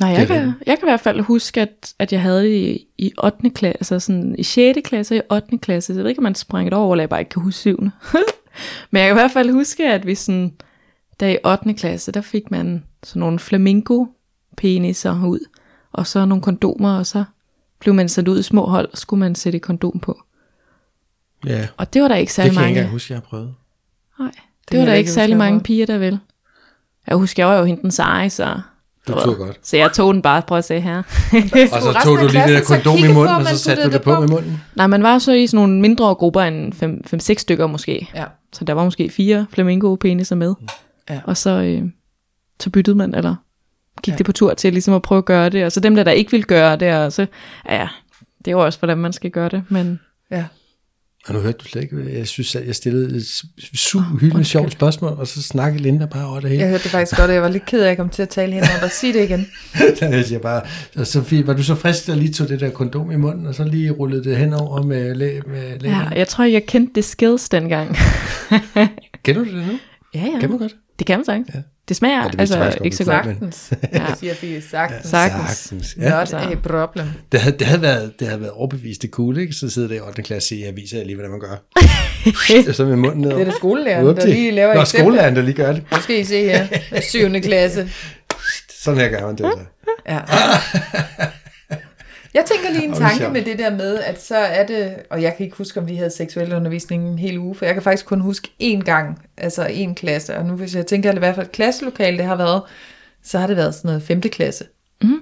Nej, 0.00 0.10
jeg 0.10 0.26
kan, 0.26 0.52
jeg 0.66 0.78
kan 0.78 0.88
i 0.88 0.90
hvert 0.90 1.00
fald 1.00 1.20
huske, 1.20 1.60
at, 1.60 1.94
at 1.98 2.12
jeg 2.12 2.22
havde 2.22 2.42
det 2.42 2.50
i, 2.50 2.86
i 2.98 3.12
8. 3.24 3.50
klasse, 3.50 3.78
altså 3.78 4.00
sådan 4.00 4.34
i 4.38 4.42
6. 4.42 4.78
klasse 4.84 5.22
og 5.30 5.36
i 5.38 5.42
8. 5.44 5.58
klasse. 5.58 5.94
Så 5.94 5.98
jeg 5.98 6.04
ved 6.04 6.10
ikke, 6.10 6.18
om 6.18 6.22
man 6.22 6.34
springer 6.34 6.70
det 6.70 6.78
over, 6.78 6.94
eller 6.94 7.02
jeg 7.02 7.08
bare 7.08 7.20
ikke 7.20 7.28
kan 7.28 7.42
huske 7.42 7.58
7. 7.58 7.80
Men 8.90 9.00
jeg 9.00 9.08
kan 9.08 9.16
i 9.16 9.20
hvert 9.20 9.30
fald 9.30 9.50
huske, 9.50 9.92
at 9.92 10.06
vi 10.06 10.14
sådan, 10.14 10.52
der 11.20 11.26
i 11.26 11.38
8. 11.44 11.74
klasse, 11.74 12.12
der 12.12 12.20
fik 12.20 12.50
man 12.50 12.84
sådan 13.02 13.20
nogle 13.20 13.38
flamingo 13.38 14.06
peniser 14.56 15.26
ud, 15.26 15.40
og 15.92 16.06
så 16.06 16.24
nogle 16.24 16.42
kondomer, 16.42 16.98
og 16.98 17.06
så 17.06 17.24
blev 17.78 17.94
man 17.94 18.08
sat 18.08 18.28
ud 18.28 18.38
i 18.38 18.42
små 18.42 18.66
hold, 18.66 18.88
og 18.92 18.98
skulle 18.98 19.20
man 19.20 19.34
sætte 19.34 19.56
et 19.56 19.62
kondom 19.62 20.00
på. 20.00 20.22
Ja. 21.46 21.68
Og 21.76 21.94
det 21.94 22.02
var 22.02 22.08
der 22.08 22.16
ikke 22.16 22.32
særlig 22.32 22.54
mange. 22.54 22.68
Det 22.68 22.74
kan 22.74 22.76
jeg 22.76 22.84
ikke 22.84 22.92
huske, 22.92 23.12
jeg 23.12 23.16
har 23.16 23.26
prøvet. 23.28 23.54
Nej. 24.18 24.32
Det, 24.72 24.80
var 24.80 24.86
der 24.86 24.94
ikke 24.94 25.10
særlig 25.10 25.36
mange 25.36 25.60
piger, 25.60 25.86
der 25.86 25.98
vil. 25.98 26.18
Jeg 27.06 27.16
husker, 27.16 27.42
jeg 27.42 27.52
var 27.52 27.58
jo 27.58 27.64
hende 27.64 27.82
den 27.82 27.90
seje, 27.90 28.30
så... 28.30 28.60
Du 29.08 29.12
tog 29.12 29.36
godt. 29.36 29.58
Så 29.62 29.76
jeg 29.76 29.92
tog 29.92 30.14
den 30.14 30.22
bare, 30.22 30.42
prøv 30.42 30.58
at 30.58 30.64
se 30.64 30.80
her. 30.80 30.96
og 31.72 31.82
så 31.82 32.00
tog 32.04 32.18
du 32.18 32.26
lige 32.26 32.42
det 32.42 32.48
der 32.48 32.64
kondom 32.64 32.98
i 32.98 33.12
munden, 33.12 33.36
og 33.36 33.46
så 33.46 33.58
satte 33.58 33.84
du 33.84 33.90
det 33.90 34.02
på, 34.02 34.14
på 34.14 34.22
i 34.22 34.26
munden? 34.26 34.60
Nej, 34.74 34.86
man 34.86 35.02
var 35.02 35.18
så 35.18 35.32
i 35.32 35.46
sådan 35.46 35.56
nogle 35.56 35.80
mindre 35.80 36.14
grupper 36.14 36.40
end 36.40 37.32
5-6 37.34 37.34
stykker 37.38 37.66
måske. 37.66 38.08
Ja. 38.14 38.24
Så 38.52 38.64
der 38.64 38.72
var 38.72 38.84
måske 38.84 39.10
fire 39.10 39.46
flamingo-peniser 39.50 40.36
med. 40.36 40.54
Ja. 41.10 41.20
Og 41.24 41.36
så, 41.36 41.50
øh, 41.50 41.82
så 42.60 42.70
byttede 42.70 42.96
man, 42.96 43.14
eller 43.14 43.34
gik 44.02 44.12
ja. 44.12 44.18
det 44.18 44.26
på 44.26 44.32
tur 44.32 44.54
til 44.54 44.72
ligesom 44.72 44.94
at 44.94 45.02
prøve 45.02 45.18
at 45.18 45.24
gøre 45.24 45.48
det. 45.48 45.64
Og 45.64 45.72
så 45.72 45.80
dem 45.80 45.96
der, 45.96 46.04
der 46.04 46.10
ikke 46.10 46.30
ville 46.30 46.44
gøre 46.44 46.76
det, 46.76 46.94
og 46.94 47.12
så, 47.12 47.26
ja, 47.68 47.88
det 48.38 48.48
er 48.48 48.52
jo 48.52 48.64
også, 48.64 48.78
hvordan 48.78 48.98
man 48.98 49.12
skal 49.12 49.30
gøre 49.30 49.48
det. 49.48 49.62
Men, 49.68 50.00
ja. 50.30 50.44
Og 51.26 51.34
nu 51.34 51.40
hørte 51.40 51.58
du 51.58 51.64
slet 51.64 51.82
ikke, 51.82 52.18
jeg 52.18 52.28
synes, 52.28 52.56
at 52.56 52.66
jeg 52.66 52.74
stillede 52.74 53.16
et 53.16 53.26
super 53.74 54.18
hyldende 54.20 54.44
sjovt 54.44 54.72
spørgsmål, 54.72 55.12
og 55.12 55.26
så 55.26 55.42
snakkede 55.42 55.82
Linda 55.82 56.06
bare 56.06 56.26
over 56.26 56.40
det 56.40 56.50
hele. 56.50 56.62
Jeg 56.62 56.70
hørte 56.70 56.82
det 56.82 56.90
faktisk 56.90 57.16
godt, 57.16 57.28
og 57.28 57.34
jeg 57.34 57.42
var 57.42 57.48
lidt 57.48 57.66
ked 57.66 57.80
af, 57.80 57.84
at 57.84 57.88
jeg 57.88 57.96
kom 57.96 58.08
til 58.08 58.22
at 58.22 58.28
tale 58.28 58.52
hende 58.52 58.68
og 58.82 58.90
sige 58.90 59.12
det 59.12 59.24
igen. 59.24 59.46
jeg 60.00 60.24
siger 60.24 60.38
bare, 60.38 60.62
og 60.96 61.06
Sofie, 61.06 61.46
var 61.46 61.52
du 61.52 61.62
så 61.62 61.74
frisk, 61.74 62.08
at 62.08 62.18
lige 62.18 62.32
tog 62.32 62.48
det 62.48 62.60
der 62.60 62.70
kondom 62.70 63.10
i 63.10 63.16
munden, 63.16 63.46
og 63.46 63.54
så 63.54 63.64
lige 63.64 63.90
rullede 63.90 64.24
det 64.24 64.36
henover 64.36 64.82
med, 64.82 65.14
læ 65.14 65.40
med 65.46 65.78
lægerne? 65.80 66.08
Ja, 66.10 66.18
jeg 66.18 66.28
tror, 66.28 66.44
jeg 66.44 66.66
kendte 66.66 66.92
det 66.94 67.04
skills 67.04 67.48
dengang. 67.48 67.96
Kender 69.24 69.44
du 69.44 69.50
det 69.50 69.66
nu? 69.66 69.78
Ja, 70.14 70.20
ja. 70.20 70.40
Kan 70.40 70.50
man 70.50 70.58
godt? 70.58 70.76
Det 70.98 71.06
kan 71.06 71.18
man 71.18 71.24
sagtens. 71.24 71.48
Ja. 71.54 71.60
Det 71.90 71.96
smager 71.96 72.22
ja, 72.22 72.28
det 72.28 72.40
altså 72.40 72.78
ikke 72.84 72.96
så 72.96 73.04
godt. 73.04 73.24
Sagtens. 73.24 73.72
Ja. 73.92 74.14
siger 74.20 74.34
vi 74.40 74.60
sagtens. 74.60 75.06
Sagtens. 75.06 75.50
sagtens. 75.50 75.96
Ja. 76.00 76.10
Not 76.10 76.32
a 76.34 76.54
problem. 76.54 77.06
Det 77.32 77.40
havde, 77.40 77.58
det 77.58 77.66
havde 77.66 77.82
været, 77.82 78.20
det 78.20 78.28
havde 78.28 78.40
været 78.40 78.52
overbevist 78.52 79.02
det 79.02 79.10
cool, 79.10 79.38
ikke? 79.38 79.52
Så 79.52 79.70
sidder 79.70 79.88
der 79.88 79.94
i 79.94 80.00
8. 80.00 80.22
klasse 80.22 80.54
og 80.54 80.60
jeg 80.66 80.76
viser 80.76 80.98
jer 80.98 81.04
lige, 81.04 81.14
hvordan 81.16 81.30
man 81.30 81.40
gør. 81.40 81.56
så 82.72 82.84
med 82.84 82.96
munden 82.96 83.20
ned. 83.20 83.30
Det 83.30 83.40
er 83.40 83.44
det 83.44 83.54
skolelæreren, 83.54 84.16
der 84.16 84.26
lige 84.26 84.50
laver 84.50 84.74
Nå, 84.74 84.84
skolelæreren, 84.84 85.36
der 85.36 85.42
lige 85.42 85.54
gør 85.54 85.72
det. 85.72 85.82
Nu 85.92 86.00
skal 86.00 86.20
I 86.20 86.24
se 86.24 86.42
her. 86.44 86.66
7. 87.10 87.40
klasse. 87.40 87.90
Sådan 88.80 89.00
her 89.00 89.08
gør 89.08 89.26
man 89.26 89.36
det. 89.36 89.50
Ja. 90.08 90.18
Jeg 92.34 92.44
tænker 92.44 92.70
lige 92.70 92.84
en 92.84 92.94
tanke 92.94 93.28
med 93.28 93.44
det 93.44 93.58
der 93.58 93.70
med, 93.70 93.98
at 93.98 94.22
så 94.22 94.36
er 94.36 94.66
det, 94.66 94.96
og 95.10 95.22
jeg 95.22 95.36
kan 95.36 95.44
ikke 95.44 95.56
huske, 95.56 95.80
om 95.80 95.88
vi 95.88 95.96
havde 95.96 96.10
seksuel 96.10 96.54
undervisning 96.54 97.08
en 97.08 97.18
hel 97.18 97.38
uge, 97.38 97.54
for 97.54 97.64
jeg 97.64 97.74
kan 97.74 97.82
faktisk 97.82 98.06
kun 98.06 98.20
huske 98.20 98.48
én 98.62 98.80
gang, 98.80 99.18
altså 99.36 99.66
en 99.66 99.94
klasse, 99.94 100.36
og 100.36 100.44
nu 100.44 100.54
hvis 100.54 100.74
jeg 100.74 100.86
tænker, 100.86 101.08
at 101.08 101.14
det 101.14 101.18
i 101.18 101.24
hvert 101.24 101.34
fald 101.34 101.48
klasselokale, 101.48 102.18
det 102.18 102.26
har 102.26 102.36
været, 102.36 102.62
så 103.22 103.38
har 103.38 103.46
det 103.46 103.56
været 103.56 103.74
sådan 103.74 103.88
noget 103.88 104.02
5. 104.02 104.20
klasse. 104.20 104.64
Mm. 105.02 105.20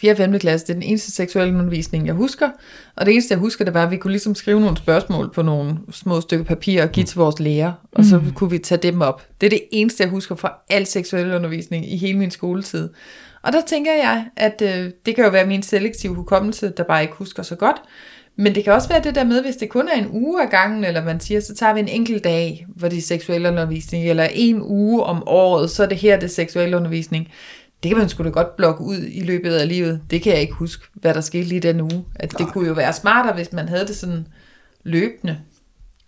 4. 0.00 0.12
og 0.12 0.16
5. 0.16 0.38
klasse, 0.38 0.66
det 0.66 0.72
er 0.72 0.74
den 0.74 0.82
eneste 0.82 1.10
seksuelle 1.10 1.58
undervisning, 1.58 2.06
jeg 2.06 2.14
husker, 2.14 2.50
og 2.96 3.06
det 3.06 3.12
eneste, 3.12 3.32
jeg 3.32 3.38
husker, 3.38 3.64
det 3.64 3.74
var, 3.74 3.84
at 3.84 3.90
vi 3.90 3.96
kunne 3.96 4.10
ligesom 4.10 4.34
skrive 4.34 4.60
nogle 4.60 4.76
spørgsmål 4.76 5.32
på 5.32 5.42
nogle 5.42 5.78
små 5.92 6.20
stykker 6.20 6.44
papir 6.44 6.82
og 6.82 6.92
give 6.92 7.02
mm. 7.02 7.06
til 7.06 7.18
vores 7.18 7.40
lærer, 7.40 7.72
og 7.92 8.04
så 8.04 8.18
mm. 8.18 8.32
kunne 8.32 8.50
vi 8.50 8.58
tage 8.58 8.82
dem 8.82 9.00
op. 9.00 9.26
Det 9.40 9.46
er 9.46 9.50
det 9.50 9.62
eneste, 9.72 10.02
jeg 10.02 10.10
husker 10.10 10.34
fra 10.34 10.52
al 10.70 10.86
seksuel 10.86 11.34
undervisning 11.34 11.92
i 11.92 11.96
hele 11.96 12.18
min 12.18 12.30
skoletid. 12.30 12.88
Og 13.46 13.52
der 13.52 13.60
tænker 13.60 13.92
jeg, 13.92 14.26
at 14.36 14.62
øh, 14.62 14.90
det 15.06 15.14
kan 15.14 15.24
jo 15.24 15.30
være 15.30 15.46
min 15.46 15.62
selektive 15.62 16.14
hukommelse, 16.14 16.72
der 16.76 16.82
bare 16.82 17.02
ikke 17.02 17.14
husker 17.14 17.42
så 17.42 17.56
godt. 17.56 17.76
Men 18.36 18.54
det 18.54 18.64
kan 18.64 18.72
også 18.72 18.88
være 18.88 19.02
det 19.02 19.14
der 19.14 19.24
med, 19.24 19.42
hvis 19.42 19.56
det 19.56 19.68
kun 19.68 19.88
er 19.88 19.98
en 19.98 20.08
uge 20.10 20.42
af 20.42 20.50
gangen, 20.50 20.84
eller 20.84 21.04
man 21.04 21.20
siger, 21.20 21.40
så 21.40 21.54
tager 21.54 21.74
vi 21.74 21.80
en 21.80 21.88
enkelt 21.88 22.24
dag, 22.24 22.66
hvor 22.68 22.88
det 22.88 22.98
er 22.98 23.02
seksuel 23.02 23.46
undervisning, 23.46 24.08
eller 24.08 24.28
en 24.32 24.62
uge 24.62 25.02
om 25.02 25.22
året, 25.26 25.70
så 25.70 25.82
er 25.82 25.86
det 25.86 25.98
her, 25.98 26.16
det 26.16 26.24
er 26.24 26.30
seksuel 26.30 26.74
undervisning. 26.74 27.28
Det 27.82 27.90
kan 27.90 27.98
man 27.98 28.08
sgu 28.08 28.24
da 28.24 28.28
godt 28.28 28.56
blokke 28.56 28.84
ud 28.84 28.98
i 29.08 29.20
løbet 29.20 29.54
af 29.54 29.68
livet. 29.68 30.00
Det 30.10 30.22
kan 30.22 30.32
jeg 30.32 30.40
ikke 30.40 30.54
huske, 30.54 30.84
hvad 30.94 31.14
der 31.14 31.20
skete 31.20 31.44
lige 31.44 31.60
den 31.60 31.80
uge. 31.80 32.04
At 32.14 32.38
det 32.38 32.46
kunne 32.46 32.68
jo 32.68 32.74
være 32.74 32.92
smartere, 32.92 33.34
hvis 33.34 33.52
man 33.52 33.68
havde 33.68 33.86
det 33.86 33.96
sådan 33.96 34.26
løbende. 34.84 35.38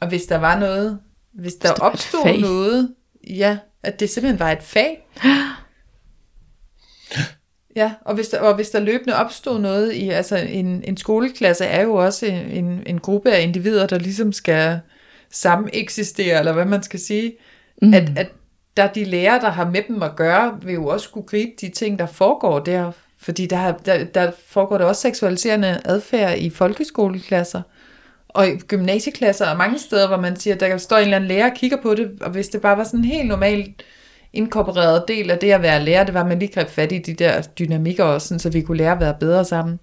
Og 0.01 0.09
hvis 0.09 0.23
der 0.23 0.39
var 0.39 0.59
noget, 0.59 0.99
hvis 1.35 1.55
der 1.55 1.73
opstod 1.81 2.41
noget, 2.41 2.95
ja, 3.31 3.59
at 3.83 4.01
det 4.01 4.11
simpelthen 4.11 4.39
var 4.39 4.51
et 4.51 4.63
fag. 4.63 5.07
Ja, 7.79 7.93
og 8.05 8.15
hvis 8.15 8.29
der, 8.29 8.41
og 8.41 8.55
hvis 8.55 8.71
der 8.71 8.81
løbende 8.81 9.17
opstod 9.17 9.59
noget 9.59 9.93
i, 9.93 10.09
altså 10.09 10.37
en, 10.37 10.85
en 10.85 10.97
skoleklasse 10.97 11.65
er 11.65 11.83
jo 11.83 11.95
også 11.95 12.27
en, 12.27 12.83
en 12.87 13.01
gruppe 13.01 13.31
af 13.31 13.43
individer, 13.43 13.87
der 13.87 13.99
ligesom 13.99 14.33
skal 14.33 14.81
sammen 15.31 15.71
eksistere, 15.73 16.39
eller 16.39 16.53
hvad 16.53 16.65
man 16.65 16.83
skal 16.83 17.01
sige, 17.01 17.33
mm. 17.83 17.95
at, 17.95 18.11
at 18.17 18.29
der 18.77 18.87
de 18.87 19.05
lærere, 19.05 19.41
der 19.41 19.51
har 19.51 19.71
med 19.71 19.83
dem 19.89 20.03
at 20.03 20.17
gøre, 20.17 20.59
vil 20.63 20.75
jo 20.75 20.87
også 20.87 21.11
kunne 21.11 21.23
gribe 21.23 21.53
de 21.61 21.69
ting, 21.69 21.99
der 21.99 22.07
foregår 22.07 22.59
der 22.59 22.93
Fordi 23.19 23.47
der, 23.47 23.73
der, 23.73 24.05
der 24.05 24.31
foregår 24.47 24.79
der 24.79 24.85
også 24.85 25.03
seksualiserende 25.03 25.81
adfærd 25.85 26.39
i 26.39 26.51
folkeskoleklasser 26.51 27.63
og 28.29 28.49
i 28.49 28.57
gymnasieklasser 28.57 29.47
og 29.47 29.57
mange 29.57 29.79
steder, 29.79 30.09
hvor 30.09 30.17
man 30.17 30.37
siger, 30.37 30.55
at 30.55 30.61
der 30.61 30.77
står 30.77 30.97
en 30.97 31.03
eller 31.03 31.17
anden 31.17 31.29
lærer 31.29 31.51
og 31.51 31.57
kigger 31.57 31.77
på 31.83 31.95
det, 31.95 32.19
og 32.21 32.31
hvis 32.31 32.49
det 32.49 32.61
bare 32.61 32.77
var 32.77 32.85
sådan 32.85 33.01
en 33.01 33.05
helt 33.05 33.29
normal 33.29 33.75
inkorporeret 34.33 35.05
del 35.09 35.31
af 35.31 35.39
det 35.39 35.53
at 35.53 35.63
være 35.63 35.85
lærer, 35.85 36.05
det 36.05 36.15
var, 36.15 36.21
at 36.21 36.27
man 36.27 36.39
lige 36.39 36.53
greb 36.53 36.69
fat 36.69 36.93
i 36.93 36.99
de 36.99 37.15
der 37.15 37.43
dynamikker 37.43 38.05
også, 38.05 38.29
sådan, 38.29 38.39
så 38.39 38.51
vi 38.51 38.63
kunne 38.63 38.79
lære 38.79 38.93
at 38.93 39.01
være 39.01 39.17
bedre 39.21 39.45
sammen. 39.45 39.81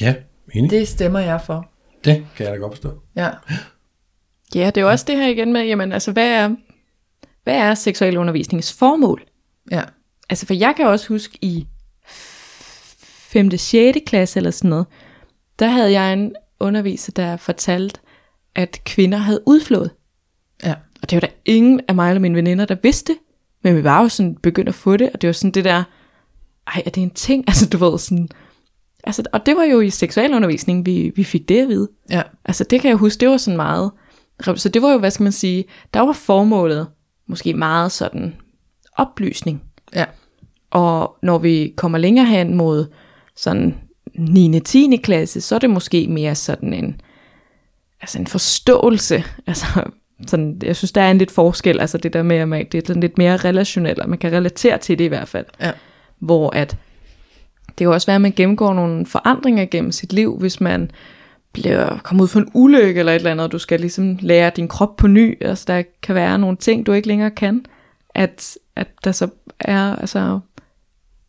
Ja, 0.00 0.14
enig. 0.54 0.70
Det, 0.70 0.88
stemmer 0.88 1.18
jeg 1.18 1.40
for. 1.46 1.70
det 2.04 2.26
kan 2.36 2.46
jeg 2.46 2.54
da 2.54 2.58
godt 2.58 2.72
forstå. 2.72 3.02
Ja. 3.16 3.30
Ja, 4.54 4.66
det 4.66 4.76
er 4.76 4.80
jo 4.80 4.90
også 4.90 5.04
det 5.08 5.16
her 5.16 5.28
igen 5.28 5.52
med, 5.52 5.64
jamen 5.64 5.92
altså, 5.92 6.12
hvad 6.12 6.28
er, 6.28 6.56
hvad 7.44 7.54
er 7.56 7.74
seksualundervisningens 7.74 8.72
formål? 8.72 9.24
Ja. 9.70 9.82
Altså, 10.30 10.46
for 10.46 10.54
jeg 10.54 10.74
kan 10.76 10.86
også 10.86 11.08
huske 11.08 11.38
i 11.42 11.66
5. 12.04 13.50
6. 13.58 13.98
klasse 14.06 14.38
eller 14.38 14.50
sådan 14.50 14.70
noget, 14.70 14.86
der 15.58 15.66
havde 15.66 15.92
jeg 15.92 16.12
en 16.12 16.34
underviser, 16.60 17.12
der 17.12 17.36
fortalte, 17.36 18.00
at 18.54 18.80
kvinder 18.84 19.18
havde 19.18 19.42
udflået. 19.46 19.90
Og 21.02 21.10
det 21.10 21.16
var 21.16 21.20
der 21.20 21.34
ingen 21.44 21.80
af 21.88 21.94
mig 21.94 22.10
eller 22.10 22.20
mine 22.20 22.36
veninder, 22.36 22.64
der 22.64 22.76
vidste, 22.82 23.16
men 23.62 23.76
vi 23.76 23.84
var 23.84 24.02
jo 24.02 24.08
sådan 24.08 24.34
begyndt 24.34 24.68
at 24.68 24.74
få 24.74 24.96
det, 24.96 25.10
og 25.14 25.20
det 25.20 25.26
var 25.28 25.32
sådan 25.32 25.50
det 25.50 25.64
der, 25.64 25.82
ej, 26.66 26.82
er 26.86 26.90
det 26.90 27.02
en 27.02 27.10
ting? 27.10 27.44
Altså, 27.48 27.68
du 27.68 27.78
ved 27.78 27.98
sådan, 27.98 28.28
altså, 29.04 29.22
og 29.32 29.46
det 29.46 29.56
var 29.56 29.64
jo 29.64 29.80
i 29.80 29.90
seksualundervisning, 29.90 30.86
vi, 30.86 31.12
vi 31.16 31.24
fik 31.24 31.48
det 31.48 31.62
at 31.62 31.68
vide. 31.68 31.88
Ja. 32.10 32.22
Altså 32.44 32.64
det 32.64 32.80
kan 32.80 32.88
jeg 32.88 32.96
huske, 32.96 33.20
det 33.20 33.28
var 33.28 33.36
sådan 33.36 33.56
meget, 33.56 33.90
så 34.56 34.68
det 34.68 34.82
var 34.82 34.92
jo, 34.92 34.98
hvad 34.98 35.10
skal 35.10 35.22
man 35.24 35.32
sige, 35.32 35.64
der 35.94 36.00
var 36.00 36.12
formålet 36.12 36.86
måske 37.26 37.54
meget 37.54 37.92
sådan 37.92 38.34
oplysning. 38.96 39.62
Ja. 39.94 40.04
Og 40.70 41.16
når 41.22 41.38
vi 41.38 41.74
kommer 41.76 41.98
længere 41.98 42.26
hen 42.26 42.54
mod 42.54 42.86
sådan 43.36 43.74
9. 44.14 44.60
10. 44.60 44.96
klasse, 44.96 45.40
så 45.40 45.54
er 45.54 45.58
det 45.58 45.70
måske 45.70 46.06
mere 46.08 46.34
sådan 46.34 46.74
en, 46.74 47.00
altså 48.00 48.18
en 48.18 48.26
forståelse. 48.26 49.24
Altså, 49.46 49.66
sådan, 50.26 50.58
jeg 50.62 50.76
synes, 50.76 50.92
der 50.92 51.00
er 51.00 51.10
en 51.10 51.18
lidt 51.18 51.30
forskel, 51.30 51.80
altså 51.80 51.98
det 51.98 52.12
der 52.12 52.22
med, 52.22 52.36
at 52.36 52.48
man, 52.48 52.66
det 52.72 52.82
er 52.82 52.86
sådan 52.86 53.00
lidt 53.00 53.18
mere 53.18 53.36
relationelt, 53.36 53.98
og 53.98 54.08
man 54.08 54.18
kan 54.18 54.32
relatere 54.32 54.78
til 54.78 54.98
det 54.98 55.04
i 55.04 55.08
hvert 55.08 55.28
fald. 55.28 55.46
Ja. 55.60 55.72
Hvor 56.18 56.56
at, 56.56 56.76
det 57.68 57.76
kan 57.76 57.88
også 57.88 58.06
være, 58.06 58.14
at 58.14 58.20
man 58.20 58.32
gennemgår 58.36 58.74
nogle 58.74 59.06
forandringer 59.06 59.64
gennem 59.64 59.92
sit 59.92 60.12
liv, 60.12 60.38
hvis 60.38 60.60
man 60.60 60.90
bliver 61.52 61.98
kommet 62.02 62.22
ud 62.22 62.28
for 62.28 62.40
en 62.40 62.50
ulykke 62.54 62.98
eller 62.98 63.12
et 63.12 63.16
eller 63.16 63.30
andet, 63.30 63.44
og 63.44 63.52
du 63.52 63.58
skal 63.58 63.80
ligesom 63.80 64.18
lære 64.20 64.50
din 64.56 64.68
krop 64.68 64.96
på 64.96 65.06
ny. 65.06 65.38
Altså 65.40 65.64
der 65.68 65.82
kan 66.02 66.14
være 66.14 66.38
nogle 66.38 66.56
ting, 66.56 66.86
du 66.86 66.92
ikke 66.92 67.08
længere 67.08 67.30
kan. 67.30 67.64
At, 68.14 68.58
at 68.76 68.88
der 69.04 69.12
så 69.12 69.28
er 69.60 69.96
altså 69.96 70.40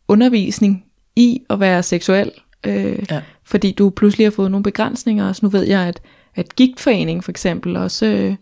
undervisning 0.08 0.84
i 1.16 1.42
at 1.50 1.60
være 1.60 1.82
seksuel. 1.82 2.30
Øh, 2.66 2.98
Ja. 3.10 3.22
Fordi 3.44 3.72
du 3.72 3.90
pludselig 3.90 4.26
har 4.26 4.30
fået 4.30 4.50
nogle 4.50 4.62
begrænsninger. 4.62 5.28
Altså 5.28 5.46
nu 5.46 5.50
ved 5.50 5.62
jeg, 5.62 5.80
at, 5.80 6.00
at 6.34 6.56
gigtforening 6.56 7.24
for 7.24 7.30
eksempel 7.30 7.76
også 7.76 8.06
øh, 8.06 8.34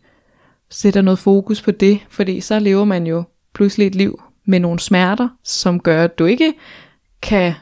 sætter 0.71 1.03
noget 1.03 1.19
fokus 1.19 1.63
på 1.63 1.71
det. 1.71 2.01
Fordi 2.09 2.41
så 2.41 2.59
lever 2.59 2.85
man 2.85 3.07
jo 3.07 3.23
pludselig 3.55 3.87
et 3.87 3.95
liv 3.95 4.23
med 4.45 4.61
nogle 4.61 4.79
smerter, 4.81 5.29
som 5.45 5.81
gør, 5.81 6.05
at 6.05 6.19
du 6.19 6.25
ikke 6.25 6.53
kan 7.23 7.53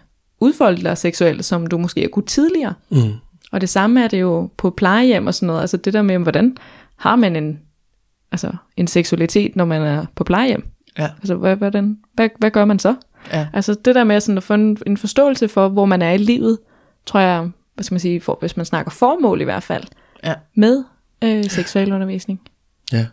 udfolde 0.40 0.83
dig 0.83 0.99
seksuelt, 0.99 1.44
som 1.44 1.66
du 1.66 1.79
måske 1.79 2.01
har 2.01 2.09
kunne 2.09 2.27
tidligere. 2.27 2.75
Mm. 2.90 3.12
Og 3.53 3.61
det 3.61 3.68
samme 3.68 4.05
er 4.05 4.09
det 4.09 4.21
jo 4.21 4.51
på 4.57 4.71
plejehjem 4.71 5.27
og 5.27 5.35
sådan 5.35 5.47
noget. 5.47 5.61
Altså 5.61 5.77
det 5.77 5.92
der 5.92 6.03
med, 6.03 6.18
hvordan 6.18 6.57
har 6.97 7.16
man 7.16 7.37
en, 7.37 7.61
altså 8.33 8.53
en 8.77 8.87
seksualitet, 8.87 9.57
når 9.57 9.64
man 9.64 9.83
er 9.83 10.05
på 10.14 10.25
plejehjem? 10.25 10.68
Ja. 10.99 11.09
Altså 11.18 11.35
hvad, 11.35 11.57
hvordan, 11.57 11.99
hvad, 12.14 12.29
hvad 12.38 12.51
gør 12.51 12.64
man 12.64 12.79
så? 12.79 12.94
Ja. 13.33 13.49
Altså 13.53 13.75
det 13.75 13.94
der 13.94 14.05
med 14.05 14.21
sådan 14.21 14.37
at 14.37 14.42
få 14.42 14.55
en, 14.55 14.79
en 14.87 14.97
forståelse 14.97 15.49
for, 15.49 15.68
hvor 15.68 15.85
man 15.85 16.03
er 16.03 16.11
i 16.11 16.16
livet, 16.18 16.59
tror 17.07 17.21
jeg, 17.21 17.51
hvad 17.75 17.85
skal 17.85 17.94
man 17.94 18.01
sige, 18.01 18.21
for, 18.21 18.37
hvis 18.40 18.57
man 18.57 18.66
snakker 18.66 18.90
formål 18.90 19.40
i 19.40 19.44
hvert 19.44 19.62
fald, 19.62 19.85
Ja. 20.25 20.35
med 20.55 20.85
øh, 21.25 21.44
seksualundervisning. 21.44 22.40
Ja. 22.92 23.07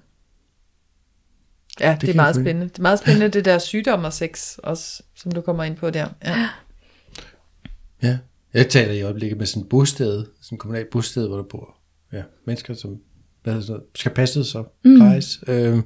Ja, 1.79 1.91
det, 1.91 2.01
det 2.01 2.09
er 2.09 2.15
meget 2.15 2.35
spændende. 2.35 2.67
Det 2.69 2.77
er 2.77 2.81
meget 2.81 2.99
spændende, 2.99 3.29
det 3.29 3.45
der 3.45 3.57
sygdom 3.57 4.03
og 4.03 4.13
sex, 4.13 4.57
også, 4.57 5.03
som 5.15 5.31
du 5.31 5.41
kommer 5.41 5.63
ind 5.63 5.77
på 5.77 5.89
der. 5.89 6.07
Ja. 6.25 6.49
Ja. 8.03 8.17
Jeg 8.53 8.69
taler 8.69 8.93
i 8.93 9.01
øjeblikket 9.01 9.37
med 9.37 9.45
sådan 9.45 9.63
et 9.63 9.69
bosted, 9.69 10.25
sådan 10.41 10.55
et 10.55 10.59
kommunalt 10.59 10.89
bosted, 10.89 11.27
hvor 11.27 11.37
der 11.37 11.43
bor 11.43 11.77
ja, 12.13 12.21
mennesker, 12.45 12.73
som 12.73 12.97
hvad 13.43 13.53
noget, 13.53 13.83
skal 13.95 14.11
passes 14.11 14.55
og 14.55 14.73
plejes. 14.83 15.39
Øhm, 15.47 15.83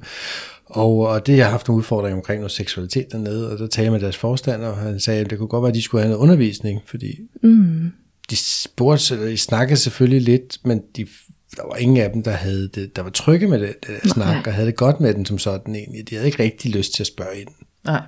og, 0.66 0.96
og 0.98 1.26
det, 1.26 1.36
jeg 1.36 1.44
har 1.44 1.50
haft 1.50 1.68
nogle 1.68 1.78
udfordringer 1.78 2.16
omkring 2.16 2.40
noget 2.40 2.52
seksualitet 2.52 3.12
dernede, 3.12 3.52
og 3.52 3.58
der 3.58 3.66
talte 3.66 3.82
jeg 3.82 3.92
med 3.92 4.00
deres 4.00 4.16
forstander, 4.16 4.68
og 4.68 4.76
han 4.76 5.00
sagde, 5.00 5.20
at 5.20 5.30
det 5.30 5.38
kunne 5.38 5.48
godt 5.48 5.62
være, 5.62 5.68
at 5.68 5.74
de 5.74 5.82
skulle 5.82 6.02
have 6.02 6.10
noget 6.10 6.22
undervisning, 6.22 6.80
fordi 6.86 7.18
Mm. 7.42 7.92
de 8.30 8.36
spurgte, 8.36 9.14
eller 9.14 9.26
de 9.26 9.36
snakkede 9.36 9.76
selvfølgelig 9.76 10.22
lidt, 10.22 10.58
men 10.64 10.82
de, 10.96 11.06
der 11.56 11.62
var 11.66 11.76
ingen 11.76 11.96
af 11.96 12.10
dem, 12.10 12.22
der 12.22 12.30
havde 12.30 12.68
det, 12.68 12.96
der 12.96 13.02
var 13.02 13.10
trygge 13.10 13.48
med 13.48 13.60
det, 13.60 13.76
det 13.86 14.02
der 14.02 14.08
snak, 14.08 14.46
og 14.46 14.54
havde 14.54 14.66
det 14.66 14.76
godt 14.76 15.00
med 15.00 15.14
den 15.14 15.26
som 15.26 15.38
sådan 15.38 15.74
egentlig. 15.74 16.10
De 16.10 16.14
havde 16.14 16.26
ikke 16.26 16.42
rigtig 16.42 16.70
lyst 16.70 16.94
til 16.94 17.02
at 17.02 17.06
spørge 17.06 17.40
ind 17.40 17.48
Nej. 17.84 18.02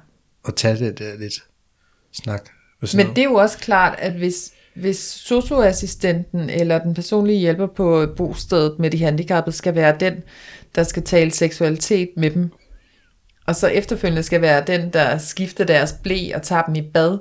og 0.44 0.56
tage 0.56 0.76
det 0.76 0.98
der 0.98 1.18
lidt 1.18 1.34
snak. 2.12 2.48
Men 2.80 2.88
noget. 2.94 3.16
det 3.16 3.22
er 3.22 3.28
jo 3.28 3.34
også 3.34 3.58
klart, 3.58 3.98
at 3.98 4.12
hvis, 4.12 4.52
hvis 4.74 4.98
socioassistenten 4.98 6.50
eller 6.50 6.78
den 6.78 6.94
personlige 6.94 7.38
hjælper 7.38 7.66
på 7.66 8.06
bostedet 8.16 8.78
med 8.78 8.90
de 8.90 8.98
handicappede 8.98 9.56
skal 9.56 9.74
være 9.74 9.96
den, 10.00 10.14
der 10.74 10.82
skal 10.82 11.02
tale 11.02 11.30
seksualitet 11.30 12.08
med 12.16 12.30
dem, 12.30 12.50
og 13.46 13.56
så 13.56 13.66
efterfølgende 13.66 14.22
skal 14.22 14.40
være 14.40 14.64
den, 14.66 14.92
der 14.92 15.18
skifter 15.18 15.64
deres 15.64 15.94
blæ 16.02 16.30
og 16.34 16.42
tager 16.42 16.62
dem 16.62 16.74
i 16.74 16.82
bad, 16.82 17.18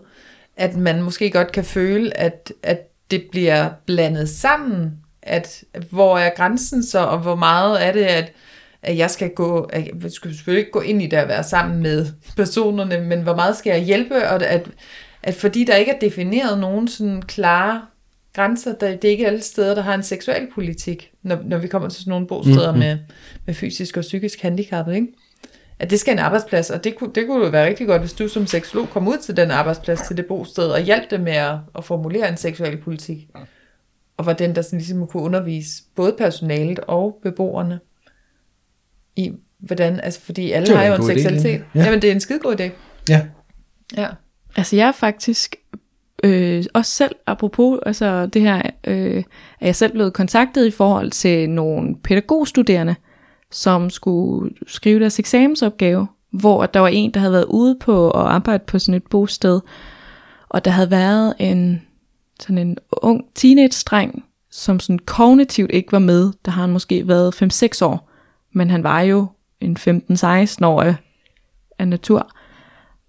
at 0.57 0.77
man 0.77 1.01
måske 1.01 1.29
godt 1.29 1.51
kan 1.51 1.65
føle, 1.65 2.17
at, 2.17 2.53
at 2.63 2.79
det 3.11 3.23
bliver 3.31 3.69
blandet 3.85 4.29
sammen, 4.29 5.00
at 5.23 5.63
hvor 5.89 6.17
er 6.17 6.29
grænsen 6.35 6.83
så, 6.83 6.99
og 6.99 7.19
hvor 7.19 7.35
meget 7.35 7.85
er 7.85 7.91
det, 7.91 8.03
at, 8.03 8.33
at 8.83 8.97
jeg 8.97 9.11
skal 9.11 9.29
gå, 9.29 9.61
at 9.61 9.91
jeg 10.03 10.11
skal 10.11 10.33
selvfølgelig 10.33 10.61
ikke 10.61 10.71
gå 10.71 10.81
ind 10.81 11.01
i 11.01 11.07
det 11.07 11.17
at 11.17 11.27
være 11.27 11.43
sammen 11.43 11.83
med 11.83 12.05
personerne, 12.35 13.01
men 13.01 13.21
hvor 13.21 13.35
meget 13.35 13.57
skal 13.57 13.71
jeg 13.71 13.83
hjælpe, 13.83 14.15
og 14.15 14.45
at, 14.45 14.67
at 15.23 15.33
fordi 15.33 15.63
der 15.63 15.75
ikke 15.75 15.91
er 15.91 15.99
defineret 15.99 16.59
nogen 16.59 16.87
sådan 16.87 17.21
klare 17.21 17.81
grænser, 18.33 18.73
der, 18.73 18.95
det 18.95 19.05
er 19.05 19.11
ikke 19.11 19.27
alle 19.27 19.41
steder, 19.41 19.75
der 19.75 19.81
har 19.81 19.93
en 19.93 20.03
seksualpolitik, 20.03 21.11
når, 21.23 21.39
når 21.45 21.57
vi 21.57 21.67
kommer 21.67 21.89
til 21.89 21.99
sådan 21.99 22.11
nogle 22.11 22.27
bosteder 22.27 22.71
mm-hmm. 22.71 22.79
med, 22.79 22.97
med 23.45 23.53
fysisk 23.53 23.97
og 23.97 24.01
psykisk 24.01 24.41
handicappet, 24.41 24.95
ikke? 24.95 25.07
At 25.79 25.89
det 25.89 25.99
skal 25.99 26.11
en 26.11 26.19
arbejdsplads, 26.19 26.69
og 26.69 26.83
det 26.83 26.95
kunne, 26.95 27.11
det 27.15 27.27
kunne 27.27 27.45
jo 27.45 27.49
være 27.49 27.67
rigtig 27.67 27.87
godt, 27.87 28.01
hvis 28.01 28.13
du 28.13 28.27
som 28.27 28.47
seksolog 28.47 28.89
kom 28.89 29.07
ud 29.07 29.17
til 29.17 29.37
den 29.37 29.51
arbejdsplads, 29.51 30.01
til 30.01 30.17
det 30.17 30.25
bosted, 30.25 30.67
og 30.67 30.81
hjalp 30.81 31.11
dem 31.11 31.21
med 31.21 31.31
at, 31.31 31.55
at 31.77 31.85
formulere 31.85 32.29
en 32.29 32.37
seksualpolitik. 32.37 33.27
Og 34.21 34.25
var 34.25 34.33
den, 34.33 34.55
der 34.55 34.61
sådan 34.61 34.79
ligesom 34.79 35.07
kunne 35.07 35.23
undervise 35.23 35.83
både 35.95 36.15
personalet 36.17 36.79
og 36.79 37.19
beboerne 37.23 37.79
i, 39.15 39.31
hvordan, 39.59 39.99
altså 39.99 40.21
fordi 40.21 40.51
alle 40.51 40.75
har 40.75 40.85
jo 40.85 40.93
en 40.93 41.01
idé, 41.01 41.05
seksualitet. 41.05 41.63
Ja. 41.75 41.83
Jamen, 41.83 42.01
det 42.01 42.07
er 42.07 42.13
en 42.13 42.19
skidegod 42.19 42.59
idé. 42.59 42.69
Ja, 43.09 43.21
Ja. 43.97 44.07
Altså 44.55 44.75
jeg 44.75 44.87
er 44.87 44.91
faktisk 44.91 45.55
øh, 46.23 46.63
også 46.73 46.91
selv, 46.91 47.15
apropos 47.27 47.79
altså 47.85 48.25
det 48.25 48.41
her, 48.41 48.61
øh, 48.87 49.23
er 49.61 49.65
jeg 49.65 49.75
selv 49.75 49.91
blevet 49.91 50.13
kontaktet 50.13 50.65
i 50.65 50.71
forhold 50.71 51.11
til 51.11 51.49
nogle 51.49 51.95
pædagogstuderende, 52.03 52.95
som 53.51 53.89
skulle 53.89 54.51
skrive 54.67 54.99
deres 54.99 55.19
eksamensopgave, 55.19 56.07
hvor 56.31 56.65
der 56.65 56.79
var 56.79 56.87
en, 56.87 57.11
der 57.11 57.19
havde 57.19 57.33
været 57.33 57.45
ude 57.45 57.77
på 57.79 58.11
at 58.11 58.21
arbejde 58.21 58.63
på 58.67 58.79
sådan 58.79 58.93
et 58.93 59.03
bosted, 59.09 59.59
og 60.49 60.65
der 60.65 60.71
havde 60.71 60.91
været 60.91 61.33
en 61.39 61.81
sådan 62.41 62.57
en 62.57 62.77
ung 62.91 63.23
teenage-dreng, 63.35 64.23
som 64.51 64.79
sådan 64.79 64.99
kognitivt 64.99 65.71
ikke 65.71 65.91
var 65.91 65.99
med. 65.99 66.31
Der 66.45 66.51
har 66.51 66.61
han 66.61 66.71
måske 66.71 67.07
været 67.07 67.41
5-6 67.41 67.85
år, 67.85 68.09
men 68.53 68.69
han 68.69 68.83
var 68.83 69.01
jo 69.01 69.27
en 69.61 69.77
15-16 69.77 70.65
år 70.65 70.81
af, 70.81 70.95
af 71.79 71.87
natur 71.87 72.31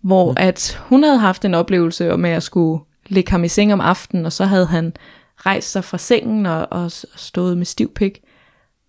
hvor 0.02 0.30
mm. 0.30 0.36
at 0.38 0.80
hun 0.88 1.02
havde 1.02 1.18
haft 1.18 1.44
en 1.44 1.54
oplevelse 1.54 2.16
med 2.16 2.30
at 2.30 2.42
skulle 2.42 2.82
ligge 3.08 3.30
ham 3.30 3.44
i 3.44 3.48
seng 3.48 3.72
om 3.72 3.80
aftenen, 3.80 4.26
og 4.26 4.32
så 4.32 4.44
havde 4.44 4.66
han 4.66 4.92
rejst 5.36 5.72
sig 5.72 5.84
fra 5.84 5.98
sengen 5.98 6.46
og, 6.46 6.68
og 6.70 6.92
stået 7.16 7.56
med 7.58 7.66
stiv 7.66 7.94
pik, 7.94 8.20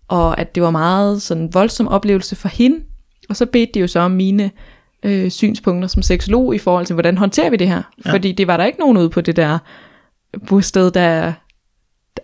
og 0.08 0.40
at 0.40 0.54
det 0.54 0.62
var 0.62 0.70
meget 0.70 1.22
sådan 1.22 1.54
voldsom 1.54 1.88
oplevelse 1.88 2.36
for 2.36 2.48
hende, 2.48 2.80
og 3.28 3.36
så 3.36 3.46
bedte 3.46 3.72
de 3.74 3.80
jo 3.80 3.86
så 3.86 4.00
om 4.00 4.10
mine 4.10 4.50
øh, 5.02 5.30
synspunkter 5.30 5.88
som 5.88 6.02
seksolog 6.02 6.54
i 6.54 6.58
forhold 6.58 6.86
til, 6.86 6.94
hvordan 6.94 7.18
håndterer 7.18 7.50
vi 7.50 7.56
det 7.56 7.68
her, 7.68 7.82
ja. 8.06 8.12
fordi 8.12 8.32
det 8.32 8.46
var 8.46 8.56
der 8.56 8.64
ikke 8.64 8.80
nogen 8.80 8.96
ude 8.96 9.10
på 9.10 9.20
det 9.20 9.36
der 9.36 9.58
bosted, 10.48 10.90
der, 10.90 11.32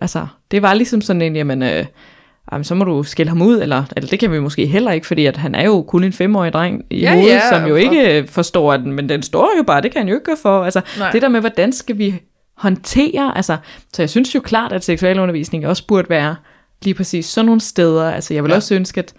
altså, 0.01 0.27
det 0.51 0.63
var 0.63 0.75
ligesom 0.75 1.01
sådan 1.01 1.23
en, 1.23 1.37
jamen, 1.37 1.63
øh, 1.63 1.87
jamen, 2.53 2.65
så 2.65 2.75
må 2.75 2.85
du 2.85 3.03
skille 3.03 3.29
ham 3.31 3.43
ud, 3.43 3.61
eller, 3.63 3.85
eller 3.97 4.09
det 4.11 4.19
kan 4.19 4.33
vi 4.33 4.41
måske 4.41 4.67
heller 4.67 4.91
ikke, 4.93 5.07
fordi 5.07 5.27
at 5.27 5.37
han 5.37 5.55
er 5.55 5.65
jo 5.65 5.83
kun 5.83 6.05
en 6.05 6.13
femårig 6.13 6.53
dreng 6.53 6.85
i 6.91 7.01
Ja, 7.01 7.15
hovedet, 7.15 7.31
ja, 7.35 7.41
som 7.51 7.67
jo 7.69 7.75
og- 7.75 7.81
ikke 7.81 8.19
øh, 8.19 8.29
forstår 8.29 8.77
den, 8.77 8.93
men 8.93 9.09
den 9.09 9.23
står 9.23 9.51
jo 9.59 9.63
bare, 9.63 9.81
det 9.83 9.93
kan 9.93 10.01
han 10.01 10.09
jo 10.09 10.15
ikke 10.15 10.25
gøre 10.25 10.37
for. 10.43 10.65
Altså, 10.65 10.81
Nej. 10.99 11.11
det 11.13 11.23
der 11.23 11.29
med, 11.29 11.41
hvordan 11.41 11.73
skal 11.73 11.99
vi 11.99 12.15
håndtere, 12.57 13.37
altså, 13.37 13.57
så 13.93 14.03
jeg 14.03 14.11
synes 14.11 14.35
jo 14.35 14.41
klart, 14.41 14.73
at 14.73 14.85
seksualundervisning 14.85 15.67
også 15.67 15.87
burde 15.87 16.09
være 16.11 16.37
lige 16.85 16.95
præcis 16.95 17.27
sådan 17.27 17.47
nogle 17.47 17.61
steder. 17.61 18.11
Altså, 18.11 18.35
jeg 18.35 18.43
vil 18.45 18.51
ja. 18.51 18.57
også 18.57 18.75
ønske, 18.75 18.99
at, 18.99 19.15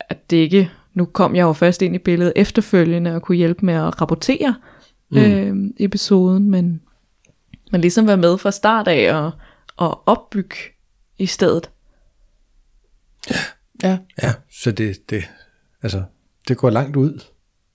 at 0.00 0.30
det 0.30 0.36
ikke, 0.36 0.70
nu 0.94 1.04
kom 1.04 1.36
jeg 1.36 1.42
jo 1.42 1.52
først 1.52 1.82
ind 1.82 1.94
i 1.94 1.98
billedet 1.98 2.32
efterfølgende 2.36 3.14
og 3.14 3.22
kunne 3.22 3.36
hjælpe 3.36 3.66
med 3.66 3.74
at 3.74 4.00
rapportere 4.02 4.54
mm. 5.10 5.18
øh, 5.18 5.56
episoden, 5.78 6.50
men, 6.50 6.80
men 7.72 7.80
ligesom 7.80 8.06
være 8.06 8.16
med 8.16 8.38
fra 8.38 8.50
start 8.50 8.88
af 8.88 9.14
og, 9.14 9.30
og 9.76 10.08
opbygge 10.08 10.56
i 11.18 11.26
stedet. 11.26 11.70
Ja. 13.82 13.98
Ja, 14.22 14.32
så 14.50 14.70
det, 14.72 15.10
det, 15.10 15.24
altså, 15.82 16.02
det 16.48 16.56
går 16.56 16.70
langt 16.70 16.96
ud. 16.96 17.20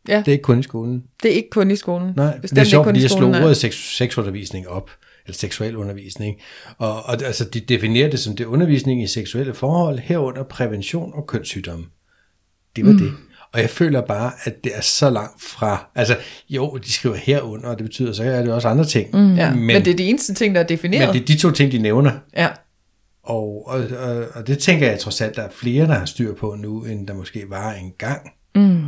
ja, 0.07 0.17
Det 0.17 0.27
er 0.27 0.31
ikke 0.31 0.43
kun 0.43 0.59
i 0.59 0.63
skolen. 0.63 1.03
det 1.23 1.31
er 1.31 1.35
ikke 1.35 1.49
kun 1.49 1.71
i 1.71 1.75
skolen. 1.75 2.13
Nej, 2.15 2.39
Bestemt 2.39 2.55
det 2.55 2.61
er 2.61 2.69
sjovt, 2.69 2.85
fordi 2.85 3.01
jeg 3.01 3.09
slog 3.09 3.29
ordet 3.29 3.57
sex, 3.57 3.73
seksualundervisning 3.97 4.67
op, 4.67 4.91
eller 5.25 5.35
seksuel 5.35 5.75
undervisning, 5.75 6.39
og, 6.77 7.03
og 7.03 7.23
altså, 7.23 7.45
de 7.45 7.59
definerer 7.59 8.09
det 8.09 8.19
som 8.19 8.35
det 8.35 8.43
er 8.43 8.47
undervisning 8.47 9.03
i 9.03 9.07
seksuelle 9.07 9.53
forhold, 9.53 9.99
herunder 9.99 10.43
prævention 10.43 11.13
og 11.13 11.27
kønssygdomme. 11.27 11.85
Det 12.75 12.85
var 12.85 12.91
mm. 12.91 12.97
det. 12.97 13.13
Og 13.53 13.59
jeg 13.61 13.69
føler 13.69 14.01
bare, 14.01 14.31
at 14.43 14.63
det 14.63 14.71
er 14.75 14.81
så 14.81 15.09
langt 15.09 15.41
fra, 15.43 15.89
altså 15.95 16.17
jo, 16.49 16.77
de 16.85 16.91
skriver 16.91 17.15
herunder, 17.15 17.67
og 17.69 17.77
det 17.77 17.85
betyder, 17.85 18.13
så 18.13 18.23
er 18.23 18.41
det 18.43 18.53
også 18.53 18.67
andre 18.67 18.85
ting. 18.85 19.09
Mm. 19.13 19.35
Ja, 19.35 19.53
men, 19.53 19.65
men 19.65 19.85
det 19.85 19.91
er 19.91 19.97
de 19.97 20.03
eneste 20.03 20.33
ting, 20.33 20.55
der 20.55 20.61
er 20.61 20.65
defineret. 20.67 21.07
men 21.07 21.13
det 21.13 21.21
er 21.21 21.25
de 21.25 21.37
to 21.41 21.51
ting, 21.51 21.71
de 21.71 21.77
nævner. 21.77 22.11
Ja, 22.37 22.47
Og, 23.23 23.67
og, 23.67 23.83
og, 23.99 24.25
og 24.33 24.47
det 24.47 24.59
tænker 24.59 24.87
jeg 24.89 24.99
trods 24.99 25.21
alt, 25.21 25.35
der 25.35 25.41
er 25.41 25.49
flere, 25.51 25.87
der 25.87 25.93
har 25.93 26.05
styr 26.05 26.33
på 26.35 26.55
nu, 26.59 26.83
end 26.85 27.07
der 27.07 27.13
måske 27.13 27.43
var 27.49 27.71
engang. 27.73 28.31
Mm. 28.55 28.81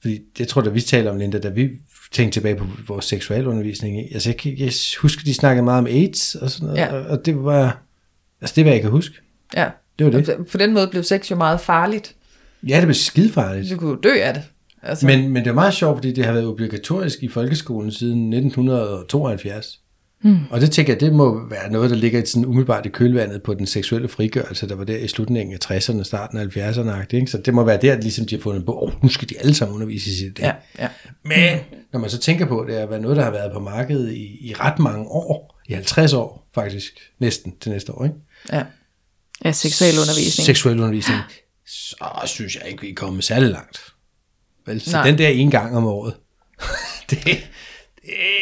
Fordi 0.00 0.20
det 0.38 0.48
tror 0.48 0.60
jeg, 0.62 0.66
da 0.66 0.70
vi 0.70 0.80
taler 0.80 1.10
om, 1.10 1.16
Linda, 1.18 1.38
da 1.38 1.48
vi 1.48 1.70
tænkte 2.12 2.36
tilbage 2.36 2.56
på 2.56 2.64
vores 2.88 3.04
seksualundervisning. 3.04 4.14
Altså 4.14 4.34
jeg, 4.44 4.58
jeg 4.60 4.72
husker, 5.00 5.24
de 5.24 5.34
snakkede 5.34 5.64
meget 5.64 5.78
om 5.78 5.86
AIDS 5.86 6.34
og 6.34 6.50
sådan 6.50 6.66
noget, 6.66 6.80
Ja. 6.80 6.92
og, 6.94 7.06
og 7.06 7.26
det 7.26 7.44
var, 7.44 7.82
altså 8.40 8.54
det 8.56 8.64
var 8.64 8.70
jeg 8.70 8.80
kan 8.80 8.90
huske. 8.90 9.14
ja. 9.56 9.68
Det 9.98 10.06
var 10.06 10.12
det. 10.20 10.46
På 10.52 10.58
den 10.58 10.74
måde 10.74 10.88
blev 10.88 11.02
sex 11.02 11.30
jo 11.30 11.36
meget 11.36 11.60
farligt. 11.60 12.14
Ja, 12.68 12.76
det 12.76 12.84
blev 12.84 12.94
skidefarligt. 12.94 13.70
Du 13.70 13.76
kunne 13.76 13.98
dø 14.02 14.12
af 14.22 14.34
det. 14.34 14.42
Altså, 14.82 15.06
Men, 15.06 15.28
men 15.28 15.44
det 15.44 15.50
er 15.50 15.54
meget 15.54 15.74
sjovt, 15.74 15.96
fordi 15.96 16.12
det 16.12 16.24
har 16.24 16.32
været 16.32 16.46
obligatorisk 16.46 17.22
i 17.22 17.28
folkeskolen 17.28 17.92
siden 17.92 18.32
1972. 18.32 19.80
Mm. 20.22 20.38
Og 20.50 20.60
det 20.60 20.70
tænker 20.70 20.92
jeg, 20.92 21.00
det 21.00 21.12
må 21.12 21.48
være 21.50 21.72
noget, 21.72 21.90
der 21.90 21.96
ligger 21.96 22.24
sådan 22.24 22.46
umiddelbart 22.46 22.86
i 22.86 22.88
kølvandet 22.88 23.42
på 23.42 23.54
den 23.54 23.66
seksuelle 23.66 24.08
frigørelse, 24.08 24.68
der 24.68 24.74
var 24.74 24.84
der 24.84 24.96
i 24.96 25.08
slutningen 25.08 25.54
af 25.54 25.70
60'erne, 25.70 26.02
starten 26.02 26.38
af 26.38 26.44
70'erne. 26.44 27.16
Ikke? 27.16 27.26
Så 27.26 27.38
det 27.38 27.54
må 27.54 27.64
være 27.64 27.78
der, 27.82 27.92
at 27.92 28.02
ligesom 28.02 28.26
de 28.26 28.34
har 28.34 28.42
fundet 28.42 28.66
på, 28.66 28.82
oh, 28.82 29.02
nu 29.02 29.08
skal 29.08 29.28
de 29.28 29.34
alle 29.38 29.54
sammen 29.54 29.74
undervises 29.74 30.20
i 30.20 30.28
det. 30.28 30.38
ja, 30.38 30.52
ja. 30.78 30.88
Men 31.24 31.58
når 31.92 32.00
man 32.00 32.10
så 32.10 32.18
tænker 32.18 32.46
på, 32.46 32.64
det 32.68 32.80
er 32.80 32.86
været 32.86 33.02
noget, 33.02 33.16
der 33.16 33.22
har 33.22 33.30
været 33.30 33.52
på 33.52 33.60
markedet 33.60 34.12
i, 34.12 34.48
i 34.48 34.54
ret 34.54 34.78
mange 34.78 35.06
år, 35.06 35.60
i 35.68 35.72
50 35.72 36.12
år 36.12 36.48
faktisk, 36.54 36.92
næsten 37.20 37.52
til 37.60 37.72
næste 37.72 37.92
år, 37.92 38.04
ikke? 38.04 38.16
ja. 38.52 38.62
Ja, 39.44 39.52
seksuel 39.52 39.94
undervisning. 39.98 40.46
Seksuel 40.46 40.80
undervisning, 40.80 41.20
så 41.68 42.22
synes 42.26 42.56
jeg 42.56 42.66
ikke, 42.68 42.80
vi 42.82 42.90
er 42.90 42.94
kommet 42.94 43.24
særlig 43.24 43.48
langt. 43.48 43.80
Vel, 44.66 44.80
så 44.80 44.96
Nej. 44.96 45.06
den 45.10 45.18
der 45.18 45.28
en 45.28 45.50
gang 45.50 45.76
om 45.76 45.86
året, 45.86 46.14
det, 47.10 47.24
det, 47.24 47.50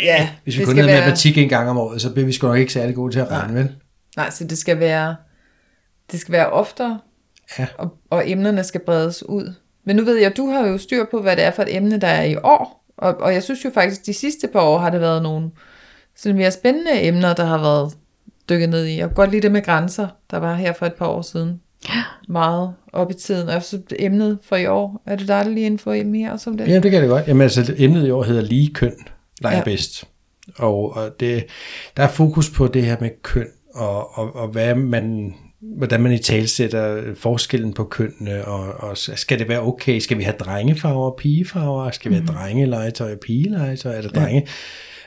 Ja, 0.03 0.31
hvis 0.45 0.59
vi 0.59 0.65
kun 0.65 0.75
ned 0.77 0.85
være- 0.85 0.95
matematik 1.01 1.39
en 1.39 1.49
gang 1.49 1.71
om 1.71 1.79
året, 1.79 2.03
så 2.03 2.11
bliver 2.13 2.27
vi 2.27 2.33
sgu 2.33 2.47
nok 2.47 2.59
ikke 2.59 2.73
særlig 2.73 2.95
gode 2.95 3.13
til 3.13 3.21
at 3.21 3.31
regne, 3.31 3.55
vel? 3.55 3.77
Nej, 4.17 4.31
så 4.31 4.45
det 4.45 4.59
skal 4.59 4.79
være, 4.79 5.17
det 6.13 6.21
skal 6.21 6.33
være 6.33 6.51
oftere, 6.51 7.01
Ja. 7.59 7.67
og, 7.79 7.89
og 8.11 8.31
emnerne 8.31 8.65
skal 8.65 8.81
bredes 8.87 9.23
ud. 9.29 9.55
Men 9.85 9.97
nu 9.97 10.05
ved 10.05 10.17
jeg, 10.17 10.37
du 10.37 10.51
har 10.51 10.67
jo 10.67 10.79
styr 10.79 11.05
på, 11.11 11.23
hvad 11.23 11.37
det 11.37 11.45
er 11.45 11.51
for 11.51 11.63
et 11.63 11.77
emne, 11.77 12.01
der 12.01 12.07
er 12.07 12.23
i 12.25 12.37
år. 12.37 12.85
Og, 12.99 13.17
og 13.17 13.35
jeg 13.35 13.43
synes 13.43 13.65
jo 13.65 13.71
faktisk, 13.75 14.07
de 14.07 14.15
sidste 14.15 14.49
par 14.49 14.61
år 14.61 14.79
har 14.79 14.91
det 14.91 15.01
været 15.01 15.23
nogle 15.23 15.51
sådan 16.17 16.37
mere 16.37 16.51
spændende 16.51 17.03
emner, 17.03 17.35
der 17.35 17.45
har 17.45 17.59
været 17.59 17.97
dykket 18.49 18.69
ned 18.69 18.85
i. 18.85 18.97
Jeg 18.99 19.11
godt 19.15 19.31
lide 19.31 19.43
det 19.43 19.53
med 19.53 19.63
grænser, 19.65 20.09
der 20.31 20.37
var 20.37 20.55
her 20.55 20.73
for 20.73 20.87
et 20.87 20.95
par 20.95 21.07
år 21.07 21.23
siden. 21.23 21.61
Meget 22.29 22.75
op 22.93 23.11
i 23.11 23.15
tiden. 23.15 23.49
Og 23.49 23.63
så 23.63 23.81
emnet 23.99 24.39
for 24.43 24.57
i 24.57 24.67
år. 24.67 25.03
Er 25.07 25.17
det 25.17 25.29
dig, 25.29 25.45
der 25.45 25.51
lige 25.51 25.67
info 25.67 25.91
mere 26.05 26.39
som 26.39 26.57
det? 26.59 26.69
Jamen, 26.69 26.83
det 26.83 26.91
kan 26.91 27.03
det 27.03 27.11
godt. 27.11 27.29
Jamen, 27.29 27.43
altså, 27.43 27.75
emnet 27.79 28.07
i 28.07 28.11
år 28.11 28.23
hedder 28.23 28.43
lige 28.43 28.75
køn, 28.75 28.93
leger 29.41 29.55
Ja. 29.55 29.59
ja. 29.59 29.65
bedst. 29.65 30.05
Og, 30.57 30.97
og 30.97 31.21
det, 31.21 31.45
der 31.97 32.03
er 32.03 32.09
fokus 32.09 32.51
på 32.51 32.67
det 32.67 32.85
her 32.85 32.97
med 33.01 33.11
køn, 33.23 33.47
og, 33.75 34.19
og, 34.19 34.37
og 34.37 34.49
hvad 34.49 34.75
man, 34.75 35.35
hvordan 35.61 36.01
man 36.01 36.13
i 36.13 36.19
talsætter 36.19 37.03
forskellen 37.15 37.73
på 37.73 37.85
kønnene, 37.85 38.45
og, 38.45 38.89
og 38.91 38.97
skal 38.97 39.39
det 39.39 39.49
være 39.49 39.61
okay? 39.61 39.99
Skal 39.99 40.19
vi 40.19 40.23
have 40.23 40.37
drengefarver 40.41 41.11
og 41.11 41.17
pigefarver? 41.19 41.91
Skal 41.91 42.11
vi 42.11 42.17
have 42.17 42.27
drengelegetøj 42.27 43.13
og 43.13 43.19
pigelegetøj? 43.19 43.97
Er 43.97 44.03
der 44.03 44.09
drenge? 44.09 44.47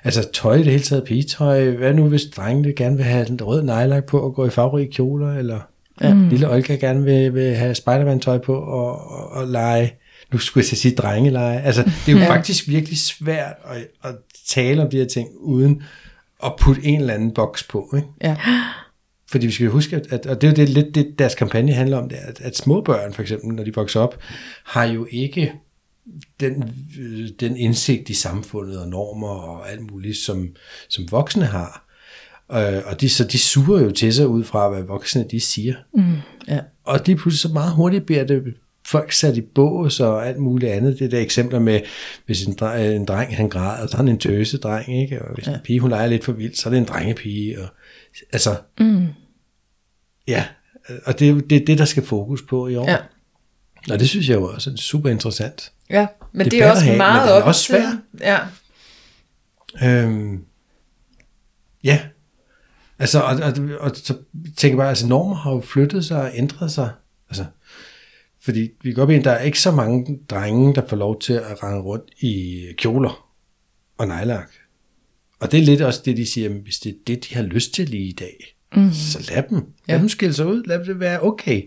Altså 0.04 0.30
tøj 0.34 0.58
det 0.58 0.66
hele 0.66 0.84
taget, 0.84 1.04
pigetøj. 1.04 1.70
Hvad 1.70 1.94
nu, 1.94 2.08
hvis 2.08 2.26
drengene 2.26 2.74
gerne 2.74 2.96
vil 2.96 3.06
have 3.06 3.26
den 3.26 3.42
rød 3.42 3.64
nejlak 3.64 4.06
på 4.06 4.20
og 4.20 4.34
gå 4.34 4.46
i 4.46 4.50
farverige 4.50 4.92
kjoler, 4.92 5.34
eller 5.34 5.60
ja. 6.02 6.14
lille 6.30 6.50
Olga 6.50 6.76
gerne 6.76 7.04
vil, 7.04 7.34
vil 7.34 7.56
have 7.56 7.76
Spiderman-tøj 7.76 8.38
på 8.38 8.56
og, 8.56 9.12
og, 9.12 9.30
og 9.30 9.48
lege 9.48 9.94
nu 10.32 10.40
skulle 10.40 10.66
jeg 10.72 10.78
sige 10.78 10.96
drengeleje. 10.96 11.62
Altså, 11.62 11.84
det 11.84 12.08
er 12.08 12.12
jo 12.12 12.18
ja. 12.18 12.30
faktisk 12.30 12.68
virkelig 12.68 13.00
svært 13.00 13.56
at, 13.66 13.88
at 14.04 14.16
tale 14.48 14.82
om 14.82 14.90
de 14.90 14.98
her 14.98 15.06
ting, 15.06 15.30
uden 15.38 15.84
at 16.44 16.54
putte 16.60 16.86
en 16.86 17.00
eller 17.00 17.14
anden 17.14 17.34
boks 17.34 17.64
på. 17.64 17.94
Ikke? 17.96 18.08
Ja. 18.22 18.38
Fordi 19.32 19.46
vi 19.46 19.52
skal 19.52 19.66
jo 19.66 19.72
huske, 19.72 19.96
at, 19.96 20.08
at 20.10 20.26
og 20.26 20.42
det 20.42 20.48
er 20.48 20.52
jo 20.52 20.56
det, 20.56 20.70
lidt 20.70 20.96
det, 20.96 21.20
deres 21.20 21.36
kampagne 21.36 21.74
handler 21.74 21.98
om, 21.98 22.10
det 22.10 22.18
er, 22.22 22.28
at, 22.28 22.42
at 22.42 22.58
små 22.58 22.82
børn, 22.82 23.14
for 23.14 23.22
eksempel, 23.22 23.50
når 23.50 23.64
de 23.64 23.76
vokser 23.76 24.00
op, 24.00 24.20
har 24.66 24.84
jo 24.84 25.08
ikke 25.12 25.54
den, 26.40 26.74
øh, 27.00 27.30
den 27.40 27.58
indsigt 27.58 28.10
i 28.10 28.14
samfundet 28.14 28.82
og 28.82 28.88
normer 28.88 29.28
og 29.28 29.72
alt 29.72 29.92
muligt, 29.92 30.18
som, 30.18 30.56
som 30.90 31.12
voksne 31.12 31.46
har. 31.46 31.89
Øh, 32.52 32.82
og 32.86 33.02
de, 33.02 33.10
så 33.10 33.24
de 33.24 33.40
suger 33.40 33.82
jo 33.82 33.92
til 33.92 34.14
sig 34.14 34.28
ud 34.28 34.44
fra, 34.44 34.70
hvad 34.70 34.84
voksne 34.84 35.26
de 35.32 35.40
siger. 35.40 35.76
Mm. 35.94 36.16
Ja. 36.48 36.60
Og 36.84 37.00
lige 37.06 37.16
pludselig 37.16 37.40
så 37.40 37.50
meget 37.50 37.74
hurtigt 37.74 38.06
bliver 38.06 38.24
det 38.24 38.44
folk 38.86 39.12
sat 39.12 39.38
i 39.38 39.42
bås 39.42 40.00
og 40.00 40.28
alt 40.28 40.38
muligt 40.38 40.72
andet. 40.72 41.00
Det 41.00 41.12
der 41.12 41.20
eksempler 41.20 41.60
med, 41.60 41.82
hvis 42.26 42.44
en, 42.44 42.54
dre, 42.54 42.96
en 42.96 43.06
dreng 43.06 43.36
han 43.36 43.50
græder, 43.50 43.88
så 43.88 43.94
er 43.94 43.98
han 43.98 44.08
en 44.08 44.18
tøsedreng, 44.18 45.02
ikke? 45.02 45.22
Og 45.22 45.34
hvis 45.36 45.48
ja. 45.48 45.54
en 45.54 45.60
pige 45.64 45.80
hun 45.80 45.90
leger 45.90 46.08
lidt 46.08 46.24
for 46.24 46.32
vildt, 46.32 46.58
så 46.58 46.70
er 46.70 46.72
det 46.72 46.78
en 46.78 46.86
drengepige. 46.86 47.62
Og, 47.62 47.68
altså, 48.34 48.56
mm. 48.80 49.08
ja, 50.28 50.46
og 51.06 51.20
det 51.20 51.30
er 51.30 51.34
det, 51.34 51.68
det, 51.68 51.78
der 51.78 51.86
skal 51.86 52.06
fokus 52.06 52.42
på 52.42 52.68
i 52.68 52.76
år. 52.76 52.90
Ja. 52.90 52.98
Og 53.92 54.00
det 54.00 54.10
synes 54.10 54.30
jeg 54.30 54.36
jo 54.36 54.54
også 54.54 54.70
er 54.70 54.76
super 54.76 55.10
interessant. 55.10 55.72
Ja, 55.90 56.08
men 56.32 56.46
det, 56.46 56.52
Debat 56.52 56.68
er 56.68 56.72
også 56.72 56.84
have, 56.84 56.98
meget 56.98 57.32
op 57.32 57.44
også 57.44 57.64
svær. 57.64 57.80
tiden. 57.80 58.02
Ja, 58.20 58.38
Øhm, 59.84 60.44
ja, 61.84 62.00
altså, 63.00 63.20
og, 63.20 63.36
og, 63.44 63.54
og 63.80 63.92
så 63.96 64.14
tænker 64.58 64.68
jeg 64.70 64.78
bare, 64.78 64.90
altså 64.90 65.08
normer 65.08 65.36
har 65.36 65.52
jo 65.52 65.62
flyttet 65.62 66.06
sig 66.06 66.22
og 66.22 66.32
ændret 66.34 66.72
sig. 66.72 66.90
Altså, 67.30 67.46
fordi 68.42 68.70
vi 68.84 68.94
går 68.94 69.02
op 69.02 69.10
i, 69.10 69.16
at 69.16 69.24
der 69.26 69.32
er 69.32 69.44
ikke 69.44 69.60
så 69.62 69.72
mange 69.72 70.20
drenge, 70.30 70.76
der 70.76 70.88
får 70.88 70.98
lov 70.98 71.22
til 71.22 71.34
at 71.34 71.64
rende 71.64 71.80
rundt 71.82 72.06
i 72.22 72.64
kjoler 72.78 73.30
og 73.98 74.08
nejlak. 74.08 74.50
Og 75.40 75.52
det 75.52 75.60
er 75.60 75.64
lidt 75.64 75.82
også 75.82 76.02
det, 76.06 76.18
de 76.18 76.26
siger, 76.26 76.50
hvis 76.50 76.80
det 76.80 76.90
er 76.90 76.96
det, 77.08 77.26
de 77.30 77.36
har 77.36 77.44
lyst 77.44 77.74
til 77.74 77.90
lige 77.90 78.04
i 78.10 78.12
dag, 78.12 78.56
mm. 78.76 78.92
så 78.94 79.32
lad 79.34 79.44
dem. 79.50 79.58
Lad 79.58 79.96
Ja. 79.96 79.98
dem 80.02 80.10
skille 80.10 80.34
sig 80.34 80.46
ud. 80.46 80.64
Lad 80.64 80.86
det 80.86 81.00
være 81.00 81.22
okay. 81.24 81.62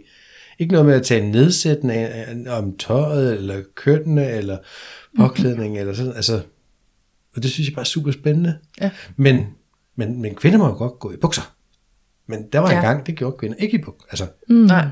Ikke 0.58 0.72
noget 0.72 0.86
med 0.86 0.94
at 0.94 1.02
tage 1.02 1.30
nedsættende 1.30 1.94
af- 1.94 2.36
om 2.58 2.76
tøjet, 2.76 3.34
eller 3.38 3.62
kønnene, 3.74 4.30
eller 4.30 4.58
påklædning, 5.16 5.78
eller 5.78 5.94
sådan. 5.94 6.12
Altså, 6.12 6.42
og 7.36 7.42
det 7.42 7.50
synes 7.50 7.68
jeg 7.68 7.74
bare 7.74 7.82
er 7.82 7.84
super 7.84 8.12
spændende. 8.12 8.58
Ja. 8.80 8.90
Men, 9.16 9.46
men, 9.96 10.22
men 10.22 10.34
kvinder 10.34 10.58
må 10.58 10.66
jo 10.66 10.72
godt 10.74 10.98
gå 10.98 11.12
i 11.12 11.16
bukser. 11.16 11.54
Men 12.26 12.48
der 12.52 12.58
var 12.58 12.70
Ja. 12.70 12.76
en 12.76 12.82
gang, 12.82 13.06
det 13.06 13.16
gjorde 13.16 13.36
kvinder 13.38 13.56
ikke 13.58 13.78
i 13.78 13.82
bukser. 13.82 14.06
Altså, 14.10 14.26
mm. 14.48 14.54
nej. 14.54 14.86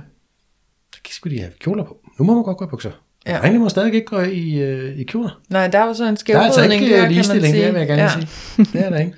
så 0.94 1.01
skulle 1.11 1.36
de 1.36 1.40
have 1.42 1.53
kjoler 1.61 1.84
på. 1.84 2.01
Nu 2.18 2.24
må 2.24 2.34
man 2.34 2.42
godt 2.44 2.57
gå 2.59 2.64
i 2.64 2.68
bukser. 2.68 2.90
Ja. 3.26 3.38
Drengene 3.38 3.59
må 3.64 3.68
stadig 3.68 3.94
ikke 3.94 4.07
gå 4.07 4.20
i, 4.20 4.55
øh, 4.59 4.98
i 4.98 5.03
kjoler. 5.05 5.40
Nej, 5.48 5.68
der 5.68 5.78
er 5.78 5.86
jo 5.86 5.94
så 5.94 6.05
en 6.05 6.16
Der 6.16 6.36
er 6.38 6.40
altså 6.42 6.62
ikke 6.62 6.90
der, 6.94 7.03
øh, 7.05 7.11
ligestilling 7.11 7.55
sige. 7.55 7.64
der, 7.66 7.72
vil 7.72 7.78
jeg 7.78 7.88
gerne 7.88 8.03
ja. 8.03 8.09
sige. 8.09 8.28
Det 8.72 8.84
er 8.86 8.90
der 8.90 8.98
ikke. 8.98 9.12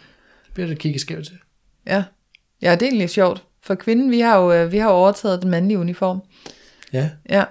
Det 0.45 0.55
bliver 0.55 0.66
der 0.68 0.74
kigget 0.74 1.01
skævt 1.01 1.26
til. 1.26 1.37
Ja. 1.87 2.05
ja, 2.62 2.72
det 2.74 2.83
er 2.83 2.87
egentlig 2.87 3.11
sjovt. 3.11 3.45
For 3.62 3.74
kvinden, 3.74 4.11
vi 4.11 4.20
har 4.20 4.39
jo, 4.39 4.53
øh, 4.53 4.72
vi 4.72 4.78
har 4.78 4.89
jo 4.91 4.95
overtaget 4.97 5.43
den 5.43 5.51
mandlige 5.51 5.78
uniform. 5.78 6.20
Ja, 6.93 7.11
Ja. 7.30 7.45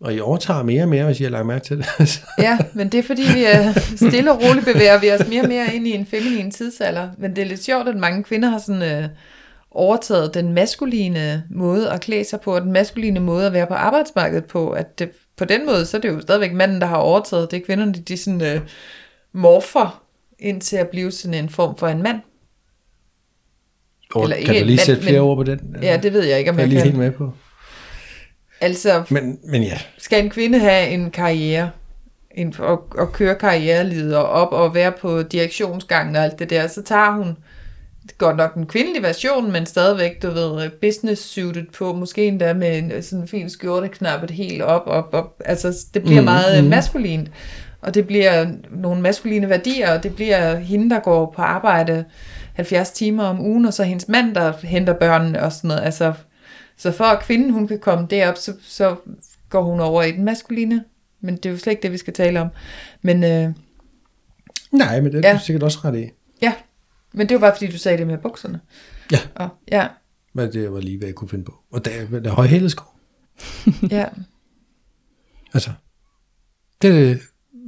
Og 0.00 0.14
I 0.14 0.20
overtager 0.20 0.62
mere 0.62 0.82
og 0.82 0.88
mere, 0.88 1.04
hvis 1.04 1.20
I 1.20 1.22
har 1.22 1.30
lagt 1.30 1.46
mærke 1.46 1.64
til 1.64 1.78
det. 1.78 2.08
Så- 2.08 2.20
ja, 2.38 2.58
men 2.74 2.88
det 2.88 2.98
er 2.98 3.02
fordi, 3.02 3.22
vi 3.34 3.44
er 3.44 3.72
stille 3.96 4.32
og 4.32 4.42
roligt 4.42 4.64
bevæger 4.66 5.00
vi 5.00 5.10
os 5.10 5.28
mere 5.28 5.42
og 5.42 5.48
mere 5.48 5.74
ind 5.74 5.86
i 5.86 5.92
en 5.92 6.06
feminin 6.06 6.50
tidsalder. 6.50 7.08
Men 7.18 7.36
det 7.36 7.42
er 7.42 7.46
lidt 7.48 7.64
sjovt, 7.64 7.88
at 7.88 7.96
mange 7.96 8.22
kvinder 8.24 8.48
har 8.48 8.58
sådan 8.58 8.82
øh, 8.82 9.08
overtaget 9.70 10.34
den 10.34 10.52
maskuline 10.52 11.44
måde 11.50 11.90
at 11.90 12.00
klæde 12.00 12.24
sig 12.24 12.40
på, 12.40 12.54
og 12.54 12.60
den 12.62 12.72
maskuline 12.72 13.20
måde 13.20 13.46
at 13.46 13.52
være 13.52 13.66
på 13.66 13.74
arbejdsmarkedet 13.74 14.44
på. 14.44 14.70
At 14.70 14.98
det, 14.98 15.10
på 15.36 15.44
den 15.44 15.66
måde, 15.66 15.86
så 15.86 15.96
er 15.96 16.00
det 16.00 16.08
jo 16.08 16.20
stadigvæk 16.20 16.52
manden, 16.52 16.80
der 16.80 16.86
har 16.86 16.96
overtaget 16.96 17.50
det. 17.50 17.60
er 17.60 17.64
Kvinderne, 17.66 17.92
de, 17.92 18.00
de 18.00 18.16
sådan 18.16 18.40
øh, 18.40 18.60
morfer 19.32 20.02
ind 20.38 20.60
til 20.60 20.76
at 20.76 20.88
blive 20.88 21.10
sådan 21.12 21.34
en 21.34 21.48
form 21.48 21.76
for 21.76 21.88
en 21.88 22.02
mand. 22.02 22.20
Og 24.14 24.22
Eller 24.22 24.36
kan 24.36 24.40
ikke 24.54 24.60
du 24.60 24.66
lige 24.66 24.76
mand, 24.76 24.86
sætte 24.86 25.02
flere 25.02 25.20
men- 25.20 25.28
ord 25.30 25.36
på 25.36 25.42
den? 25.42 25.76
Ja, 25.82 25.96
det 26.02 26.12
ved 26.12 26.24
jeg 26.24 26.38
ikke, 26.38 26.50
om 26.50 26.56
jeg 26.56 26.62
er 26.62 26.66
jeg 26.66 26.72
lige 26.72 26.82
helt 26.82 26.92
kan. 26.94 27.00
med 27.02 27.10
på. 27.10 27.32
Altså, 28.60 29.02
Men, 29.10 29.38
men 29.44 29.62
ja, 29.62 29.78
skal 29.98 30.24
en 30.24 30.30
kvinde 30.30 30.58
have 30.58 30.88
en 30.88 31.10
karriere, 31.10 31.70
en, 32.30 32.54
og, 32.58 32.84
og 32.98 33.12
køre 33.12 33.34
karrierelivet 33.34 34.16
og 34.16 34.28
op 34.28 34.52
og 34.52 34.74
være 34.74 34.92
på 34.92 35.22
direktionsgangen 35.22 36.16
og 36.16 36.24
alt 36.24 36.38
det 36.38 36.50
der, 36.50 36.66
så 36.66 36.82
tager 36.82 37.10
hun 37.10 37.36
godt 38.18 38.36
nok 38.36 38.54
den 38.54 38.66
kvindelige 38.66 39.02
version, 39.02 39.52
men 39.52 39.66
stadigvæk, 39.66 40.22
du 40.22 40.30
ved, 40.30 40.70
business 40.70 41.22
suited 41.22 41.64
på, 41.78 41.92
måske 41.92 42.26
endda 42.26 42.54
med 42.54 42.78
en 42.78 43.02
sådan 43.02 43.22
en 43.22 43.28
fin 43.28 43.50
skjorte 43.50 43.88
knappet 43.88 44.30
helt 44.30 44.62
op, 44.62 44.82
op, 44.86 45.08
op. 45.12 45.42
Altså, 45.44 45.86
det 45.94 46.02
bliver 46.02 46.20
mm, 46.20 46.24
meget 46.24 46.64
mm. 46.64 46.70
maskulint. 46.70 47.30
Og 47.80 47.94
det 47.94 48.06
bliver 48.06 48.46
nogle 48.70 49.00
maskuline 49.00 49.48
værdier, 49.48 49.92
og 49.92 50.02
det 50.02 50.14
bliver 50.16 50.56
hende, 50.56 50.90
der 50.90 51.00
går 51.00 51.32
på 51.36 51.42
arbejde 51.42 52.04
70 52.54 52.90
timer 52.90 53.24
om 53.24 53.40
ugen, 53.40 53.66
og 53.66 53.74
så 53.74 53.82
hendes 53.82 54.08
mand, 54.08 54.34
der 54.34 54.52
henter 54.62 54.92
børnene 54.92 55.42
og 55.42 55.52
sådan 55.52 55.68
noget. 55.68 55.82
Altså, 55.82 56.12
så 56.76 56.92
for 56.92 57.04
at 57.04 57.22
kvinden, 57.22 57.50
hun 57.50 57.68
kan 57.68 57.78
komme 57.78 58.06
derop, 58.10 58.36
så, 58.36 58.54
så 58.62 58.96
går 59.50 59.62
hun 59.62 59.80
over 59.80 60.02
i 60.02 60.12
den 60.12 60.24
maskuline. 60.24 60.84
Men 61.20 61.36
det 61.36 61.46
er 61.46 61.50
jo 61.50 61.58
slet 61.58 61.70
ikke 61.70 61.82
det, 61.82 61.92
vi 61.92 61.98
skal 61.98 62.12
tale 62.12 62.40
om. 62.40 62.48
Men, 63.02 63.24
øh, 63.24 63.52
Nej, 64.72 65.00
men 65.00 65.12
det 65.12 65.24
er 65.24 65.28
ja. 65.28 65.34
du 65.34 65.44
sikkert 65.44 65.62
også 65.62 65.78
ret 65.84 65.98
i. 65.98 66.10
Ja, 66.42 66.54
men 67.12 67.28
det 67.28 67.34
var 67.34 67.40
bare 67.40 67.52
fordi, 67.54 67.70
du 67.70 67.78
sagde 67.78 67.98
det 67.98 68.06
med 68.06 68.18
bukserne. 68.18 68.60
Ja. 69.12 69.18
Og, 69.34 69.48
ja. 69.70 69.88
Men 70.34 70.52
det 70.52 70.72
var 70.72 70.80
lige, 70.80 70.98
hvad 70.98 71.08
jeg 71.08 71.14
kunne 71.14 71.28
finde 71.28 71.44
på. 71.44 71.54
Og 71.72 71.84
der, 71.84 72.20
der 72.20 72.30
er 72.30 72.34
højhældet 72.34 72.70
sko. 72.70 72.84
ja. 73.90 74.06
Altså, 75.54 75.70
det, 76.82 77.20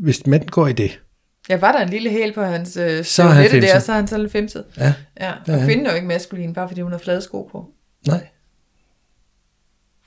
hvis 0.03 0.27
manden 0.27 0.49
går 0.49 0.67
i 0.67 0.73
det. 0.73 1.01
Ja, 1.49 1.57
var 1.57 1.73
der 1.73 1.81
en 1.81 1.89
lille 1.89 2.11
hæl 2.11 2.33
på 2.33 2.43
hans 2.43 2.77
øh, 2.77 3.05
så 3.05 3.23
han 3.23 3.63
der, 3.63 3.79
så 3.79 3.93
er 3.93 3.97
han 3.97 4.07
så 4.07 4.19
lidt 4.19 4.33
femset. 4.33 4.65
Ja. 4.77 4.95
ja. 5.21 5.33
Og 5.33 5.39
ja, 5.47 5.65
kvinden 5.65 5.87
er 5.87 5.91
jo 5.91 5.97
ikke 5.97 6.09
maskulin, 6.09 6.55
bare 6.55 6.69
fordi 6.69 6.81
hun 6.81 6.93
har 6.93 6.99
flade 6.99 7.23
sko 7.23 7.43
på. 7.43 7.67
Nej. 8.07 8.27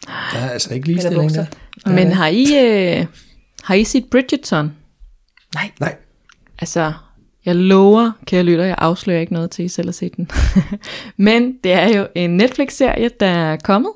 Der 0.08 0.40
er 0.40 0.50
altså 0.50 0.74
ikke 0.74 0.88
ligestilling 0.88 1.34
der. 1.34 1.46
Men 1.86 2.12
har 2.12 2.28
I, 2.28 2.46
øh, 2.60 3.06
har 3.64 3.76
I 3.76 3.84
set 3.84 4.06
Bridgerton? 4.12 4.76
Nej. 5.56 5.72
Nej. 5.80 5.96
Altså, 6.60 6.94
jeg 7.46 7.56
lover, 7.56 8.12
kære 8.26 8.44
lytter, 8.44 8.66
jeg 8.66 8.76
afslører 8.78 9.20
ikke 9.20 9.34
noget 9.34 9.52
til, 9.52 9.66
I 9.66 9.68
selv 9.68 9.90
at 9.90 9.96
se 9.96 10.10
den. 10.10 10.30
Men 11.18 11.58
det 11.64 11.72
er 11.72 11.98
jo 11.98 12.08
en 12.16 12.38
Netflix-serie, 12.38 13.10
der 13.20 13.26
er 13.26 13.58
kommet, 13.64 13.92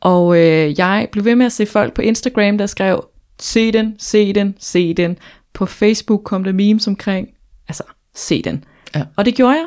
og 0.00 0.36
øh, 0.36 0.78
jeg 0.78 1.08
blev 1.12 1.24
ved 1.24 1.34
med 1.34 1.46
at 1.46 1.52
se 1.52 1.66
folk 1.66 1.94
på 1.94 2.02
Instagram, 2.02 2.58
der 2.58 2.66
skrev, 2.66 3.04
se 3.40 3.72
den, 3.72 3.96
se 3.98 4.32
den, 4.32 4.54
se 4.58 4.94
den. 4.94 5.18
På 5.52 5.66
Facebook 5.66 6.20
kom 6.24 6.44
der 6.44 6.52
memes 6.52 6.86
omkring, 6.86 7.28
altså, 7.68 7.82
se 8.14 8.42
den. 8.42 8.64
Ja. 8.94 9.02
Og 9.16 9.24
det 9.24 9.34
gjorde 9.34 9.52
jeg. 9.52 9.66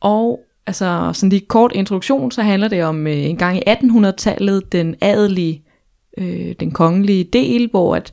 Og 0.00 0.40
altså, 0.66 1.10
sådan 1.14 1.30
lige 1.30 1.46
kort 1.46 1.72
introduktion, 1.74 2.30
så 2.30 2.42
handler 2.42 2.68
det 2.68 2.84
om 2.84 3.06
øh, 3.06 3.16
en 3.16 3.36
gang 3.36 3.58
i 3.58 3.62
1800-tallet, 3.68 4.72
den 4.72 4.94
adelige, 5.00 5.62
øh, 6.18 6.54
den 6.60 6.70
kongelige 6.70 7.24
del, 7.24 7.68
hvor 7.70 7.96
at 7.96 8.12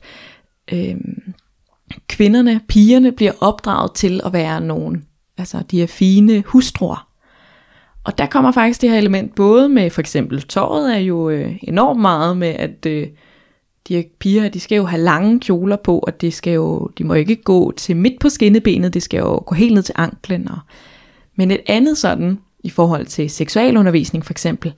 øh, 0.72 0.96
kvinderne, 2.08 2.60
pigerne, 2.68 3.12
bliver 3.12 3.32
opdraget 3.40 3.94
til 3.94 4.20
at 4.24 4.32
være 4.32 4.60
nogle, 4.60 5.02
altså 5.38 5.62
de 5.70 5.80
her 5.80 5.86
fine 5.86 6.42
hustruer. 6.46 7.08
Og 8.04 8.18
der 8.18 8.26
kommer 8.26 8.52
faktisk 8.52 8.80
det 8.80 8.90
her 8.90 8.98
element 8.98 9.34
både 9.34 9.68
med 9.68 9.90
for 9.90 10.00
eksempel 10.00 10.42
tåret 10.42 10.94
er 10.94 10.98
jo 10.98 11.30
øh, 11.30 11.58
enormt 11.62 12.00
meget 12.00 12.36
med, 12.36 12.48
at 12.48 12.86
øh, 12.86 13.06
de 13.88 13.94
her 13.94 14.02
piger, 14.18 14.48
de 14.48 14.60
skal 14.60 14.76
jo 14.76 14.84
have 14.84 15.02
lange 15.02 15.40
kjoler 15.40 15.76
på, 15.76 15.98
og 15.98 16.20
det 16.20 16.34
skal 16.34 16.52
jo, 16.52 16.90
de 16.98 17.04
må 17.04 17.14
ikke 17.14 17.36
gå 17.36 17.72
til 17.72 17.96
midt 17.96 18.20
på 18.20 18.28
skinnebenet, 18.28 18.94
det 18.94 19.02
skal 19.02 19.18
jo 19.18 19.42
gå 19.46 19.54
helt 19.54 19.74
ned 19.74 19.82
til 19.82 19.94
anklen. 19.98 20.48
Og, 20.48 20.58
men 21.36 21.50
et 21.50 21.60
andet 21.66 21.98
sådan, 21.98 22.38
i 22.64 22.70
forhold 22.70 23.06
til 23.06 23.30
seksualundervisning 23.30 24.24
for 24.24 24.32
eksempel, 24.32 24.72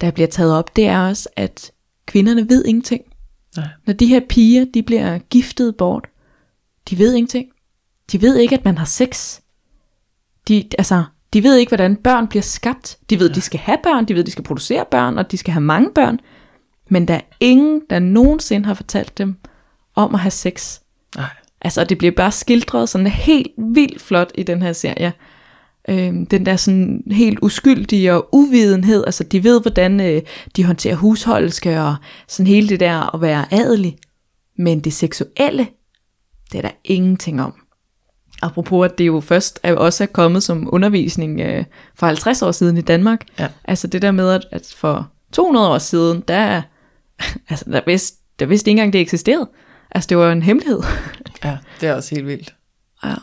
der 0.00 0.10
bliver 0.10 0.26
taget 0.26 0.54
op, 0.54 0.76
det 0.76 0.86
er 0.86 0.98
også, 0.98 1.28
at 1.36 1.70
kvinderne 2.06 2.48
ved 2.48 2.64
ingenting. 2.64 3.02
Nej. 3.56 3.68
Når 3.86 3.94
de 3.94 4.06
her 4.06 4.20
piger, 4.28 4.64
de 4.74 4.82
bliver 4.82 5.18
giftet 5.18 5.76
bort, 5.76 6.08
de 6.90 6.98
ved 6.98 7.14
ingenting. 7.14 7.48
De 8.12 8.22
ved 8.22 8.36
ikke, 8.36 8.54
at 8.54 8.64
man 8.64 8.78
har 8.78 8.84
sex. 8.84 9.40
De, 10.48 10.64
altså, 10.78 11.04
de 11.32 11.42
ved 11.42 11.56
ikke, 11.56 11.70
hvordan 11.70 11.96
børn 11.96 12.28
bliver 12.28 12.42
skabt. 12.42 12.98
De 13.10 13.18
ved, 13.18 13.30
at 13.30 13.36
de 13.36 13.40
skal 13.40 13.60
have 13.60 13.78
børn, 13.82 14.04
de 14.04 14.14
ved, 14.14 14.24
de 14.24 14.30
skal 14.30 14.44
producere 14.44 14.84
børn, 14.90 15.18
og 15.18 15.30
de 15.30 15.36
skal 15.36 15.52
have 15.52 15.60
mange 15.60 15.90
børn. 15.94 16.18
Men 16.88 17.08
der 17.08 17.14
er 17.14 17.20
ingen, 17.40 17.82
der 17.90 17.98
nogensinde 17.98 18.66
har 18.66 18.74
fortalt 18.74 19.18
dem 19.18 19.36
om 19.94 20.14
at 20.14 20.20
have 20.20 20.30
sex. 20.30 20.80
Nej. 21.16 21.28
Altså, 21.60 21.84
det 21.84 21.98
bliver 21.98 22.12
bare 22.16 22.32
skildret 22.32 22.88
sådan 22.88 23.06
helt 23.06 23.52
vildt 23.58 24.02
flot 24.02 24.32
i 24.34 24.42
den 24.42 24.62
her 24.62 24.72
serie. 24.72 25.12
Øhm, 25.88 26.26
den 26.26 26.46
der 26.46 26.56
sådan 26.56 27.02
helt 27.10 27.38
uskyldige 27.42 28.14
og 28.14 28.28
uvidenhed, 28.32 29.04
altså 29.06 29.24
de 29.24 29.44
ved, 29.44 29.60
hvordan 29.60 30.00
øh, 30.00 30.22
de 30.56 30.64
håndterer 30.64 30.94
husholdske 30.94 31.80
og 31.80 31.96
sådan 32.28 32.46
hele 32.46 32.68
det 32.68 32.80
der 32.80 33.14
at 33.14 33.20
være 33.20 33.44
adelig. 33.50 33.98
Men 34.58 34.80
det 34.80 34.92
seksuelle, 34.92 35.66
det 36.52 36.58
er 36.58 36.62
der 36.62 36.70
ingenting 36.84 37.42
om. 37.42 37.54
Apropos, 38.42 38.84
at 38.84 38.98
det 38.98 39.06
jo 39.06 39.20
først 39.20 39.60
er 39.62 39.74
også 39.74 40.04
er 40.04 40.06
kommet 40.06 40.42
som 40.42 40.68
undervisning 40.72 41.40
øh, 41.40 41.64
for 41.94 42.06
50 42.06 42.42
år 42.42 42.52
siden 42.52 42.76
i 42.76 42.80
Danmark. 42.80 43.26
Ja. 43.38 43.48
Altså 43.64 43.86
det 43.86 44.02
der 44.02 44.10
med, 44.10 44.30
at, 44.30 44.46
at 44.52 44.74
for 44.76 45.10
200 45.32 45.68
år 45.68 45.78
siden, 45.78 46.24
der, 46.28 46.62
altså, 47.50 47.64
der, 47.70 47.80
vidste, 47.86 48.18
der 48.38 48.46
vidste 48.46 48.70
ikke 48.70 48.78
engang, 48.78 48.92
det 48.92 49.00
eksisterede. 49.00 49.48
Altså 49.90 50.08
det 50.08 50.16
var 50.16 50.32
en 50.32 50.42
hemmelighed. 50.42 50.82
Ja, 51.44 51.58
det 51.80 51.88
er 51.88 51.94
også 51.94 52.14
helt 52.14 52.26
vildt. 52.26 52.54
Ja. 53.04 53.14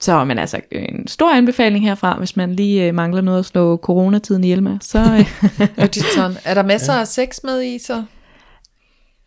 Så 0.00 0.24
men 0.24 0.38
altså 0.38 0.60
en 0.72 1.08
stor 1.08 1.30
anbefaling 1.30 1.84
herfra, 1.84 2.18
hvis 2.18 2.36
man 2.36 2.52
lige 2.54 2.84
øh, 2.84 2.94
mangler 2.94 3.20
noget 3.20 3.38
at 3.38 3.44
slå 3.44 3.76
coronatiden 3.76 4.44
ihjel 4.44 4.62
med. 4.62 4.78
Så, 4.80 4.98
øh. 4.98 5.58
Er 6.44 6.54
der 6.54 6.62
masser 6.62 6.92
af 6.92 7.06
sex 7.06 7.38
med 7.44 7.62
i 7.62 7.78
så? 7.78 8.04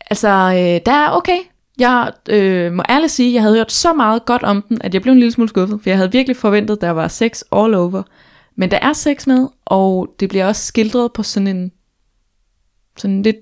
altså 0.09 0.27
øh, 0.27 0.81
der 0.85 0.91
er 0.91 1.09
okay. 1.09 1.37
Jeg 1.79 2.11
øh, 2.29 2.73
må 2.73 2.83
ærligt 2.89 3.11
sige, 3.11 3.33
jeg 3.33 3.41
havde 3.41 3.55
hørt 3.55 3.71
så 3.71 3.93
meget 3.93 4.25
godt 4.25 4.43
om 4.43 4.61
den, 4.69 4.77
at 4.81 4.93
jeg 4.93 5.01
blev 5.01 5.11
en 5.11 5.19
lille 5.19 5.31
smule 5.31 5.49
skuffet, 5.49 5.79
for 5.83 5.89
jeg 5.89 5.97
havde 5.97 6.11
virkelig 6.11 6.37
forventet, 6.37 6.75
at 6.75 6.81
der 6.81 6.89
var 6.89 7.07
sex 7.07 7.41
all 7.51 7.73
over. 7.73 8.03
Men 8.55 8.71
der 8.71 8.79
er 8.81 8.93
sex 8.93 9.27
med, 9.27 9.47
og 9.65 10.15
det 10.19 10.29
bliver 10.29 10.45
også 10.45 10.65
skildret 10.65 11.13
på 11.13 11.23
sådan 11.23 11.47
en 11.47 11.71
sådan 12.97 13.21
lidt 13.21 13.37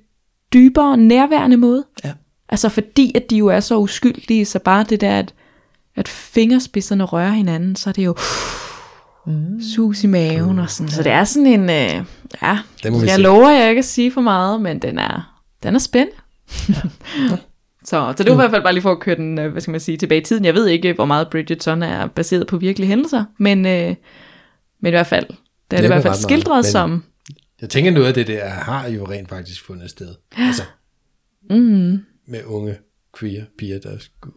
dybere, 0.53 0.97
nærværende 0.97 1.57
måde. 1.57 1.85
Ja. 2.03 2.13
Altså 2.49 2.69
fordi, 2.69 3.11
at 3.15 3.29
de 3.29 3.37
jo 3.37 3.47
er 3.47 3.59
så 3.59 3.77
uskyldige, 3.77 4.45
så 4.45 4.59
bare 4.59 4.83
det 4.83 5.01
der, 5.01 5.19
at, 5.19 5.33
at 5.97 6.07
fingerspidserne 6.07 7.03
rører 7.03 7.31
hinanden, 7.31 7.75
så 7.75 7.89
er 7.89 7.93
det 7.93 8.05
jo 8.05 8.15
mm. 9.25 9.61
sus 9.75 10.03
i 10.03 10.07
maven 10.07 10.59
og 10.59 10.69
sådan. 10.69 10.89
Så 10.91 11.03
det 11.03 11.11
er 11.11 11.23
sådan 11.23 11.47
en, 11.47 11.61
øh, 11.63 12.05
ja, 12.41 12.59
Den 12.83 12.93
må 12.93 12.99
vi 12.99 13.05
jeg 13.07 13.15
se. 13.15 13.21
lover, 13.21 13.49
jeg 13.49 13.69
ikke 13.69 13.79
at 13.79 13.85
sige 13.85 14.11
for 14.11 14.21
meget, 14.21 14.61
men 14.61 14.79
den 14.79 14.99
er, 14.99 15.41
den 15.63 15.75
er 15.75 15.79
spændende. 15.79 16.17
så, 17.85 18.13
så 18.17 18.23
det 18.23 18.25
var 18.27 18.33
i 18.33 18.35
hvert 18.35 18.51
fald 18.51 18.63
bare 18.63 18.73
lige 18.73 18.81
for 18.81 18.91
at 18.91 18.99
køre 18.99 19.15
den, 19.15 19.39
øh, 19.39 19.51
hvad 19.51 19.61
skal 19.61 19.71
man 19.71 19.79
sige, 19.79 19.97
tilbage 19.97 20.21
i 20.21 20.23
tiden. 20.23 20.45
Jeg 20.45 20.53
ved 20.53 20.67
ikke, 20.67 20.93
hvor 20.93 21.05
meget 21.05 21.29
Bridgerton 21.29 21.83
er 21.83 22.07
baseret 22.07 22.47
på 22.47 22.57
virkelige 22.57 22.87
hændelser, 22.87 23.25
men, 23.39 23.65
øh, 23.65 23.95
men 24.81 24.87
i 24.87 24.89
hvert 24.89 25.07
fald, 25.07 25.25
det 25.71 25.77
er 25.77 25.77
det 25.77 25.83
i 25.83 25.87
hvert 25.87 25.91
fald 25.91 25.97
ret 25.97 26.03
meget, 26.05 26.17
skildret 26.17 26.57
men- 26.57 26.63
som, 26.71 27.03
Jeg 27.61 27.69
tænker 27.69 27.91
noget 27.91 28.07
af 28.07 28.13
det 28.13 28.27
der 28.27 28.47
har 28.49 28.87
jo 28.87 29.07
rent 29.09 29.29
faktisk 29.29 29.65
fundet 29.65 29.89
sted. 29.89 30.15
Altså, 30.37 30.63
mm, 31.49 31.99
med 32.27 32.43
unge 32.45 32.75
queer 33.19 33.43
piger, 33.57 33.79
der 33.79 33.97
skulle, 33.99 34.35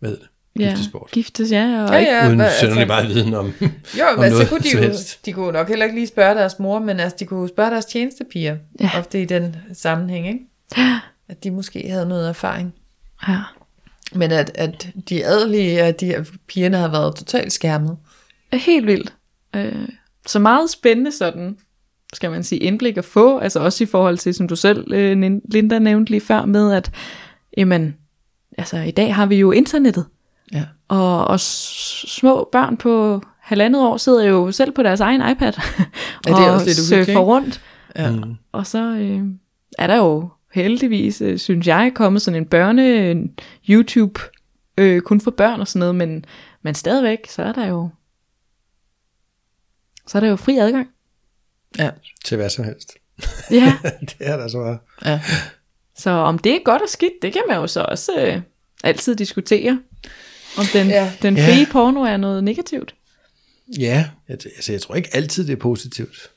hvad 0.00 0.10
hedder 0.10 0.22
det, 0.24 0.30
ja, 0.58 0.68
giftes 0.68 0.88
bort. 0.88 1.10
giftes, 1.12 1.52
ja, 1.52 1.82
og 1.84 1.88
Ja, 1.92 1.98
ikke, 1.98 2.12
ja. 2.12 2.26
Uden 2.26 2.36
hvad- 2.36 2.46
altså- 2.46 2.84
meget 2.86 3.08
viden 3.08 3.34
om, 3.34 3.52
Jo, 3.98 4.04
om 4.12 4.18
men 4.18 4.30
så 4.30 4.34
noget 4.36 4.48
kunne 4.48 4.60
de 4.60 4.86
jo, 4.86 4.92
de 5.26 5.32
kunne 5.32 5.52
nok 5.52 5.68
heller 5.68 5.84
ikke 5.84 5.96
lige 5.96 6.06
spørge 6.06 6.34
deres 6.34 6.58
mor, 6.58 6.78
men 6.78 7.00
altså, 7.00 7.16
de 7.20 7.24
kunne 7.24 7.48
spørge 7.48 7.70
deres 7.70 7.84
tjenestepiger, 7.84 8.56
Ja. 8.80 8.90
ja. 8.94 8.98
ofte 8.98 9.22
i 9.22 9.24
den 9.24 9.56
sammenhæng, 9.72 10.26
ikke? 10.28 10.40
At 11.28 11.44
de 11.44 11.50
måske 11.50 11.88
havde 11.90 12.06
noget 12.08 12.28
erfaring. 12.28 12.74
ja. 13.28 13.38
Men 14.14 14.30
at, 14.32 14.50
at 14.54 14.88
de 15.08 15.24
adelige, 15.26 15.82
at 15.82 16.00
de 16.00 16.24
pigerne 16.48 16.76
har 16.76 16.88
været 16.88 17.16
totalt 17.16 17.52
skærmet. 17.52 17.96
er 18.52 18.56
helt 18.56 18.86
vildt. 18.86 19.14
Øh, 19.56 19.88
så 20.26 20.38
meget 20.38 20.70
spændende 20.70 21.12
sådan, 21.12 21.56
skal 22.12 22.30
man 22.30 22.42
sige, 22.44 22.58
indblik 22.58 22.96
at 22.96 23.04
få, 23.04 23.38
altså 23.38 23.60
også 23.60 23.84
i 23.84 23.86
forhold 23.86 24.18
til, 24.18 24.34
som 24.34 24.48
du 24.48 24.56
selv, 24.56 24.92
øh, 24.92 25.40
Linda 25.52 25.78
nævnte 25.78 26.10
lige 26.10 26.20
før, 26.20 26.44
med 26.44 26.72
at, 26.72 26.90
jamen, 27.56 27.96
altså 28.58 28.76
i 28.78 28.90
dag 28.90 29.14
har 29.14 29.26
vi 29.26 29.36
jo 29.36 29.52
internettet, 29.52 30.06
Ja. 30.52 30.64
og, 30.88 31.24
og 31.26 31.40
små 31.40 32.48
børn 32.52 32.76
på 32.76 33.22
halvandet 33.38 33.82
år 33.82 33.96
sidder 33.96 34.24
jo 34.24 34.52
selv 34.52 34.72
på 34.72 34.82
deres 34.82 35.00
egen 35.00 35.30
iPad, 35.30 35.52
Ja, 36.26 36.30
det 36.30 36.38
er 36.38 36.48
og 36.48 36.54
også 36.54 36.66
lidt 36.66 36.76
surfer 36.76 37.00
ikke? 37.08 37.18
rundt, 37.18 37.60
Ja. 37.96 38.10
Mm. 38.10 38.34
og 38.52 38.66
så 38.66 38.78
øh, 38.78 39.22
er 39.78 39.86
der 39.86 39.96
jo 39.96 40.28
heldigvis, 40.52 41.20
øh, 41.20 41.38
synes 41.38 41.66
jeg, 41.66 41.92
kommet 41.94 42.22
sådan 42.22 42.42
en 42.42 42.46
børne 42.46 42.86
øh, 42.86 43.16
YouTube, 43.68 44.20
øh, 44.78 45.02
kun 45.02 45.20
for 45.20 45.30
børn 45.30 45.60
og 45.60 45.68
sådan 45.68 45.80
noget, 45.80 45.94
men, 45.94 46.24
men 46.62 46.74
stadigvæk, 46.74 47.18
så 47.28 47.42
er 47.42 47.52
der 47.52 47.66
jo 47.66 47.88
så 50.06 50.18
er 50.18 50.20
der 50.20 50.28
jo 50.28 50.36
fri 50.36 50.58
adgang. 50.58 50.88
Ja. 51.78 51.90
til 52.24 52.36
hvad 52.36 52.50
som 52.50 52.64
helst. 52.64 52.92
Ja, 53.50 53.72
det 54.00 54.16
er 54.20 54.36
der 54.36 54.48
så 54.48 54.58
meget. 54.58 54.78
ja. 55.04 55.20
så 55.96 56.10
om 56.10 56.38
det 56.38 56.54
er 56.54 56.58
godt 56.64 56.82
og 56.82 56.88
skidt, 56.88 57.12
det 57.22 57.32
kan 57.32 57.42
man 57.48 57.56
jo 57.56 57.66
så 57.66 57.84
også 57.88 58.12
øh, 58.18 58.40
altid 58.84 59.16
diskutere. 59.16 59.80
Om 60.58 60.64
den, 60.72 60.88
Ja. 60.88 61.04
ja. 61.04 61.12
den 61.22 61.36
Ja. 61.36 61.46
frie 61.46 61.66
porno 61.66 62.02
er 62.02 62.16
noget 62.16 62.44
negativt. 62.44 62.94
Ja, 63.78 64.08
jeg, 64.28 64.38
altså, 64.56 64.72
jeg 64.72 64.80
tror 64.82 64.94
ikke 64.94 65.08
altid, 65.12 65.46
det 65.46 65.52
er 65.52 65.56
positivt. 65.56 66.30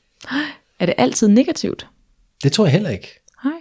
Er 0.78 0.86
det 0.86 0.94
altid 0.98 1.28
negativt? 1.28 1.86
Det 2.42 2.52
tror 2.52 2.64
jeg 2.64 2.72
heller 2.72 2.90
ikke. 2.90 3.20
Nej. 3.44 3.52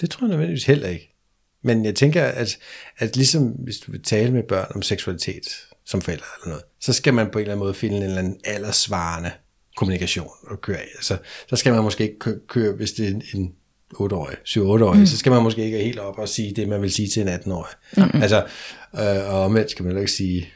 Det 0.00 0.10
tror 0.10 0.26
jeg 0.26 0.28
nødvendigvis 0.28 0.64
heller 0.64 0.88
ikke. 0.88 1.14
Men 1.62 1.84
jeg 1.84 1.94
tænker, 1.94 2.24
at, 2.24 2.58
at 2.98 3.16
ligesom 3.16 3.46
hvis 3.48 3.78
du 3.78 3.90
vil 3.92 4.02
tale 4.02 4.32
med 4.32 4.42
børn 4.42 4.72
om 4.74 4.82
seksualitet 4.82 5.44
som 5.86 6.00
forældre 6.02 6.26
eller 6.36 6.48
noget, 6.48 6.64
så 6.80 6.92
skal 6.92 7.14
man 7.14 7.30
på 7.30 7.38
en 7.38 7.42
eller 7.42 7.52
anden 7.52 7.64
måde 7.64 7.74
finde 7.74 7.96
en 7.96 8.02
eller 8.02 8.18
anden 8.18 8.40
aldersvarende 8.44 9.30
kommunikation 9.76 10.28
at 10.50 10.60
køre 10.60 10.76
af. 10.76 10.88
Altså, 10.96 11.18
så 11.50 11.56
skal 11.56 11.72
man 11.72 11.82
måske 11.82 12.04
ikke 12.04 12.18
kø- 12.18 12.38
køre, 12.48 12.72
hvis 12.72 12.92
det 12.92 13.04
er 13.06 13.10
en, 13.10 13.22
en 13.34 13.52
8-årig, 13.94 14.36
7-8-årig, 14.48 14.98
mm. 14.98 15.06
så 15.06 15.16
skal 15.16 15.32
man 15.32 15.42
måske 15.42 15.64
ikke 15.64 15.78
helt 15.78 15.98
op 15.98 16.18
og 16.18 16.28
sige 16.28 16.54
det, 16.54 16.68
man 16.68 16.82
vil 16.82 16.92
sige 16.92 17.08
til 17.08 17.22
en 17.22 17.28
18-årig. 17.28 17.74
Mm. 17.96 18.22
Altså, 18.22 18.46
øh, 18.94 19.34
og 19.34 19.44
omvendt 19.44 19.70
skal 19.70 19.84
man 19.84 19.92
jo 19.92 19.98
ikke 19.98 20.12
sige, 20.12 20.48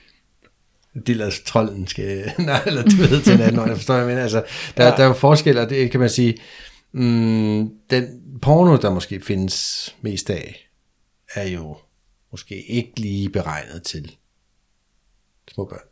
Dillers 1.07 1.41
trolden 1.41 1.87
skal, 1.87 2.33
nej, 2.39 2.63
eller 2.67 2.83
du 2.83 2.97
ved, 2.97 3.23
til 3.23 3.33
en 3.33 3.41
18-årig, 3.41 3.77
forstår 3.77 3.95
jeg, 3.95 4.07
men 4.07 4.19
altså, 4.19 4.45
der, 4.77 4.85
ja. 4.85 4.91
der 4.91 5.03
er 5.03 5.07
jo 5.07 5.13
forskel, 5.13 5.59
og 5.59 5.71
det 5.71 5.91
kan 5.91 6.01
man 6.01 6.11
sige, 6.11 6.37
mm, 6.93 7.71
den 7.91 8.07
porno, 8.43 8.77
der 8.77 8.91
måske 8.91 9.21
findes 9.21 9.95
mest 10.01 10.31
af, 10.31 10.69
er 11.35 11.49
jo 11.49 11.77
måske 12.31 12.63
ikke 12.63 13.01
lige 13.01 13.29
beregnet 13.29 13.83
til 13.83 14.17
små 15.55 15.65
børn. 15.65 15.87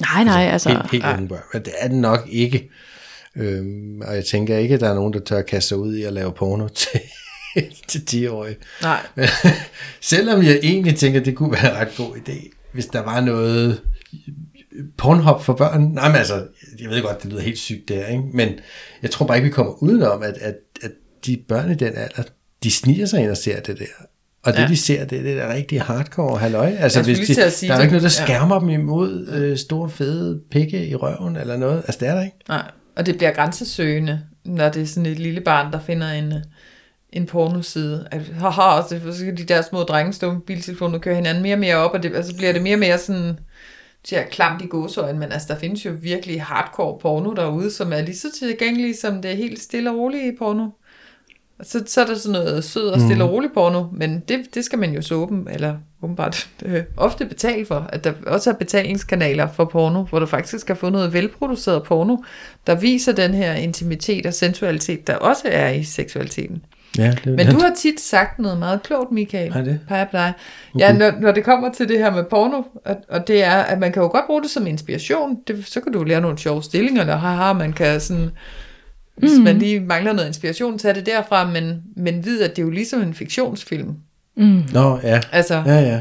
Nej, 0.00 0.24
nej, 0.24 0.52
altså... 0.52 0.68
Helt, 0.68 0.90
helt 0.90 1.04
unge 1.04 1.28
børn. 1.28 1.42
Men 1.52 1.64
det 1.64 1.72
er 1.78 1.88
den 1.88 2.00
nok 2.00 2.28
ikke. 2.30 2.70
Øhm, 3.36 4.00
og 4.06 4.14
jeg 4.14 4.24
tænker 4.24 4.58
ikke, 4.58 4.74
at 4.74 4.80
der 4.80 4.88
er 4.90 4.94
nogen, 4.94 5.12
der 5.12 5.20
tør 5.20 5.38
at 5.38 5.46
kaste 5.46 5.68
sig 5.68 5.78
ud 5.78 5.94
i 5.96 6.02
at 6.02 6.12
lave 6.12 6.32
porno 6.32 6.68
til, 6.80 7.00
til 7.88 8.26
10-årige. 8.26 8.56
Nej. 8.82 9.00
Men, 9.14 9.28
selvom 10.00 10.42
jeg 10.42 10.58
egentlig 10.62 10.96
tænker, 10.96 11.20
at 11.20 11.26
det 11.26 11.36
kunne 11.36 11.52
være 11.52 11.70
en 11.70 11.76
ret 11.76 11.96
god 11.96 12.16
idé, 12.16 12.50
hvis 12.72 12.86
der 12.86 13.00
var 13.02 13.20
noget 13.20 13.80
pornhop 14.98 15.44
for 15.44 15.52
børn. 15.52 15.82
Nej, 15.82 16.08
men 16.08 16.16
altså, 16.16 16.46
jeg 16.80 16.90
ved 16.90 17.02
godt, 17.02 17.22
det 17.22 17.30
lyder 17.30 17.42
helt 17.42 17.58
sygt 17.58 17.88
der, 17.88 18.06
ikke? 18.06 18.22
men 18.34 18.48
jeg 19.02 19.10
tror 19.10 19.26
bare 19.26 19.36
ikke, 19.36 19.48
vi 19.48 19.52
kommer 19.52 19.82
udenom, 19.82 20.22
at, 20.22 20.34
at, 20.40 20.54
at 20.82 20.90
de 21.26 21.42
børn 21.48 21.70
i 21.70 21.74
den 21.74 21.92
alder, 21.96 22.22
de 22.62 22.70
sniger 22.70 23.06
sig 23.06 23.20
ind 23.22 23.30
og 23.30 23.36
ser 23.36 23.60
det 23.60 23.78
der. 23.78 23.84
Og 24.44 24.52
det, 24.52 24.58
ja. 24.58 24.66
de 24.68 24.76
ser, 24.76 25.04
det, 25.04 25.24
det 25.24 25.32
er 25.32 25.54
rigtig 25.54 25.82
hardcore 25.82 26.38
halløj. 26.38 26.72
Altså, 26.78 26.98
Jeg 26.98 27.04
hvis 27.04 27.28
de, 27.28 27.34
der 27.34 27.42
er 27.42 27.46
jo 27.46 27.50
det. 27.50 27.62
ikke 27.82 27.92
noget, 27.92 27.92
der 27.92 28.16
Ja. 28.20 28.24
skærmer 28.24 28.58
dem 28.58 28.68
imod 28.68 29.28
øh, 29.28 29.56
store, 29.58 29.90
fede 29.90 30.40
pikke 30.50 30.86
i 30.86 30.94
røven 30.94 31.36
eller 31.36 31.56
noget. 31.56 31.76
Altså, 31.78 31.96
det 32.00 32.08
er 32.08 32.14
der 32.14 32.22
ikke. 32.22 32.36
Nej, 32.48 32.70
og 32.96 33.06
det 33.06 33.16
bliver 33.16 33.32
grænsesøgende, 33.32 34.22
når 34.44 34.68
det 34.68 34.82
er 34.82 34.86
sådan 34.86 35.06
et 35.06 35.18
lille 35.18 35.40
barn, 35.40 35.72
der 35.72 35.80
finder 35.80 36.10
en, 36.10 36.32
en 37.12 37.26
pornoside. 37.26 38.08
At, 38.10 38.20
haha, 38.20 38.62
og 38.62 38.84
så 38.88 39.18
skal 39.18 39.36
de 39.36 39.44
der 39.44 39.62
små 39.62 39.82
drenge 39.82 40.12
stå 40.12 40.32
med 40.32 40.40
biltelefonen 40.40 40.94
og 40.94 41.00
køre 41.00 41.14
hinanden 41.14 41.42
mere 41.42 41.54
og 41.54 41.60
mere 41.60 41.76
op, 41.76 41.90
og 41.90 42.02
det, 42.02 42.24
så 42.26 42.36
bliver 42.36 42.52
det 42.52 42.62
mere 42.62 42.74
og 42.74 42.80
mere 42.80 42.98
sådan, 42.98 43.38
siger 44.04 44.22
klamt 44.22 44.62
i 44.62 44.66
gåsøjne, 44.66 45.18
men 45.18 45.32
altså 45.32 45.48
der 45.48 45.58
findes 45.60 45.86
jo 45.86 45.96
virkelig 46.00 46.42
hardcore 46.42 46.98
porno 46.98 47.34
derude, 47.34 47.70
som 47.70 47.92
er 47.92 48.00
lige 48.00 48.16
så 48.16 48.28
tilgængelige 48.38 48.96
som 48.96 49.22
det 49.22 49.36
helt 49.36 49.62
stille 49.62 49.90
og 49.90 49.98
rolige 49.98 50.36
porno. 50.38 50.68
Og 51.58 51.66
så, 51.66 51.82
så 51.86 52.00
er 52.00 52.06
der 52.06 52.14
sådan 52.14 52.32
noget 52.32 52.64
sød 52.64 52.88
og 52.88 53.00
stille 53.00 53.24
og 53.24 53.30
rolig 53.30 53.50
porno, 53.54 53.84
men 53.92 54.22
det, 54.28 54.54
det 54.54 54.64
skal 54.64 54.78
man 54.78 54.94
jo 54.94 55.02
så 55.02 55.14
åben, 55.14 55.48
eller 55.50 55.74
åbenbart 56.02 56.48
øh, 56.66 56.82
ofte 56.96 57.26
betale 57.26 57.66
for, 57.66 57.86
at 57.88 58.04
der 58.04 58.12
også 58.26 58.50
er 58.50 58.54
betalingskanaler 58.54 59.48
for 59.52 59.64
porno, 59.64 60.02
hvor 60.02 60.18
du 60.18 60.26
faktisk 60.26 60.66
kan 60.66 60.76
få 60.76 60.90
noget 60.90 61.12
velproduceret 61.12 61.82
porno, 61.82 62.16
der 62.66 62.74
viser 62.74 63.12
den 63.12 63.34
her 63.34 63.54
intimitet 63.54 64.26
og 64.26 64.34
sensualitet, 64.34 65.06
der 65.06 65.16
også 65.16 65.42
er 65.44 65.70
i 65.70 65.84
seksualiteten. 65.84 66.62
Ja, 66.98 67.14
det, 67.24 67.26
Men 67.26 67.46
du 67.46 67.58
har 67.58 67.72
tit 67.76 68.00
sagt 68.00 68.38
noget 68.38 68.58
meget 68.58 68.82
klogt, 68.82 69.12
Michael. 69.12 69.52
Har 69.52 69.62
det? 69.62 69.80
Peger 69.88 70.04
på 70.04 70.10
dig. 70.12 70.32
Ja, 70.78 70.92
når, 70.92 71.12
når 71.20 71.32
det 71.32 71.44
kommer 71.44 71.72
til 71.72 71.88
det 71.88 71.98
her 71.98 72.10
med 72.10 72.24
porno, 72.24 72.62
og, 72.84 72.96
og 73.08 73.28
det 73.28 73.44
er, 73.44 73.56
at 73.56 73.78
man 73.78 73.92
kan 73.92 74.02
jo 74.02 74.08
godt 74.08 74.26
bruge 74.26 74.42
det 74.42 74.50
som 74.50 74.66
inspiration. 74.66 75.38
Det, 75.46 75.66
så 75.66 75.80
kan 75.80 75.92
du 75.92 76.04
lære 76.04 76.20
nogle 76.20 76.38
sjove 76.38 76.62
stillinger, 76.62 77.00
eller 77.00 77.16
haha, 77.16 77.52
man 77.52 77.72
kan 77.72 78.00
sådan, 78.00 78.30
hvis 79.16 79.30
mm. 79.38 79.44
man 79.44 79.58
lige 79.58 79.80
mangler 79.80 80.12
noget 80.12 80.28
inspiration, 80.28 80.78
tage 80.78 80.94
det 80.94 81.06
derfra, 81.06 81.50
men, 81.50 81.82
men 81.96 82.24
vid, 82.24 82.42
at 82.42 82.50
det 82.50 82.58
er 82.58 82.62
jo 82.66 82.70
ligesom 82.70 83.02
en 83.02 83.14
fiktionsfilm. 83.14 83.94
Nå, 84.72 84.98
ja. 85.02 85.20
Altså, 85.32 85.62
Ja, 85.66 85.80
ja. 85.80 86.00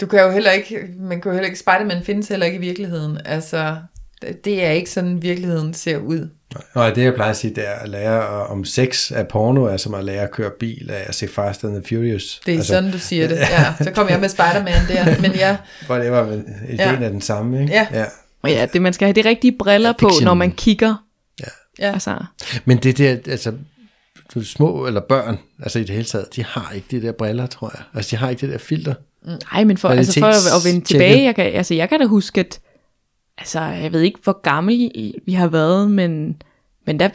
du 0.00 0.06
kan 0.06 0.20
jo 0.20 0.30
heller 0.30 0.50
ikke, 0.50 0.78
man 1.00 1.20
kan 1.20 1.28
jo 1.30 1.34
heller 1.34 1.46
ikke, 1.46 1.58
Spider-Man 1.58 2.02
findes 2.04 2.28
heller 2.28 2.46
ikke 2.46 2.56
i 2.56 2.60
virkeligheden. 2.60 3.18
Altså, 3.24 3.76
det 4.44 4.64
er 4.64 4.70
ikke 4.70 4.90
sådan, 4.90 5.22
virkeligheden 5.22 5.74
ser 5.74 5.96
ud. 5.96 6.28
Nå, 6.74 6.86
det 6.90 6.98
jeg 6.98 7.14
plejer 7.14 7.30
at 7.30 7.36
sige, 7.36 7.54
det 7.54 7.68
er 7.68 7.72
at 7.72 7.88
lære 7.88 8.46
om 8.46 8.64
sex 8.64 9.12
af 9.12 9.28
porno, 9.28 9.64
er 9.64 9.76
som 9.76 9.94
at 9.94 10.04
lære 10.04 10.22
at 10.22 10.30
køre 10.30 10.50
bil 10.60 10.90
af 10.90 11.04
at 11.06 11.14
se 11.14 11.28
Fast 11.28 11.64
and 11.64 11.72
the 11.72 11.82
Furious. 11.96 12.40
Det 12.46 12.52
er 12.52 12.56
altså, 12.58 12.72
sådan, 12.72 12.90
du 12.90 12.98
siger 12.98 13.28
det. 13.28 13.36
Ja, 13.58 13.74
så 13.84 13.90
kommer 13.90 14.12
jeg 14.12 14.20
med 14.20 14.28
Spider-Man 14.28 14.88
der. 14.88 15.20
Men 15.20 15.32
ja, 15.32 15.56
Whatever, 15.90 16.26
men 16.26 16.44
ideen 16.64 16.78
Ja. 16.78 16.94
er 17.04 17.08
den 17.08 17.20
samme, 17.20 17.60
ikke? 17.62 17.72
Ja. 17.72 17.86
ja. 17.92 18.04
Ja, 18.46 18.66
det, 18.72 18.82
man 18.82 18.92
skal 18.92 19.06
have 19.06 19.22
de 19.22 19.28
rigtige 19.28 19.56
briller 19.58 19.92
på, 19.92 20.08
fiction. 20.08 20.24
når 20.24 20.34
man 20.34 20.52
kigger. 20.52 21.04
Ja. 21.78 21.92
Altså, 21.92 22.24
Men 22.64 22.78
det 22.78 22.98
der, 22.98 23.10
altså, 23.10 23.52
du 24.34 24.44
små 24.44 24.86
eller 24.86 25.00
børn, 25.00 25.38
altså 25.62 25.78
i 25.78 25.82
det 25.82 25.90
hele 25.90 26.04
taget, 26.04 26.36
de 26.36 26.44
har 26.44 26.72
ikke 26.74 26.86
de 26.90 27.02
der 27.02 27.12
briller, 27.12 27.46
tror 27.46 27.70
jeg. 27.74 27.82
Altså, 27.94 28.10
de 28.10 28.16
har 28.16 28.30
ikke 28.30 28.40
det 28.40 28.52
der 28.52 28.58
filter. 28.58 28.94
nej, 29.52 29.64
men 29.64 29.78
for, 29.78 29.88
altså 29.88 30.20
for 30.20 30.26
at, 30.26 30.34
at 30.34 30.72
vende 30.72 30.86
tilbage, 30.86 31.22
jeg 31.22 31.34
kan, 31.34 31.44
altså, 31.44 31.74
jeg 31.74 31.88
kan 31.88 32.00
da 32.00 32.06
huske, 32.06 32.40
at 32.40 32.60
altså, 33.38 33.60
jeg 33.60 33.92
ved 33.92 34.00
ikke, 34.00 34.18
hvor 34.24 34.40
gammel 34.40 34.90
vi 35.26 35.32
har 35.32 35.48
været, 35.48 35.90
men, 35.90 36.42
men 36.86 37.00
der 37.00 37.08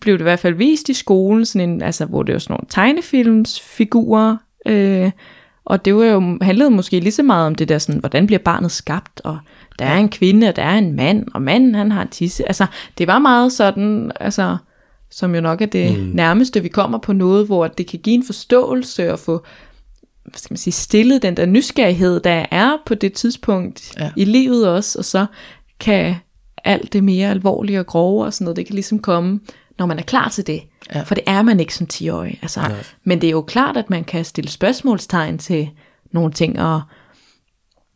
blev 0.00 0.14
det 0.14 0.20
i 0.20 0.22
hvert 0.22 0.38
fald 0.38 0.54
vist 0.54 0.88
i 0.88 0.94
skolen, 0.94 1.46
sådan 1.46 1.70
en, 1.70 1.82
altså, 1.82 2.04
hvor 2.04 2.22
det 2.22 2.32
var 2.32 2.38
sådan 2.38 2.52
nogle 2.52 2.66
tegnefilmsfigurer, 2.70 4.36
øh, 4.66 5.10
og 5.66 5.84
det 5.84 5.94
var 5.94 6.04
jo, 6.04 6.38
handlede 6.42 6.70
måske 6.70 7.00
lige 7.00 7.12
så 7.12 7.22
meget 7.22 7.46
om 7.46 7.54
det 7.54 7.68
der 7.68 7.78
sådan, 7.78 8.00
hvordan 8.00 8.26
bliver 8.26 8.38
barnet 8.38 8.70
skabt, 8.72 9.20
og 9.24 9.38
der 9.78 9.84
er 9.84 9.96
en 9.96 10.08
kvinde, 10.08 10.48
og 10.48 10.56
der 10.56 10.62
er 10.62 10.78
en 10.78 10.92
mand, 10.92 11.26
og 11.34 11.42
manden 11.42 11.74
han 11.74 11.92
har 11.92 12.02
en 12.02 12.08
tisse. 12.08 12.46
Altså, 12.46 12.66
det 12.98 13.06
var 13.06 13.18
meget 13.18 13.52
sådan, 13.52 14.12
altså, 14.20 14.56
som 15.10 15.34
jo 15.34 15.40
nok 15.40 15.60
er 15.60 15.66
det 15.66 15.98
mm. 15.98 16.10
nærmeste, 16.14 16.62
vi 16.62 16.68
kommer 16.68 16.98
på 16.98 17.12
noget, 17.12 17.46
hvor 17.46 17.66
det 17.66 17.86
kan 17.86 17.98
give 17.98 18.14
en 18.14 18.26
forståelse 18.26 19.12
og 19.12 19.18
få 19.18 19.44
hvad 20.24 20.38
skal 20.38 20.52
man 20.52 20.58
sige, 20.58 20.72
stillet 20.72 21.22
den 21.22 21.36
der 21.36 21.46
nysgerrighed, 21.46 22.20
der 22.20 22.46
er 22.50 22.76
på 22.86 22.94
det 22.94 23.12
tidspunkt 23.12 23.92
Ja. 24.00 24.10
i 24.16 24.24
livet 24.24 24.68
også, 24.68 24.98
og 24.98 25.04
så 25.04 25.26
kan 25.80 26.14
alt 26.64 26.92
det 26.92 27.04
mere 27.04 27.30
alvorlige 27.30 27.80
og 27.80 27.86
grove 27.86 28.24
og 28.24 28.32
sådan 28.32 28.44
noget, 28.44 28.56
det 28.56 28.66
kan 28.66 28.74
ligesom 28.74 28.98
komme, 28.98 29.40
når 29.78 29.86
man 29.86 29.98
er 29.98 30.02
klar 30.02 30.28
til 30.28 30.46
det. 30.46 30.62
Ja. 30.94 31.02
For 31.02 31.14
det 31.14 31.24
er 31.26 31.42
man 31.42 31.60
ikke 31.60 31.74
som 31.74 31.86
10-årig. 31.92 32.38
Altså, 32.42 32.74
men 33.04 33.20
det 33.20 33.26
er 33.26 33.30
jo 33.30 33.42
klart, 33.42 33.76
at 33.76 33.90
man 33.90 34.04
kan 34.04 34.24
stille 34.24 34.50
spørgsmålstegn 34.50 35.38
til 35.38 35.70
nogle 36.10 36.32
ting, 36.32 36.60
og, 36.60 36.82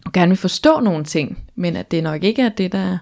og 0.07 0.12
gerne 0.12 0.28
vil 0.28 0.39
forstå 0.39 0.80
nogle 0.80 1.05
ting, 1.05 1.39
men 1.55 1.76
at 1.76 1.91
det 1.91 2.03
nok 2.03 2.24
ikke 2.24 2.43
er 2.43 2.49
det, 2.49 2.72
der 2.72 2.99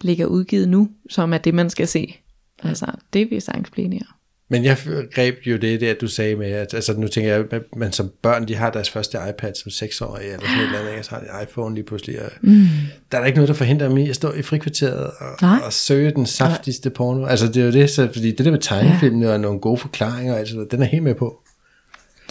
ligger 0.00 0.26
udgivet 0.26 0.68
nu, 0.68 0.90
som 1.10 1.32
er 1.32 1.38
det, 1.38 1.54
man 1.54 1.70
skal 1.70 1.88
se. 1.88 2.16
Altså, 2.62 2.86
det 3.12 3.30
vil 3.30 3.42
sagtens 3.42 3.70
blive. 3.70 4.00
Men 4.48 4.64
jeg 4.64 4.76
greb 5.14 5.34
jo 5.46 5.56
det 5.56 5.80
der, 5.80 5.94
du 5.94 6.08
sagde 6.08 6.36
med, 6.36 6.46
at 6.46 6.74
altså, 6.74 6.94
nu 7.00 7.08
tænker 7.08 7.34
jeg, 7.34 7.44
at 7.50 7.62
man 7.76 7.92
som 7.92 8.10
børn, 8.22 8.48
de 8.48 8.54
har 8.54 8.70
deres 8.70 8.90
første 8.90 9.18
iPad 9.30 9.54
som 9.54 9.70
seksårige, 9.70 10.32
eller 10.32 10.46
sådan 10.46 10.58
et 10.58 10.64
eller 10.64 10.78
andet, 10.78 10.98
og 10.98 11.04
så 11.04 11.10
har 11.10 11.20
de 11.20 11.42
iPhone 11.42 11.74
lige 11.74 11.84
pludselig. 11.84 12.22
Og 12.22 12.30
mm. 12.40 12.66
Der 13.12 13.18
er 13.18 13.22
der 13.22 13.26
ikke 13.26 13.36
noget, 13.36 13.48
der 13.48 13.54
forhindrer 13.54 13.88
dem 13.88 13.96
i 13.96 14.08
at 14.08 14.16
stå 14.16 14.32
i 14.32 14.42
frikvarteret 14.42 15.10
og, 15.18 15.36
Nej. 15.42 15.58
og 15.64 15.72
søge 15.72 16.10
den 16.10 16.26
saftigste 16.26 16.90
porno. 16.90 17.26
Altså 17.26 17.46
det 17.46 17.56
er 17.56 17.64
jo 17.64 17.72
det, 17.72 17.90
så, 17.90 18.08
fordi 18.12 18.30
det 18.32 18.44
der 18.44 18.50
med 18.50 18.60
tegnefilmene 18.60 19.32
og 19.32 19.40
nogle 19.40 19.60
gode 19.60 19.78
forklaringer 19.78 20.32
og 20.32 20.38
alt 20.38 20.48
sådan 20.48 20.56
noget, 20.56 20.72
den 20.72 20.82
er 20.82 20.86
helt 20.86 21.02
med 21.02 21.14
på. 21.14 21.42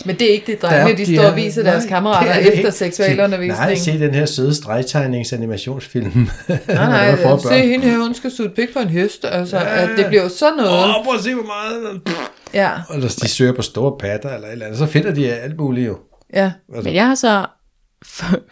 Men 0.06 0.16
det 0.20 0.28
er 0.30 0.34
ikke 0.34 0.52
det, 0.52 0.62
Der 0.62 0.68
drengene, 0.70 0.92
er- 0.92 0.96
de, 0.96 1.16
står 1.16 1.24
og 1.30 1.36
viser 1.36 1.64
nej, 1.64 1.72
deres 1.72 1.86
kammerater 1.86 2.32
er 2.32 2.40
efter 2.40 2.70
seksualundervisning. 2.70 3.60
Nej, 3.60 3.76
se 3.76 4.00
den 4.00 4.14
her 4.16 4.26
søde 4.26 4.56
stregtegningsanimationsfilm. 4.56 6.12
Nej, 6.68 7.16
for 7.16 7.50
nej, 7.50 7.60
se 7.60 7.68
hende 7.68 7.86
her, 7.90 7.98
hun 7.98 8.14
skal 8.14 8.32
suge 8.32 8.50
pik 8.50 8.74
på 8.74 8.80
en 8.80 8.90
høst. 8.90 9.26
Altså, 9.26 9.58
at 9.58 9.90
det 9.98 10.06
bliver 10.08 10.24
jo 10.24 10.30
sådan 10.30 10.58
noget. 10.58 10.84
Åh, 10.98 11.04
prøv 11.06 11.16
at 11.16 11.22
se, 11.24 11.34
hvor 11.34 11.44
meget... 11.44 12.02
Ja, 12.54 12.72
Eller 12.94 13.08
de 13.22 13.28
søger 13.30 13.54
på 13.54 13.62
store 13.62 13.98
patter 14.00 14.36
eller 14.36 14.48
et 14.48 14.52
eller 14.52 14.66
andet, 14.66 14.80
så 14.80 14.86
finder 14.86 15.14
de 15.14 15.34
alt 15.34 15.58
muligt 15.60 15.88
jo. 15.88 15.98
ja. 16.34 16.52
Altså, 16.74 16.84
Men 16.90 16.96
jeg 16.96 17.08
har 17.08 17.16
så 17.16 17.46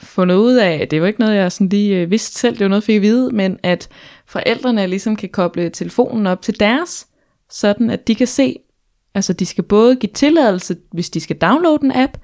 fundet 0.04 0.36
ud 0.36 0.54
af, 0.56 0.88
det 0.92 1.02
var 1.02 1.08
ikke 1.08 1.20
noget, 1.20 1.36
jeg 1.36 1.52
sådan 1.52 1.70
lige 1.70 1.96
øh, 1.96 2.12
vidste 2.12 2.40
selv, 2.40 2.54
det 2.54 2.62
var 2.62 2.68
noget, 2.68 2.82
jeg 2.82 2.86
fik 2.86 2.96
at 2.96 3.02
vide, 3.02 3.30
men 3.36 3.58
at 3.64 3.88
forældrene 4.28 4.88
ligesom 4.88 5.16
kan 5.16 5.30
koble 5.30 5.70
telefonen 5.70 6.28
op 6.28 6.42
til 6.42 6.60
deres, 6.60 7.06
sådan 7.52 7.90
at 7.90 8.08
de 8.08 8.16
kan 8.16 8.28
se, 8.28 8.56
altså 9.16 9.34
de 9.34 9.46
skal 9.46 9.64
både 9.64 9.96
give 9.96 10.12
tilladelse, 10.14 10.76
hvis 10.92 11.10
de 11.10 11.20
skal 11.20 11.38
downloade 11.38 11.80
en 11.84 11.92
app, 11.96 12.18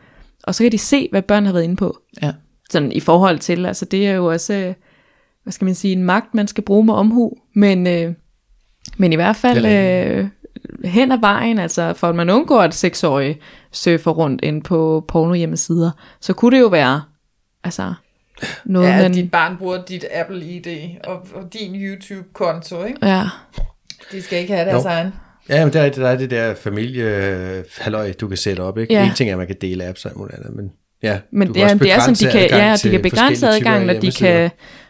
og 0.43 0.55
så 0.55 0.63
kan 0.63 0.71
de 0.71 0.77
se, 0.77 1.07
hvad 1.11 1.21
børn 1.21 1.45
har 1.45 1.53
været 1.53 1.63
inde 1.63 1.75
på. 1.75 1.97
Ja. 2.21 2.31
Sådan 2.69 2.91
i 2.91 2.99
forhold 2.99 3.39
til, 3.39 3.65
altså 3.65 3.85
det 3.85 4.07
er 4.07 4.11
jo 4.11 4.25
også, 4.25 4.53
øh, 4.53 4.73
hvad 5.43 5.51
skal 5.53 5.65
man 5.65 5.75
sige, 5.75 5.91
en 5.91 6.03
magt, 6.03 6.33
man 6.33 6.47
skal 6.47 6.63
bruge 6.63 6.85
med 6.85 6.93
omhu, 6.93 7.33
men, 7.55 7.87
øh, 7.87 8.13
men 8.97 9.13
i 9.13 9.15
hvert 9.15 9.35
fald 9.35 9.65
øh, 9.65 10.27
hen 10.85 11.11
ad 11.11 11.17
vejen, 11.19 11.59
altså 11.59 11.93
for 11.93 12.09
at 12.09 12.15
man 12.15 12.29
undgår, 12.29 12.61
at 12.61 12.73
seksårige 12.73 13.39
surfer 13.71 14.11
rundt 14.11 14.43
ind 14.43 14.63
på 14.63 15.05
porno 15.07 15.33
hjemmesider, 15.33 15.91
så 16.21 16.33
kunne 16.33 16.55
det 16.57 16.61
jo 16.61 16.67
være, 16.67 17.01
altså 17.63 17.93
noget, 18.65 18.87
ja, 18.87 18.97
man... 19.01 19.13
dit 19.13 19.31
barn 19.31 19.57
bruger 19.57 19.81
dit 19.85 20.05
Apple 20.13 20.45
ID 20.45 20.67
og, 21.03 21.27
og 21.35 21.53
din 21.53 21.75
YouTube-konto, 21.75 22.83
ikke? 22.83 23.05
Ja, 23.07 23.23
De 24.11 24.21
skal 24.21 24.39
ikke 24.39 24.53
have 24.53 24.69
deres 24.69 24.83
Jo. 24.83 24.89
egen. 24.89 25.13
Ja, 25.49 25.65
men 25.65 25.73
der 25.73 25.81
er, 25.81 25.89
der 25.89 26.07
er 26.07 26.17
det 26.17 26.29
der 26.29 26.55
familie 26.55 27.63
halløj, 27.77 28.13
du 28.13 28.27
kan 28.27 28.37
sætte 28.37 28.61
op, 28.61 28.77
ikke? 28.77 28.93
Ja. 28.93 29.05
En 29.09 29.15
ting 29.15 29.29
er, 29.29 29.33
at 29.33 29.37
man 29.37 29.47
kan 29.47 29.55
dele 29.61 29.87
apps 29.87 30.05
og 30.05 30.11
alt 30.11 30.17
muligt 30.17 30.37
andet, 30.39 30.55
men 30.55 30.71
ja, 31.03 31.19
men 31.31 31.47
du 31.47 31.53
det 31.53 31.63
er, 31.63 31.73
det 31.73 31.91
er 31.91 31.99
sådan, 31.99 32.15
de 32.15 32.31
kan, 32.31 32.49
ja, 32.49 32.75
de 32.83 32.89
kan 32.89 33.01
begrænse 33.01 33.47
adgangen, 33.47 33.89
og 33.89 34.01
de 34.01 34.11
kan, 34.11 34.49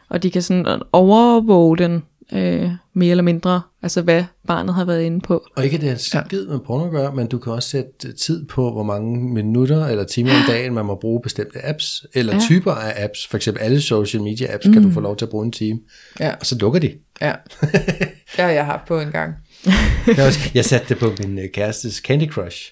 og 0.10 0.24
de 0.24 0.32
kan 0.32 0.42
sådan 0.42 0.82
overvåge 0.92 1.78
den, 1.78 2.04
øh, 2.34 2.70
mere 2.94 3.12
eller 3.12 3.24
mindre, 3.24 3.62
altså 3.84 4.02
hvad 4.02 4.24
barnet 4.48 4.76
har 4.76 4.86
været 4.86 5.02
inde 5.02 5.20
på. 5.20 5.44
Og 5.56 5.64
ikke 5.64 5.76
at 5.76 5.82
det 5.82 5.90
har 5.90 6.24
skid 6.26 6.48
med 6.48 6.60
porno 6.60 6.86
at 6.86 6.92
gøre, 6.92 7.16
men 7.16 7.28
du 7.28 7.38
kan 7.38 7.54
også 7.54 7.70
sætte 7.70 8.14
tid 8.14 8.46
på, 8.46 8.72
hvor 8.72 8.84
mange 8.84 9.34
minutter 9.34 9.86
eller 9.86 10.04
timer 10.04 10.32
om 10.32 10.42
dagen, 10.54 10.74
man 10.74 10.86
må 10.86 10.96
bruge 10.96 11.22
bestemte 11.22 11.66
apps, 11.66 12.06
eller 12.14 12.34
ja. 12.34 12.40
typer 12.40 12.72
af 12.72 13.04
apps. 13.04 13.28
For 13.28 13.38
eksempel 13.38 13.64
alle 13.64 13.82
social 13.82 14.24
media 14.24 14.54
apps 14.54 14.68
mm. 14.68 14.74
kan 14.74 14.84
du 14.84 14.92
få 14.92 15.00
lov 15.00 15.18
til 15.18 15.26
at 15.26 15.30
bruge 15.30 15.46
en 15.46 15.52
time, 15.52 15.80
Ja. 16.20 16.32
og 16.40 16.46
så 16.46 16.58
lukker 16.60 16.80
de. 16.80 16.94
Ja. 17.22 17.34
det 18.36 18.40
har 18.46 18.50
jeg 18.50 18.66
haft 18.66 18.86
på 18.88 19.00
en 19.00 19.12
gang. 19.12 19.34
Jeg, 20.08 20.26
også, 20.28 20.40
jeg 20.54 20.66
satte 20.66 20.90
det 20.90 20.98
på 21.00 21.16
min 21.20 21.40
øh, 21.40 21.46
kærestes 21.54 21.96
Candy 21.96 22.30
Crush. 22.32 22.72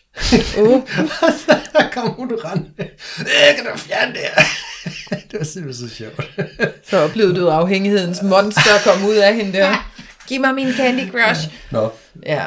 Uh, 0.60 0.82
så 1.46 1.84
kom 1.94 2.10
hun 2.10 2.32
rende. 2.46 2.70
Jeg 3.18 3.56
kan 3.56 3.66
du 3.72 3.78
fjerne 3.78 4.12
det 4.12 4.20
her? 4.22 4.44
det 5.32 5.40
var 5.40 5.46
simpelthen 5.46 5.90
så 5.90 5.96
sjovt. 5.96 6.40
så 6.90 6.98
oplevede 6.98 7.36
du 7.36 7.48
afhængighedens 7.50 8.22
monster 8.24 8.72
komme 8.86 9.08
ud 9.10 9.16
af 9.16 9.36
hende 9.36 9.54
der. 9.54 9.90
Giv 10.28 10.42
mig 10.42 10.56
min 10.56 10.74
Candy 10.74 11.12
Crush. 11.12 11.50
Nå, 11.72 11.92
Ja. 12.26 12.46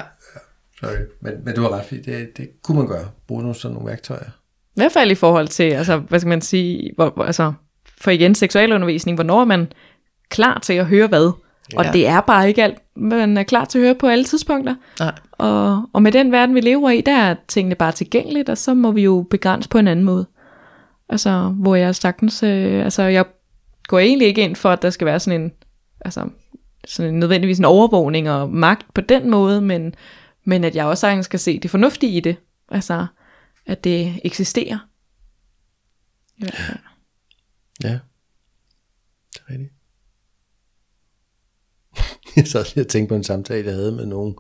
sorry. 0.81 0.91
Men, 1.23 1.33
men 1.45 1.55
du 1.55 1.63
har 1.63 1.69
ret, 1.79 1.85
fordi 1.87 2.03
det, 2.03 2.29
det 2.37 2.49
kunne 2.63 2.79
man 2.79 2.87
gøre. 2.89 3.09
Bruge 3.29 3.43
nogle 3.43 3.57
sådan 3.57 3.75
nogle 3.75 3.91
værktøjer. 3.91 4.29
I 4.77 4.81
hvert 4.81 4.93
fald 4.93 5.11
i 5.11 5.15
forhold 5.15 5.49
til, 5.49 5.63
altså, 5.73 5.97
hvad 5.97 6.21
skal 6.21 6.29
man 6.29 6.41
sige, 6.41 6.91
hvor, 6.97 7.11
hvor- 7.11 7.25
altså, 7.25 7.53
for 8.01 8.11
igen 8.11 8.35
seksualundervisning, 8.35 9.15
hvornår 9.17 9.41
er 9.41 9.45
man 9.45 9.73
klar 10.29 10.59
til 10.59 10.73
at 10.73 10.87
høre 10.87 11.07
hvad? 11.07 11.33
Og 11.77 11.85
Ja. 11.85 11.93
det 11.93 12.07
er 12.07 12.21
bare 12.21 12.49
ikke 12.49 12.63
alt, 12.63 12.79
man 12.97 13.37
er 13.37 13.43
klar 13.43 13.65
til 13.65 13.79
at 13.79 13.85
høre 13.85 13.95
på 13.95 14.07
alle 14.09 14.25
tidspunkter. 14.25 14.75
Nej. 15.01 15.15
Og, 15.33 15.87
og 15.93 16.03
med 16.03 16.13
den 16.13 16.33
verden, 16.33 16.55
vi 16.55 16.61
lever 16.61 16.91
i, 16.91 17.01
der 17.01 17.17
er 17.17 17.35
tingene 17.49 17.75
bare 17.75 17.93
tilgængeligt, 17.93 18.49
og 18.49 18.59
så 18.59 18.75
må 18.75 18.93
vi 18.93 19.03
jo 19.03 19.27
begrænse 19.31 19.69
på 19.69 19.79
en 19.79 19.89
anden 19.89 20.05
måde. 20.05 20.27
Altså, 21.09 21.49
hvor 21.49 21.75
jeg 21.75 21.95
sagtens, 21.95 22.43
øh, 22.43 22.85
altså 22.85 23.03
jeg 23.03 23.25
går 23.89 23.99
egentlig 23.99 24.29
ikke 24.29 24.43
ind 24.43 24.57
for, 24.57 24.71
at 24.71 24.83
der 24.83 24.91
skal 24.91 25.05
være 25.07 25.21
sådan 25.21 25.41
en, 25.41 25.53
altså 26.05 26.29
sådan 26.89 27.15
en, 27.15 27.21
nødvendigvis 27.21 27.59
en 27.59 27.65
overvågning 27.65 28.31
og 28.31 28.51
magt 28.51 28.95
på 28.95 29.01
den 29.01 29.31
måde, 29.31 29.61
men, 29.61 29.95
men 30.45 30.65
at 30.65 30.75
jeg 30.77 30.85
også 30.85 31.01
sagtens 31.01 31.25
skal 31.27 31.39
se 31.39 31.59
det 31.59 31.71
fornuftige 31.71 32.13
i 32.13 32.21
det. 32.21 32.37
Altså, 32.69 33.07
at 33.67 33.85
det 33.85 34.21
eksisterer. 34.25 34.79
I 36.37 36.43
hvert 36.43 36.55
fald. 36.55 36.79
Ja, 37.85 37.89
det 39.33 39.41
er 39.49 39.51
rigtigt. 39.51 39.73
jeg 42.37 42.47
sad 42.47 42.65
lige 42.75 42.85
og 42.85 42.89
tænkte 42.89 43.09
på 43.09 43.15
en 43.15 43.25
samtale, 43.25 43.67
jeg 43.67 43.75
havde 43.75 43.93
med 43.93 44.07
nogle 44.07 44.35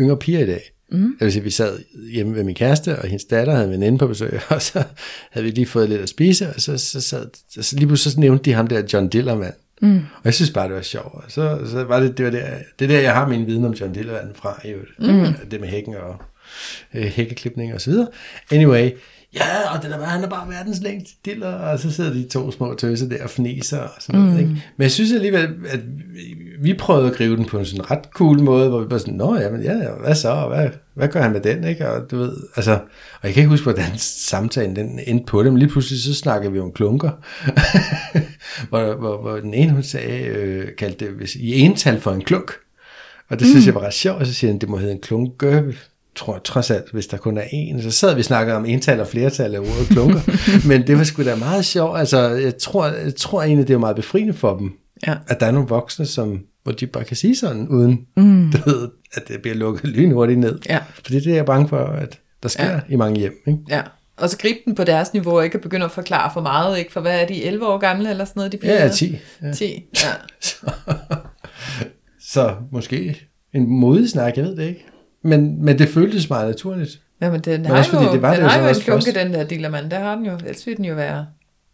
yngre 0.00 0.16
piger 0.16 0.40
i 0.40 0.46
dag. 0.46 0.70
Mm. 0.92 1.16
Jeg 1.20 1.26
vil 1.26 1.32
sige, 1.32 1.42
vi 1.42 1.50
sad 1.50 1.78
hjemme 2.12 2.34
ved 2.34 2.44
min 2.44 2.54
kæreste, 2.54 2.98
og 2.98 3.08
hendes 3.08 3.24
datter 3.24 3.52
havde 3.52 3.66
en 3.66 3.72
veninde 3.72 3.98
på 3.98 4.06
besøg, 4.06 4.40
og 4.48 4.62
så 4.62 4.84
havde 5.30 5.44
vi 5.44 5.50
lige 5.50 5.66
fået 5.66 5.88
lidt 5.88 6.00
at 6.00 6.08
spise, 6.08 6.48
og 6.54 6.60
så, 6.60 6.78
så, 6.78 7.00
sad, 7.00 7.26
så 7.62 7.76
lige 7.76 7.86
pludselig 7.86 8.12
så 8.12 8.20
nævnte 8.20 8.44
de 8.44 8.52
ham 8.52 8.66
der 8.66 8.82
John 8.92 9.08
Dillermand. 9.08 9.54
Mm. 9.82 9.96
Og 9.96 10.24
jeg 10.24 10.34
synes 10.34 10.50
bare, 10.50 10.68
det 10.68 10.76
var 10.76 10.82
sjovt. 10.82 11.14
Og 11.14 11.24
så, 11.28 11.58
så 11.66 11.84
var 11.84 12.00
det, 12.00 12.18
det 12.18 12.24
var 12.24 12.30
der, 12.30 12.46
det 12.78 12.84
er 12.84 12.88
der, 12.88 13.00
jeg 13.00 13.14
har 13.14 13.28
min 13.28 13.46
viden 13.46 13.64
om 13.64 13.72
John 13.72 13.94
Dillermand 13.94 14.34
fra, 14.34 14.60
i 14.64 14.68
øvrigt. 14.68 14.90
mm. 14.98 15.48
det 15.50 15.60
med 15.60 15.68
hækken 15.68 15.94
og 15.94 16.16
øh, 16.94 17.04
hækkeklipning 17.04 17.74
og 17.74 17.80
så 17.80 17.90
videre. 17.90 18.08
Anyway, 18.50 18.90
ja, 19.34 19.74
og 19.74 19.82
det 19.82 19.90
der 19.90 19.98
var, 19.98 20.04
han 20.04 20.24
er 20.24 20.28
bare 20.28 20.48
verdens 20.48 20.80
længste 20.82 21.16
diller, 21.24 21.52
og 21.52 21.78
så 21.78 21.90
sidder 21.90 22.12
de 22.12 22.28
to 22.28 22.50
små 22.50 22.74
tøser 22.74 23.08
der 23.08 23.22
og 23.22 23.30
fniser 23.30 23.78
og 23.78 23.90
sådan 24.00 24.20
noget, 24.20 24.38
ikke? 24.38 24.50
Men 24.50 24.82
jeg 24.82 24.90
synes 24.90 25.12
alligevel, 25.12 25.48
at 25.68 25.80
vi- 26.64 26.74
prøvede 26.78 27.10
at 27.10 27.16
gribe 27.16 27.36
den 27.36 27.44
på 27.44 27.58
en 27.58 27.64
sådan 27.66 27.90
ret 27.90 28.04
cool 28.14 28.40
måde, 28.40 28.68
hvor 28.68 28.80
vi 28.80 28.86
bare 28.86 28.98
sådan, 28.98 29.14
nå, 29.14 29.36
jamen, 29.36 29.62
ja, 29.62 29.72
ja, 29.72 29.90
hvad 30.04 30.14
så, 30.14 30.28
og 30.30 30.48
hvad, 30.54 30.68
hvad 30.94 31.08
gør 31.08 31.22
han 31.22 31.32
med 31.32 31.40
den, 31.40 31.64
ikke? 31.64 31.90
Og 31.90 32.10
du 32.10 32.16
ved, 32.18 32.36
altså, 32.56 32.72
og 32.72 33.24
jeg 33.24 33.32
kan 33.34 33.40
ikke 33.40 33.50
huske, 33.50 33.64
hvordan 33.64 33.98
samtalen 33.98 34.76
den 34.76 35.00
endte 35.06 35.24
på 35.26 35.42
det, 35.42 35.52
men 35.52 35.58
lige 35.58 35.68
pludselig 35.70 36.00
så 36.02 36.14
snakkede 36.14 36.52
vi 36.52 36.60
om 36.60 36.72
klunker, 36.72 37.10
hvor, 38.68 38.94
hvor, 38.98 39.20
hvor 39.20 39.36
den 39.36 39.54
ene, 39.54 39.72
hun 39.72 39.82
sagde, 39.82 40.24
øh, 40.26 40.68
kaldte 40.78 41.04
det 41.04 41.14
hvis, 41.14 41.34
i 41.34 41.60
ental 41.60 42.00
for 42.00 42.12
en 42.12 42.24
klunk, 42.24 42.50
og 43.30 43.38
det 43.40 43.46
synes 43.48 43.66
jeg 43.66 43.74
var 43.74 43.80
ret 43.80 43.94
sjovt, 43.94 44.20
og 44.20 44.26
så 44.26 44.34
siger 44.34 44.50
han, 44.52 44.58
det 44.60 44.68
må 44.68 44.76
hedde 44.76 44.92
en 44.92 45.00
klunke, 45.00 45.62
tror 46.16 46.38
trods 46.38 46.70
alt, 46.70 46.90
hvis 46.92 47.06
der 47.06 47.16
kun 47.16 47.38
er 47.38 47.44
en. 47.52 47.82
Så 47.82 47.90
sad 47.90 48.14
vi 48.14 48.22
snakkede 48.22 48.56
om 48.56 48.64
ental 48.64 49.00
og 49.00 49.06
flertal 49.06 49.54
af 49.54 49.58
ordet 49.58 49.86
klunker, 49.90 50.20
men 50.68 50.86
det 50.86 50.98
var 50.98 51.04
sgu 51.04 51.24
da 51.24 51.36
meget 51.36 51.64
sjovt. 51.64 51.98
Altså, 51.98 52.18
jeg 52.28 52.56
tror, 52.58 52.86
jeg 52.86 53.14
tror 53.16 53.42
egentlig, 53.42 53.68
det 53.68 53.74
er 53.74 53.78
meget 53.78 53.96
befriende 53.96 54.32
for 54.32 54.56
dem, 54.58 54.72
Ja. 55.06 55.14
at 55.28 55.40
der 55.40 55.46
er 55.46 55.50
nogle 55.50 55.68
voksne, 55.68 56.06
som, 56.06 56.38
hvor 56.64 56.72
de 56.72 56.86
bare 56.86 57.04
kan 57.04 57.16
sige 57.16 57.36
sådan, 57.36 57.68
uden 57.68 58.06
mm. 58.16 58.52
du 58.52 58.70
ved, 58.70 58.88
at 59.14 59.28
det 59.28 59.42
bliver 59.42 59.54
lukket 59.56 59.84
lynhurtigt 59.84 60.38
ned. 60.40 60.58
Ja. 60.68 60.78
For 60.94 61.02
det 61.02 61.16
er 61.16 61.20
det, 61.20 61.30
jeg 61.30 61.38
er 61.38 61.44
bange 61.44 61.68
for, 61.68 61.78
at 61.78 62.20
der 62.42 62.48
sker 62.48 62.64
ja. 62.64 62.72
Ja. 62.72 62.80
i 62.88 62.96
mange 62.96 63.20
hjem. 63.20 63.32
Ikke? 63.46 63.58
Ja. 63.68 63.82
Og 64.16 64.30
så 64.30 64.38
gribe 64.38 64.58
den 64.64 64.74
på 64.74 64.84
deres 64.84 65.12
niveau, 65.12 65.36
og 65.36 65.44
ikke 65.44 65.54
at 65.54 65.60
begynde 65.60 65.84
at 65.84 65.90
forklare 65.90 66.30
for 66.32 66.40
meget, 66.40 66.78
ikke? 66.78 66.92
For 66.92 67.00
hvad 67.00 67.20
er 67.20 67.26
de, 67.26 67.44
11 67.44 67.66
år 67.66 67.78
gamle 67.78 68.10
eller 68.10 68.24
sådan 68.24 68.38
noget, 68.40 68.52
de 68.52 68.56
bliver? 68.56 68.74
Ja, 68.74 68.82
ja, 68.84 68.88
10. 68.88 69.18
Ja. 69.42 69.52
10, 69.52 69.84
ja. 69.94 70.08
Så 72.32 72.54
måske 72.72 73.20
en 73.54 73.70
modig 73.70 74.10
snak, 74.10 74.36
jeg 74.36 74.44
ved 74.44 74.56
det 74.56 74.68
ikke. 74.68 74.84
Men, 75.22 75.64
men 75.64 75.78
det 75.78 75.88
føltes 75.88 76.28
meget 76.30 76.48
naturligt. 76.48 77.00
Den 77.20 77.32
Men 77.32 77.66
har 77.66 77.78
også 77.78 77.90
jo, 77.92 77.98
fordi 77.98 78.12
det 78.12 78.22
var 78.22 78.34
den 78.34 78.38
det 78.38 78.44
jo 78.44 78.48
har 78.48 78.72
så 78.72 78.90
jo 78.90 78.96
en 78.96 79.02
klunke, 79.02 79.20
den 79.20 79.34
der 79.34 79.44
dillermand. 79.44 79.90
Der 79.90 79.98
har 79.98 80.14
den 80.14 80.26
jo, 80.26 80.32
ellers 80.32 80.66
ville 80.66 80.76
den 80.76 80.84
jo 80.84 80.94
være 80.94 81.26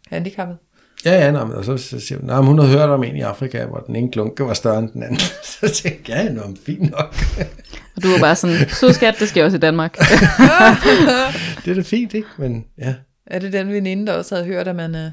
handicappet. 0.07 0.57
Ja, 1.05 1.25
ja, 1.25 1.31
men, 1.45 1.53
og 1.55 1.65
så, 1.65 1.77
så 1.77 1.99
siger 1.99 2.19
hun, 2.19 2.27
"Nå, 2.27 2.35
men 2.35 2.45
hun 2.45 2.59
havde 2.59 2.71
hørt 2.71 2.89
om 2.89 3.03
en 3.03 3.15
i 3.15 3.21
Afrika, 3.21 3.65
hvor 3.65 3.77
den 3.79 3.95
ene 3.95 4.11
klunke 4.11 4.45
var 4.45 4.53
større 4.53 4.79
end 4.79 4.89
den 4.89 5.03
anden. 5.03 5.19
så 5.59 5.69
tænkte 5.83 6.11
jeg, 6.11 6.25
ja, 6.25 6.31
nå, 6.31 6.41
fint 6.65 6.91
nok. 6.91 7.15
Og 7.95 8.03
du 8.03 8.11
var 8.11 8.19
bare 8.19 8.35
sådan, 8.35 8.69
sød 8.69 8.93
skat, 8.93 9.15
det 9.19 9.29
sker 9.29 9.45
også 9.45 9.57
i 9.57 9.59
Danmark. 9.59 9.97
det 11.65 11.71
er 11.71 11.75
da 11.75 11.81
fint, 11.81 12.13
ikke? 12.13 12.27
Men 12.37 12.65
ja. 12.77 12.93
Er 13.27 13.39
det 13.39 13.53
den 13.53 13.69
veninde, 13.73 14.07
der 14.07 14.13
også 14.13 14.35
havde 14.35 14.47
hørt, 14.47 14.67
at 14.67 14.75
man 14.75 14.95
øh, 14.95 15.11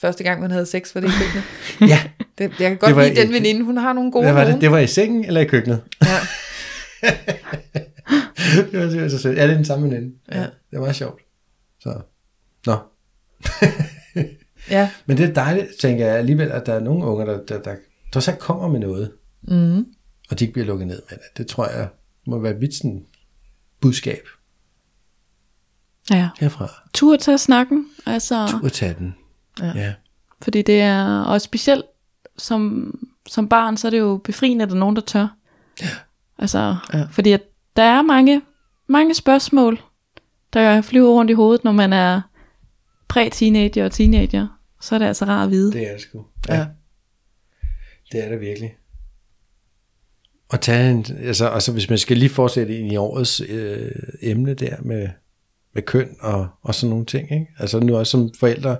første 0.00 0.24
gang, 0.24 0.40
man 0.40 0.50
havde 0.50 0.66
sex, 0.66 0.94
var 0.94 1.00
det 1.00 1.08
i 1.08 1.12
køkkenet? 1.22 1.44
Ja, 1.92 2.00
Det, 2.38 2.50
jeg 2.60 2.68
kan 2.70 2.76
godt 2.76 2.88
Det 2.88 2.96
var 2.96 3.04
lide 3.04 3.22
den 3.22 3.32
veninde, 3.32 3.64
hun 3.64 3.76
har 3.76 3.92
nogle 3.92 4.12
gode 4.12 4.24
hvad 4.24 4.32
var 4.32 4.44
det? 4.44 4.60
Det 4.60 4.70
var 4.70 4.78
i 4.78 4.86
sengen 4.86 5.24
eller 5.24 5.40
i 5.40 5.44
køkkenet? 5.44 5.80
Ja. 6.02 6.18
det 8.72 8.80
var, 8.96 9.00
var 9.02 9.08
så 9.08 9.18
sødt. 9.18 9.36
Ja, 9.38 9.42
det 9.42 9.50
er 9.50 9.54
den 9.54 9.64
samme 9.64 9.90
veninde. 9.90 10.14
Ja. 10.32 10.40
Det 10.40 10.48
er 10.72 10.80
meget 10.80 10.96
sjovt. 10.96 11.20
Så, 11.80 12.00
nå. 12.66 12.76
Ja. 14.70 14.90
Men 15.06 15.16
det 15.16 15.28
er 15.28 15.34
dejligt, 15.34 15.68
tænker 15.80 16.06
jeg 16.06 16.16
alligevel, 16.16 16.48
at 16.52 16.66
der 16.66 16.72
er 16.74 16.80
nogle 16.80 17.04
unger, 17.06 17.24
der, 17.24 17.44
der, 17.44 17.62
der, 17.62 17.74
der 18.14 18.20
så 18.20 18.32
kommer 18.32 18.68
med 18.68 18.80
noget, 18.80 19.12
Mm. 19.48 19.78
og 20.30 20.38
de 20.38 20.44
ikke 20.44 20.52
bliver 20.52 20.66
lukket 20.66 20.86
ned 20.88 21.02
med 21.10 21.18
det. 21.18 21.38
Det 21.38 21.46
tror 21.46 21.66
jeg 21.66 21.88
må 22.26 22.38
være 22.38 22.54
mit 22.54 22.74
sådan, 22.74 23.04
budskab 23.80 24.22
Ja. 26.10 26.28
herfra. 26.40 26.68
Tur 26.94 27.16
til 27.16 27.30
at 27.30 27.40
snakken, 27.40 27.86
altså, 28.06 28.46
Tur 28.50 28.68
tage 28.68 28.94
den. 28.98 29.14
Ja. 29.60 29.72
ja. 29.74 29.94
fordi 30.42 30.62
det 30.62 30.80
er, 30.80 31.20
og 31.22 31.40
specielt 31.40 31.84
som, 32.38 32.94
som 33.28 33.48
barn, 33.48 33.76
så 33.76 33.88
er 33.88 33.90
det 33.90 33.98
jo 33.98 34.20
befriende, 34.24 34.62
at 34.62 34.68
der 34.68 34.74
er 34.74 34.78
nogen, 34.78 34.96
der 34.96 35.02
tør. 35.02 35.28
Altså, 36.38 36.76
Ja. 36.94 37.06
fordi 37.10 37.32
at 37.32 37.42
der 37.76 37.82
er 37.82 38.02
mange, 38.02 38.42
mange 38.86 39.14
spørgsmål, 39.14 39.80
der 40.52 40.80
flyver 40.80 41.10
rundt 41.10 41.30
i 41.30 41.34
hovedet, 41.34 41.64
når 41.64 41.72
man 41.72 41.92
er 41.92 42.20
præ-teenager 43.12 43.84
og 43.84 43.92
teenager. 43.92 44.48
Så 44.80 44.94
er 44.94 44.98
det 44.98 45.06
altså 45.06 45.24
rart 45.24 45.44
at 45.44 45.50
vide. 45.50 45.72
Det 45.72 45.88
er 45.88 45.92
det 45.92 46.00
sgu. 46.00 46.26
Ja. 46.48 46.66
Det 48.12 48.24
er 48.24 48.28
det 48.28 48.40
virkelig. 48.40 48.76
Og 50.48 50.60
tage 50.60 50.90
en, 50.90 51.06
altså, 51.18 51.48
altså 51.48 51.72
hvis 51.72 51.88
man 51.88 51.98
skal 51.98 52.16
lige 52.16 52.28
fortsætte 52.28 52.78
ind 52.78 52.92
i 52.92 52.96
årets 52.96 53.40
øh, 53.48 53.90
emne 54.22 54.54
der 54.54 54.76
med, 54.82 55.08
med 55.74 55.82
køn 55.82 56.16
og, 56.20 56.48
og 56.62 56.74
sådan 56.74 56.90
nogle 56.90 57.06
ting, 57.06 57.32
ikke? 57.32 57.46
Altså 57.58 57.80
nu 57.80 57.96
også 57.96 58.10
som 58.10 58.30
forældre, 58.40 58.76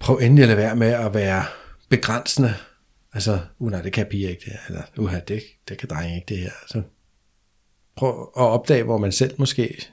prøv 0.00 0.16
endelig 0.22 0.42
at 0.42 0.48
lade 0.48 0.58
være 0.58 0.76
med 0.76 0.88
at 0.88 1.14
være 1.14 1.44
begrænsende. 1.88 2.54
Altså, 3.12 3.38
uh, 3.58 3.70
nej, 3.70 3.82
det 3.82 3.92
kan 3.92 4.06
piger 4.10 4.28
ikke 4.28 4.42
det 4.44 4.52
her, 4.52 4.60
eller 4.68 4.82
uh, 4.98 5.14
det, 5.28 5.42
det 5.68 5.78
kan 5.78 5.88
drenge 5.88 6.14
ikke 6.14 6.26
det 6.28 6.38
her. 6.38 6.50
Altså, 6.62 6.82
prøv 7.96 8.32
at 8.36 8.42
opdage, 8.42 8.82
hvor 8.82 8.98
man 8.98 9.12
selv 9.12 9.34
måske 9.38 9.88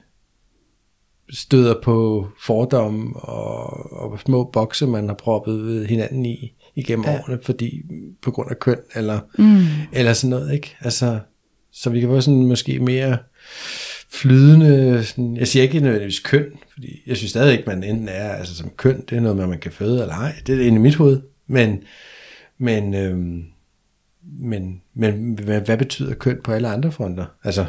støder 1.30 1.74
på 1.82 2.28
fordomme 2.42 3.16
og, 3.16 3.92
og 3.92 4.20
små 4.20 4.44
bokse, 4.44 4.86
man 4.86 5.08
har 5.08 5.14
proppet 5.14 5.86
hinanden 5.86 6.26
i 6.26 6.52
igennem 6.74 7.04
ja. 7.04 7.18
Årene, 7.18 7.38
fordi 7.42 7.82
på 8.22 8.30
grund 8.30 8.50
af 8.50 8.58
køn, 8.58 8.78
eller, 8.94 9.20
mm. 9.38 9.64
eller 9.92 10.12
sådan 10.12 10.30
noget, 10.30 10.52
ikke? 10.52 10.76
Altså, 10.80 11.18
så 11.72 11.90
vi 11.90 12.00
kan 12.00 12.10
være 12.10 12.22
sådan 12.22 12.46
måske 12.46 12.78
mere 12.78 13.18
flydende, 14.10 15.04
sådan, 15.04 15.36
jeg 15.36 15.48
siger 15.48 15.62
ikke 15.62 15.80
nødvendigvis 15.80 16.20
køn, 16.20 16.46
fordi 16.72 17.02
jeg 17.06 17.16
synes 17.16 17.30
stadig 17.30 17.52
ikke, 17.52 17.64
man 17.66 17.84
enten 17.84 18.08
er, 18.08 18.28
altså 18.28 18.56
som 18.56 18.70
køn, 18.76 19.04
det 19.10 19.16
er 19.16 19.20
noget, 19.20 19.36
med, 19.36 19.46
man 19.46 19.58
kan 19.58 19.72
føde 19.72 20.00
eller 20.02 20.14
ej, 20.14 20.34
det 20.46 20.60
er 20.60 20.66
inde 20.66 20.78
i 20.78 20.80
mit 20.80 20.94
hoved, 20.94 21.20
men, 21.46 21.82
men, 22.58 22.94
øhm, 22.94 23.44
men, 24.22 24.82
men 24.94 25.38
hvad, 25.44 25.60
hvad 25.60 25.78
betyder 25.78 26.14
køn 26.14 26.40
på 26.44 26.52
alle 26.52 26.68
andre 26.68 26.92
fronter? 26.92 27.24
Altså, 27.44 27.66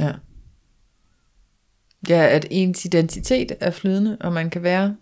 Ja. 0.00 0.12
Ja, 2.08 2.26
at 2.26 2.46
ens 2.50 2.84
identitet 2.84 3.52
er 3.60 3.70
flydende, 3.70 4.16
og 4.20 4.32
man 4.32 4.50
kan 4.50 4.62
være... 4.62 4.94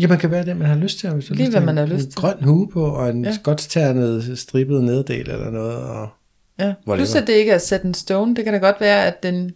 Ja, 0.00 0.06
man 0.08 0.18
kan 0.18 0.30
være 0.30 0.44
det, 0.44 0.56
man 0.56 0.66
har 0.68 0.76
lyst 0.76 0.98
til. 0.98 1.10
Hvis 1.10 1.24
du 1.26 1.34
Lige 1.34 1.46
lyst 1.46 1.52
hvad 1.52 1.60
til 1.60 1.66
man 1.66 1.76
har 1.76 1.84
en, 1.84 1.90
lyst 1.90 2.04
en 2.06 2.10
til. 2.10 2.20
grøn 2.20 2.42
hue 2.42 2.68
på, 2.68 2.84
og 2.84 3.10
en 3.10 3.24
ja. 3.24 3.32
Skotsternet 3.32 4.38
stribet 4.38 4.84
neddel 4.84 5.30
eller 5.30 5.50
noget. 5.50 5.76
Og, 5.76 6.08
Ja. 6.58 6.64
Whatever. 6.64 6.96
Plus 6.96 7.14
at 7.14 7.26
det 7.26 7.32
ikke 7.32 7.52
er 7.52 7.58
set 7.58 7.80
in 7.84 7.94
stone. 7.94 8.34
Det 8.36 8.44
kan 8.44 8.52
da 8.52 8.58
godt 8.58 8.80
være, 8.80 9.06
at 9.06 9.22
den, 9.22 9.50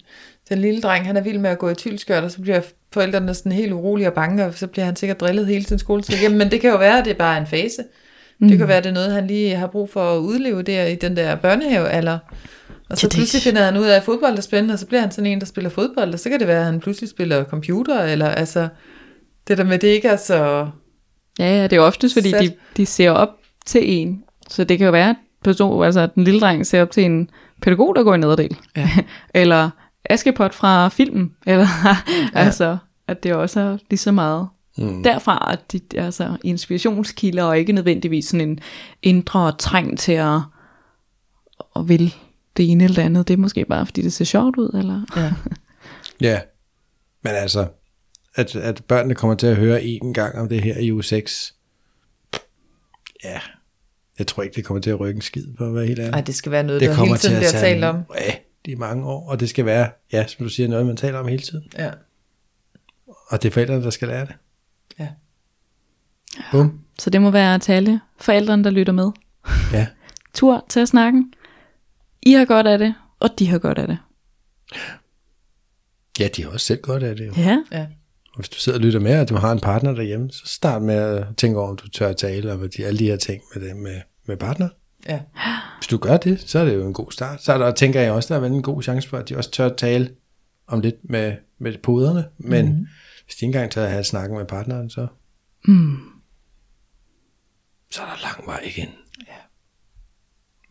den 0.49 0.59
lille 0.59 0.81
dreng, 0.81 1.07
han 1.07 1.17
er 1.17 1.21
vild 1.21 1.39
med 1.39 1.51
at 1.51 1.59
gå 1.59 1.69
i 1.69 1.75
tylskørt, 1.75 2.25
og 2.25 2.31
så 2.31 2.41
bliver 2.41 2.61
forældrene 2.93 3.35
sådan 3.35 3.53
helt 3.53 3.73
urolige 3.73 4.07
og 4.09 4.13
bange, 4.15 4.45
og 4.45 4.55
så 4.55 4.67
bliver 4.67 4.85
han 4.85 4.97
sikkert 4.97 5.21
drillet 5.21 5.47
hele 5.47 5.65
sin 5.65 5.79
skoletid 5.79 6.15
igennem. 6.15 6.39
Men 6.39 6.51
det 6.51 6.61
kan 6.61 6.71
jo 6.71 6.77
være, 6.77 6.99
at 6.99 7.05
det 7.05 7.11
er 7.11 7.15
bare 7.19 7.39
en 7.39 7.47
fase. 7.47 7.85
Mm. 8.39 8.49
Det 8.49 8.59
kan 8.59 8.69
være, 8.69 8.81
det 8.81 8.87
er 8.87 8.93
noget, 8.93 9.13
han 9.13 9.27
lige 9.27 9.55
har 9.57 9.67
brug 9.67 9.91
for 9.91 10.17
at 10.17 10.19
udleve 10.19 10.63
der 10.63 10.85
i 10.85 10.95
den 10.95 11.17
der 11.17 11.35
børnehavealder. 11.37 12.19
Og 12.95 12.99
så 12.99 13.07
det- 13.07 13.15
pludselig 13.15 13.43
finder 13.43 13.65
han 13.65 13.77
ud 13.77 13.85
af, 13.85 13.97
at 13.97 14.03
fodbold 14.03 14.37
er 14.39 14.43
spændende, 14.43 14.73
og 14.73 14.79
så 14.79 14.87
bliver 14.87 15.01
han 15.01 15.11
sådan 15.11 15.31
en, 15.31 15.41
der 15.41 15.47
spiller 15.47 15.71
fodbold, 15.71 16.13
og 16.13 16.21
så 16.21 16.31
kan 16.31 16.41
det 16.41 16.49
være, 16.49 16.59
at 16.59 16.65
han 16.65 16.81
pludselig 16.81 17.11
spiller 17.11 17.45
computer, 17.45 18.03
eller 18.03 18.29
altså, 18.29 18.69
det 19.49 19.59
der 19.59 19.65
med, 19.65 19.79
det 19.79 19.89
ikke 19.89 20.09
er 20.09 20.17
så... 20.17 20.69
Ja, 21.39 21.57
ja, 21.57 21.63
det 21.63 21.73
er 21.73 21.77
jo 21.77 21.87
oftest, 21.87 22.15
fordi 22.15 22.31
Sat. 22.31 22.41
de, 22.43 22.53
de 22.77 22.87
ser 22.87 23.11
op 23.11 23.29
til 23.67 23.93
en. 23.93 24.23
Så 24.49 24.65
det 24.65 24.79
kan 24.79 24.85
jo 24.85 24.91
være, 24.91 25.11
at 25.11 25.17
person, 25.45 25.85
altså, 25.85 26.01
at 26.01 26.15
den 26.15 26.25
lille 26.25 26.41
dreng 26.41 26.67
ser 26.67 26.83
op 26.83 26.91
til 26.91 27.05
en 27.05 27.31
pædagog, 27.63 27.95
der 27.97 28.03
går 28.03 28.15
i 28.15 28.19
nederdel. 28.19 28.57
Ja. 28.77 28.91
eller 29.35 29.71
Askepot 30.05 30.55
fra 30.55 30.89
filmen. 30.89 31.33
Eller, 31.47 31.67
ja. 31.87 31.97
altså, 32.35 32.77
at 33.09 33.23
det 33.23 33.35
også 33.35 33.61
er 33.61 33.79
lige 33.91 33.99
så 33.99 34.13
meget 34.13 34.49
mm. 34.79 35.03
derfra, 35.03 35.49
at 35.53 35.73
de 35.73 35.81
altså, 35.97 36.37
inspirationskilder, 36.45 37.45
og 37.45 37.59
ikke 37.59 37.73
nødvendigvis 37.73 38.25
sådan 38.25 38.49
en 38.49 38.59
indre 39.03 39.53
træng 39.59 39.99
til 39.99 40.13
at, 40.13 40.41
at 41.77 41.89
vil 41.89 42.15
det 42.57 42.71
ene 42.71 42.85
eller 42.85 42.95
det 42.95 43.03
andet. 43.03 43.29
Det 43.29 43.35
er 43.35 43.39
måske 43.39 43.65
bare, 43.65 43.87
fordi 43.87 44.03
det 44.03 44.13
ser 44.13 44.25
sjovt 44.25 44.57
ud, 44.57 44.71
eller... 44.79 45.03
Ja. 45.17 45.33
Ja, 46.21 46.41
men 47.23 47.33
altså, 47.33 47.67
at, 48.35 48.57
at 48.57 48.85
børnene 48.89 49.15
kommer 49.15 49.35
til 49.35 49.47
at 49.47 49.57
høre 49.57 49.85
en 49.85 50.15
gang 50.15 50.39
om 50.39 50.49
det 50.49 50.63
her 50.63 50.79
i 50.79 50.93
uge 50.93 51.05
6, 51.05 51.55
ja, 53.25 53.41
jeg 54.19 54.27
tror 54.27 54.43
ikke, 54.43 54.57
det 54.57 54.65
kommer 54.65 54.81
til 54.81 54.91
at 54.91 55.01
rykke 55.01 55.19
en 55.19 55.23
skid 55.23 55.47
på 55.59 55.67
at 55.67 55.75
være 55.75 55.87
helt 55.87 55.99
ærlig. 55.99 56.13
Ej, 56.13 56.21
det 56.21 56.35
skal 56.35 56.53
være 56.53 56.63
noget, 56.63 56.81
det 56.81 56.89
der 56.89 56.97
kommer 56.97 57.15
hele 57.15 57.19
tiden 57.19 57.37
til 57.37 57.47
at 57.47 57.53
bliver 57.53 57.61
talt 57.61 57.85
om. 57.85 57.97
Ja, 58.15 58.35
det 58.65 58.73
er 58.73 58.77
mange 58.77 59.07
år, 59.07 59.31
og 59.31 59.41
det 59.41 59.49
skal 59.49 59.67
være, 59.67 59.91
ja, 60.13 60.27
som 60.27 60.45
du 60.45 60.49
siger, 60.49 60.69
noget, 60.69 60.87
man 60.87 60.97
taler 60.97 61.19
om 61.19 61.29
hele 61.29 61.43
tiden. 61.43 61.65
Ja. 61.79 61.91
Og 63.07 63.43
det 63.43 63.49
er 63.49 63.53
forældrene, 63.53 63.85
der 63.85 63.91
skal 63.91 64.09
lære 64.09 64.27
det. 64.27 64.35
Ja. 64.99 65.09
Bum. 66.51 66.81
Så 66.99 67.11
det 67.11 67.23
må 67.23 67.31
være 67.31 67.59
til 67.59 67.73
alle 67.73 68.01
forældrene, 68.21 68.65
der 68.65 68.71
lytter 68.71 68.93
med. 68.93 69.11
Ja. 69.73 69.87
Tur 70.35 70.65
til 70.69 70.81
at 70.81 70.89
snakken. 70.89 71.34
I 72.27 72.33
har 72.33 72.45
godt 72.45 72.67
af 72.67 72.79
det, 72.79 72.95
og 73.21 73.31
de 73.39 73.47
har 73.49 73.59
godt 73.59 73.79
af 73.79 73.87
det. 73.87 73.99
ja, 76.21 76.29
de 76.37 76.43
har 76.43 76.51
også 76.51 76.67
selv 76.67 76.81
godt 76.83 77.03
af 77.03 77.17
det. 77.17 77.27
Jo. 77.27 77.33
Ja. 77.37 77.59
Ja. 77.73 77.87
Og 78.29 78.37
hvis 78.41 78.49
du 78.49 78.59
sidder 78.59 78.79
og 78.79 78.83
lytter 78.85 79.01
med, 79.01 79.21
og 79.21 79.29
du 79.29 79.35
har 79.37 79.53
en 79.53 79.61
partner 79.61 79.93
derhjemme, 79.95 80.31
så 80.31 80.43
start 80.47 80.83
med 80.83 80.95
at 80.95 81.27
tænke 81.37 81.59
over, 81.59 81.69
om 81.71 81.77
du 81.77 81.89
tør 81.89 82.09
at 82.09 82.17
tale 82.17 82.53
om 82.53 82.69
de, 82.77 82.87
alle 82.87 82.99
de 82.99 83.05
her 83.05 83.17
ting 83.17 83.43
med, 83.55 83.69
dem, 83.69 83.77
med, 83.77 84.01
med 84.27 84.37
partner. 84.37 84.69
Ja. 85.09 85.21
Hvis 85.79 85.87
du 85.87 85.99
gør 85.99 86.17
det, 86.17 86.41
så 86.41 86.59
er 86.59 86.65
det 86.65 86.75
jo 86.75 86.87
en 86.87 86.93
god 86.93 87.13
start. 87.13 87.43
Så 87.43 87.53
er 87.53 87.59
der, 87.59 87.71
tænker 87.73 88.01
jeg 88.01 88.13
også, 88.13 88.35
der 88.35 88.41
er 88.41 88.45
vel 88.45 88.53
en 88.53 88.63
god 88.63 88.83
chance 88.83 89.09
for, 89.09 89.17
at 89.19 89.29
de 89.29 89.37
også 89.37 89.51
tør 89.51 89.67
at 89.67 89.77
tale 89.77 90.11
om 90.67 90.81
lidt 90.81 90.97
med, 91.11 91.37
med 91.59 91.79
poderne. 91.83 92.25
Men 92.39 92.67
mm. 92.67 92.87
hvis 93.25 93.35
de 93.35 93.45
ikke 93.45 93.57
engang 93.57 93.71
tør 93.71 93.85
at 93.85 93.91
have 93.91 94.05
snakken 94.05 94.39
med 94.39 94.47
partneren, 94.47 94.91
så, 94.91 95.07
Mm. 95.69 95.97
så 97.91 98.03
er 98.03 98.07
der 98.07 98.23
lang 98.23 98.47
vej 98.47 98.63
igen. 98.77 98.89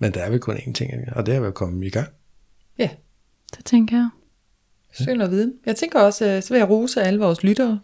Men 0.04 0.14
der 0.14 0.22
er 0.24 0.30
vel 0.30 0.39
kun 0.39 0.56
én 0.56 0.74
ting, 0.74 0.91
og 1.16 1.26
det 1.26 1.36
er 1.36 1.39
vel 1.39 1.47
at 1.47 1.54
komme 1.54 1.86
i 1.86 1.89
gang. 1.89 2.08
Ja. 2.80 2.89
Det 3.58 3.66
tænker 3.66 3.97
jeg. 3.97 4.10
Søg 4.93 5.16
noget 5.18 5.32
viden. 5.32 5.54
Jeg 5.66 5.76
tænker 5.76 5.99
også, 5.99 6.26
øh, 6.26 6.43
så 6.43 6.49
vil 6.54 6.58
jeg 6.60 6.70
rose 6.70 7.01
alle 7.04 7.20
vores 7.20 7.43
lyttere. 7.43 7.80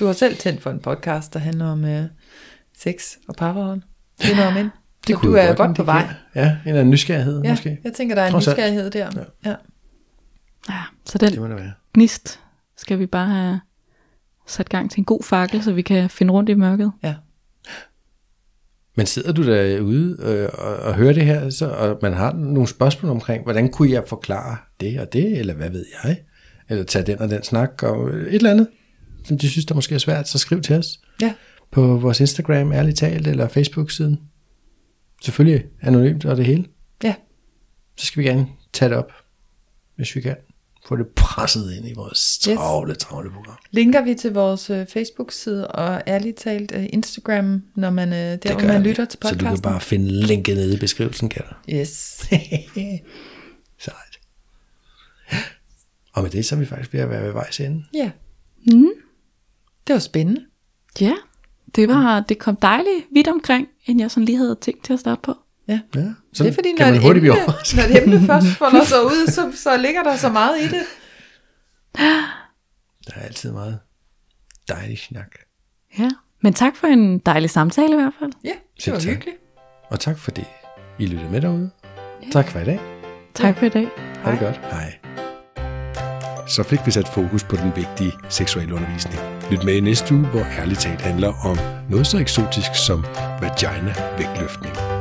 Du 0.00 0.06
har 0.06 0.12
selv 0.12 0.36
tændt 0.36 0.62
for 0.62 0.70
en 0.70 0.80
podcast, 0.80 1.34
der 1.34 1.40
handler 1.40 1.64
om 1.66 1.84
øh, 1.84 2.04
sex 2.78 3.12
og 3.28 3.34
parforhold. 3.34 3.80
Kvinder 4.20 4.46
og 4.46 4.52
mænd. 4.54 4.70
Så 5.06 5.16
kunne 5.16 5.30
du 5.32 5.36
er 5.36 5.46
godt 5.46 5.58
på 5.58 5.64
indikere- 5.64 5.86
vej. 5.86 6.06
Ja, 6.34 6.46
en 6.50 6.56
eller 6.66 6.80
anden 6.80 6.90
nysgerrighed 6.90 7.42
Ja, 7.42 7.50
måske. 7.50 7.78
jeg 7.84 7.92
tænker, 7.92 8.14
der 8.14 8.22
er 8.22 8.26
en 8.26 8.32
Trods 8.32 8.48
alt. 8.48 8.56
nysgerrighed 8.56 8.90
der. 8.90 9.10
Ja. 9.44 9.50
ja. 9.50 9.56
Ja, 10.68 10.82
så 11.06 11.18
den 11.18 11.32
Det 11.32 11.40
må 11.40 11.48
det 11.48 11.56
være. 11.56 11.72
gnist 11.94 12.40
skal 12.76 12.98
vi 12.98 13.06
bare 13.06 13.28
have 13.28 13.60
sat 14.46 14.68
gang 14.68 14.90
til 14.90 14.98
en 15.00 15.04
god 15.04 15.22
fakkel, 15.22 15.62
så 15.62 15.72
vi 15.72 15.82
kan 15.82 16.10
finde 16.10 16.32
rundt 16.32 16.50
i 16.50 16.54
mørket. 16.54 16.92
ja. 17.02 17.14
Men 18.96 19.06
sidder 19.06 19.32
du 19.32 19.42
derude 19.46 20.16
øh, 20.22 20.48
og, 20.52 20.76
og 20.76 20.94
hører 20.94 21.12
det 21.12 21.24
her, 21.24 21.50
så, 21.50 21.68
og 21.68 21.98
man 22.02 22.12
har 22.12 22.32
nogle 22.32 22.68
spørgsmål 22.68 23.10
omkring, 23.10 23.42
hvordan 23.42 23.68
kunne 23.70 23.90
jeg 23.90 24.04
forklare 24.06 24.56
det 24.80 25.00
og 25.00 25.12
det, 25.12 25.38
eller 25.38 25.54
hvad 25.54 25.70
ved 25.70 25.84
jeg? 26.04 26.16
Eller 26.68 26.84
tage 26.84 27.06
den 27.06 27.18
og 27.18 27.30
den 27.30 27.42
snak, 27.42 27.82
og 27.82 28.08
et 28.08 28.34
eller 28.34 28.50
andet, 28.50 28.68
som 29.24 29.38
de 29.38 29.48
synes, 29.50 29.66
der 29.66 29.74
måske 29.74 29.94
er 29.94 29.98
svært, 29.98 30.28
så 30.28 30.38
skriv 30.38 30.60
til 30.60 30.76
os 30.76 31.00
Ja. 31.22 31.34
på 31.70 31.96
vores 31.96 32.20
Instagram, 32.20 32.72
ærligt 32.72 32.98
talt, 32.98 33.26
eller 33.26 33.48
Facebook-siden. 33.48 34.20
Selvfølgelig 35.22 35.64
anonymt 35.82 36.24
og 36.24 36.36
det 36.36 36.44
hele. 36.46 36.64
Ja. 37.04 37.14
Så 37.96 38.06
skal 38.06 38.22
vi 38.22 38.28
gerne 38.28 38.46
tage 38.72 38.88
det 38.88 38.98
op, 38.98 39.12
hvis 39.96 40.16
vi 40.16 40.20
kan. 40.20 40.36
Få 40.88 40.96
det 40.96 41.06
presset 41.16 41.72
ind 41.76 41.88
i 41.88 41.92
vores 41.92 42.38
travle, 42.38 42.94
travle 42.94 43.30
program. 43.30 43.56
Linker 43.70 44.02
vi 44.02 44.14
til 44.14 44.32
vores 44.32 44.70
øh, 44.70 44.86
Facebook-side 44.86 45.68
og 45.68 46.02
ærligt 46.06 46.36
talt 46.36 46.72
øh, 46.74 46.86
Instagram, 46.92 47.62
når 47.74 47.90
man, 47.90 48.08
øh, 48.12 48.16
der, 48.18 48.36
Det 48.36 48.50
hvor 48.52 48.60
man 48.68 48.84
vi. 48.84 48.88
lytter 48.88 49.04
til 49.04 49.18
Så 49.22 49.28
podcasten. 49.28 49.46
du 49.50 49.54
kan 49.54 49.62
bare 49.62 49.80
finde 49.80 50.26
linket 50.26 50.56
nede 50.56 50.74
i 50.74 50.78
beskrivelsen, 50.78 51.28
kan 51.28 51.42
du. 51.50 51.72
Yes. 51.72 51.90
Sejt. 53.84 54.18
Og 56.12 56.22
med 56.22 56.30
det, 56.30 56.44
så 56.46 56.54
er 56.54 56.58
vi 56.58 56.66
faktisk 56.66 56.92
ved 56.92 57.00
at 57.00 57.10
være 57.10 57.22
ved 57.24 57.32
vejs 57.32 57.60
ende. 57.60 57.84
Ja. 57.94 58.10
Mm. 58.72 58.88
Det 59.86 59.92
var 59.92 59.98
spændende. 60.00 60.44
Ja, 61.00 61.14
det, 61.76 61.88
var, 61.88 62.20
det 62.20 62.38
kom 62.38 62.56
dejligt 62.56 63.04
vidt 63.12 63.28
omkring, 63.28 63.68
end 63.86 64.00
jeg 64.00 64.10
sådan 64.10 64.24
lige 64.24 64.38
havde 64.38 64.56
tænkt 64.60 64.84
til 64.84 64.92
at 64.92 65.00
starte 65.00 65.20
på. 65.22 65.34
Ja. 65.68 65.80
Ja, 65.94 66.04
så 66.32 66.44
det 66.44 66.50
er 66.50 66.54
fordi, 66.54 66.68
kan 66.76 66.94
når 66.94 67.00
man 67.02 67.16
et, 67.16 67.16
emne, 67.16 67.28
når 67.76 67.82
et 67.82 68.02
emne 68.02 68.26
først 68.26 68.46
folder 68.62 68.84
sig 68.84 69.04
ud, 69.04 69.30
så, 69.30 69.52
så 69.62 69.76
ligger 69.76 70.02
der 70.02 70.16
så 70.16 70.28
meget 70.28 70.60
i 70.60 70.68
det. 70.68 70.82
Der 73.06 73.12
er 73.14 73.20
altid 73.20 73.52
meget 73.52 73.78
dejlig 74.68 74.98
snak. 74.98 75.34
Ja, 75.98 76.10
men 76.42 76.54
tak 76.54 76.76
for 76.76 76.86
en 76.86 77.18
dejlig 77.18 77.50
samtale 77.50 77.92
i 77.92 77.96
hvert 77.96 78.12
fald. 78.18 78.32
Ja, 78.44 78.52
det 78.84 78.92
var 78.92 78.98
tak. 78.98 79.08
hyggeligt. 79.10 79.36
Og 79.90 80.00
tak 80.00 80.18
fordi 80.18 80.44
I 80.98 81.06
lyttede 81.06 81.30
med 81.30 81.40
derude. 81.40 81.70
Tak 82.32 82.48
for 82.48 82.58
i 82.58 82.64
dag. 82.64 82.80
Tak 83.34 83.58
for 83.58 83.66
i 83.66 83.68
dag. 83.68 83.88
Ha' 84.24 84.30
det 84.30 84.40
godt. 84.40 84.56
Hej. 84.56 84.98
Så 86.48 86.62
fik 86.62 86.78
vi 86.86 86.90
sat 86.90 87.08
fokus 87.08 87.44
på 87.44 87.56
den 87.56 87.72
vigtige 87.76 88.12
seksuelle 88.28 88.74
undervisning. 88.74 89.20
Lyt 89.50 89.64
med 89.64 89.74
i 89.74 89.80
næste 89.80 90.14
uge, 90.14 90.26
hvor 90.26 90.40
ærligt 90.40 90.80
talt 90.80 91.00
handler 91.00 91.32
om 91.46 91.56
noget 91.90 92.06
så 92.06 92.18
eksotisk 92.18 92.74
som 92.86 93.04
vagina-vægtløftning. 93.40 94.93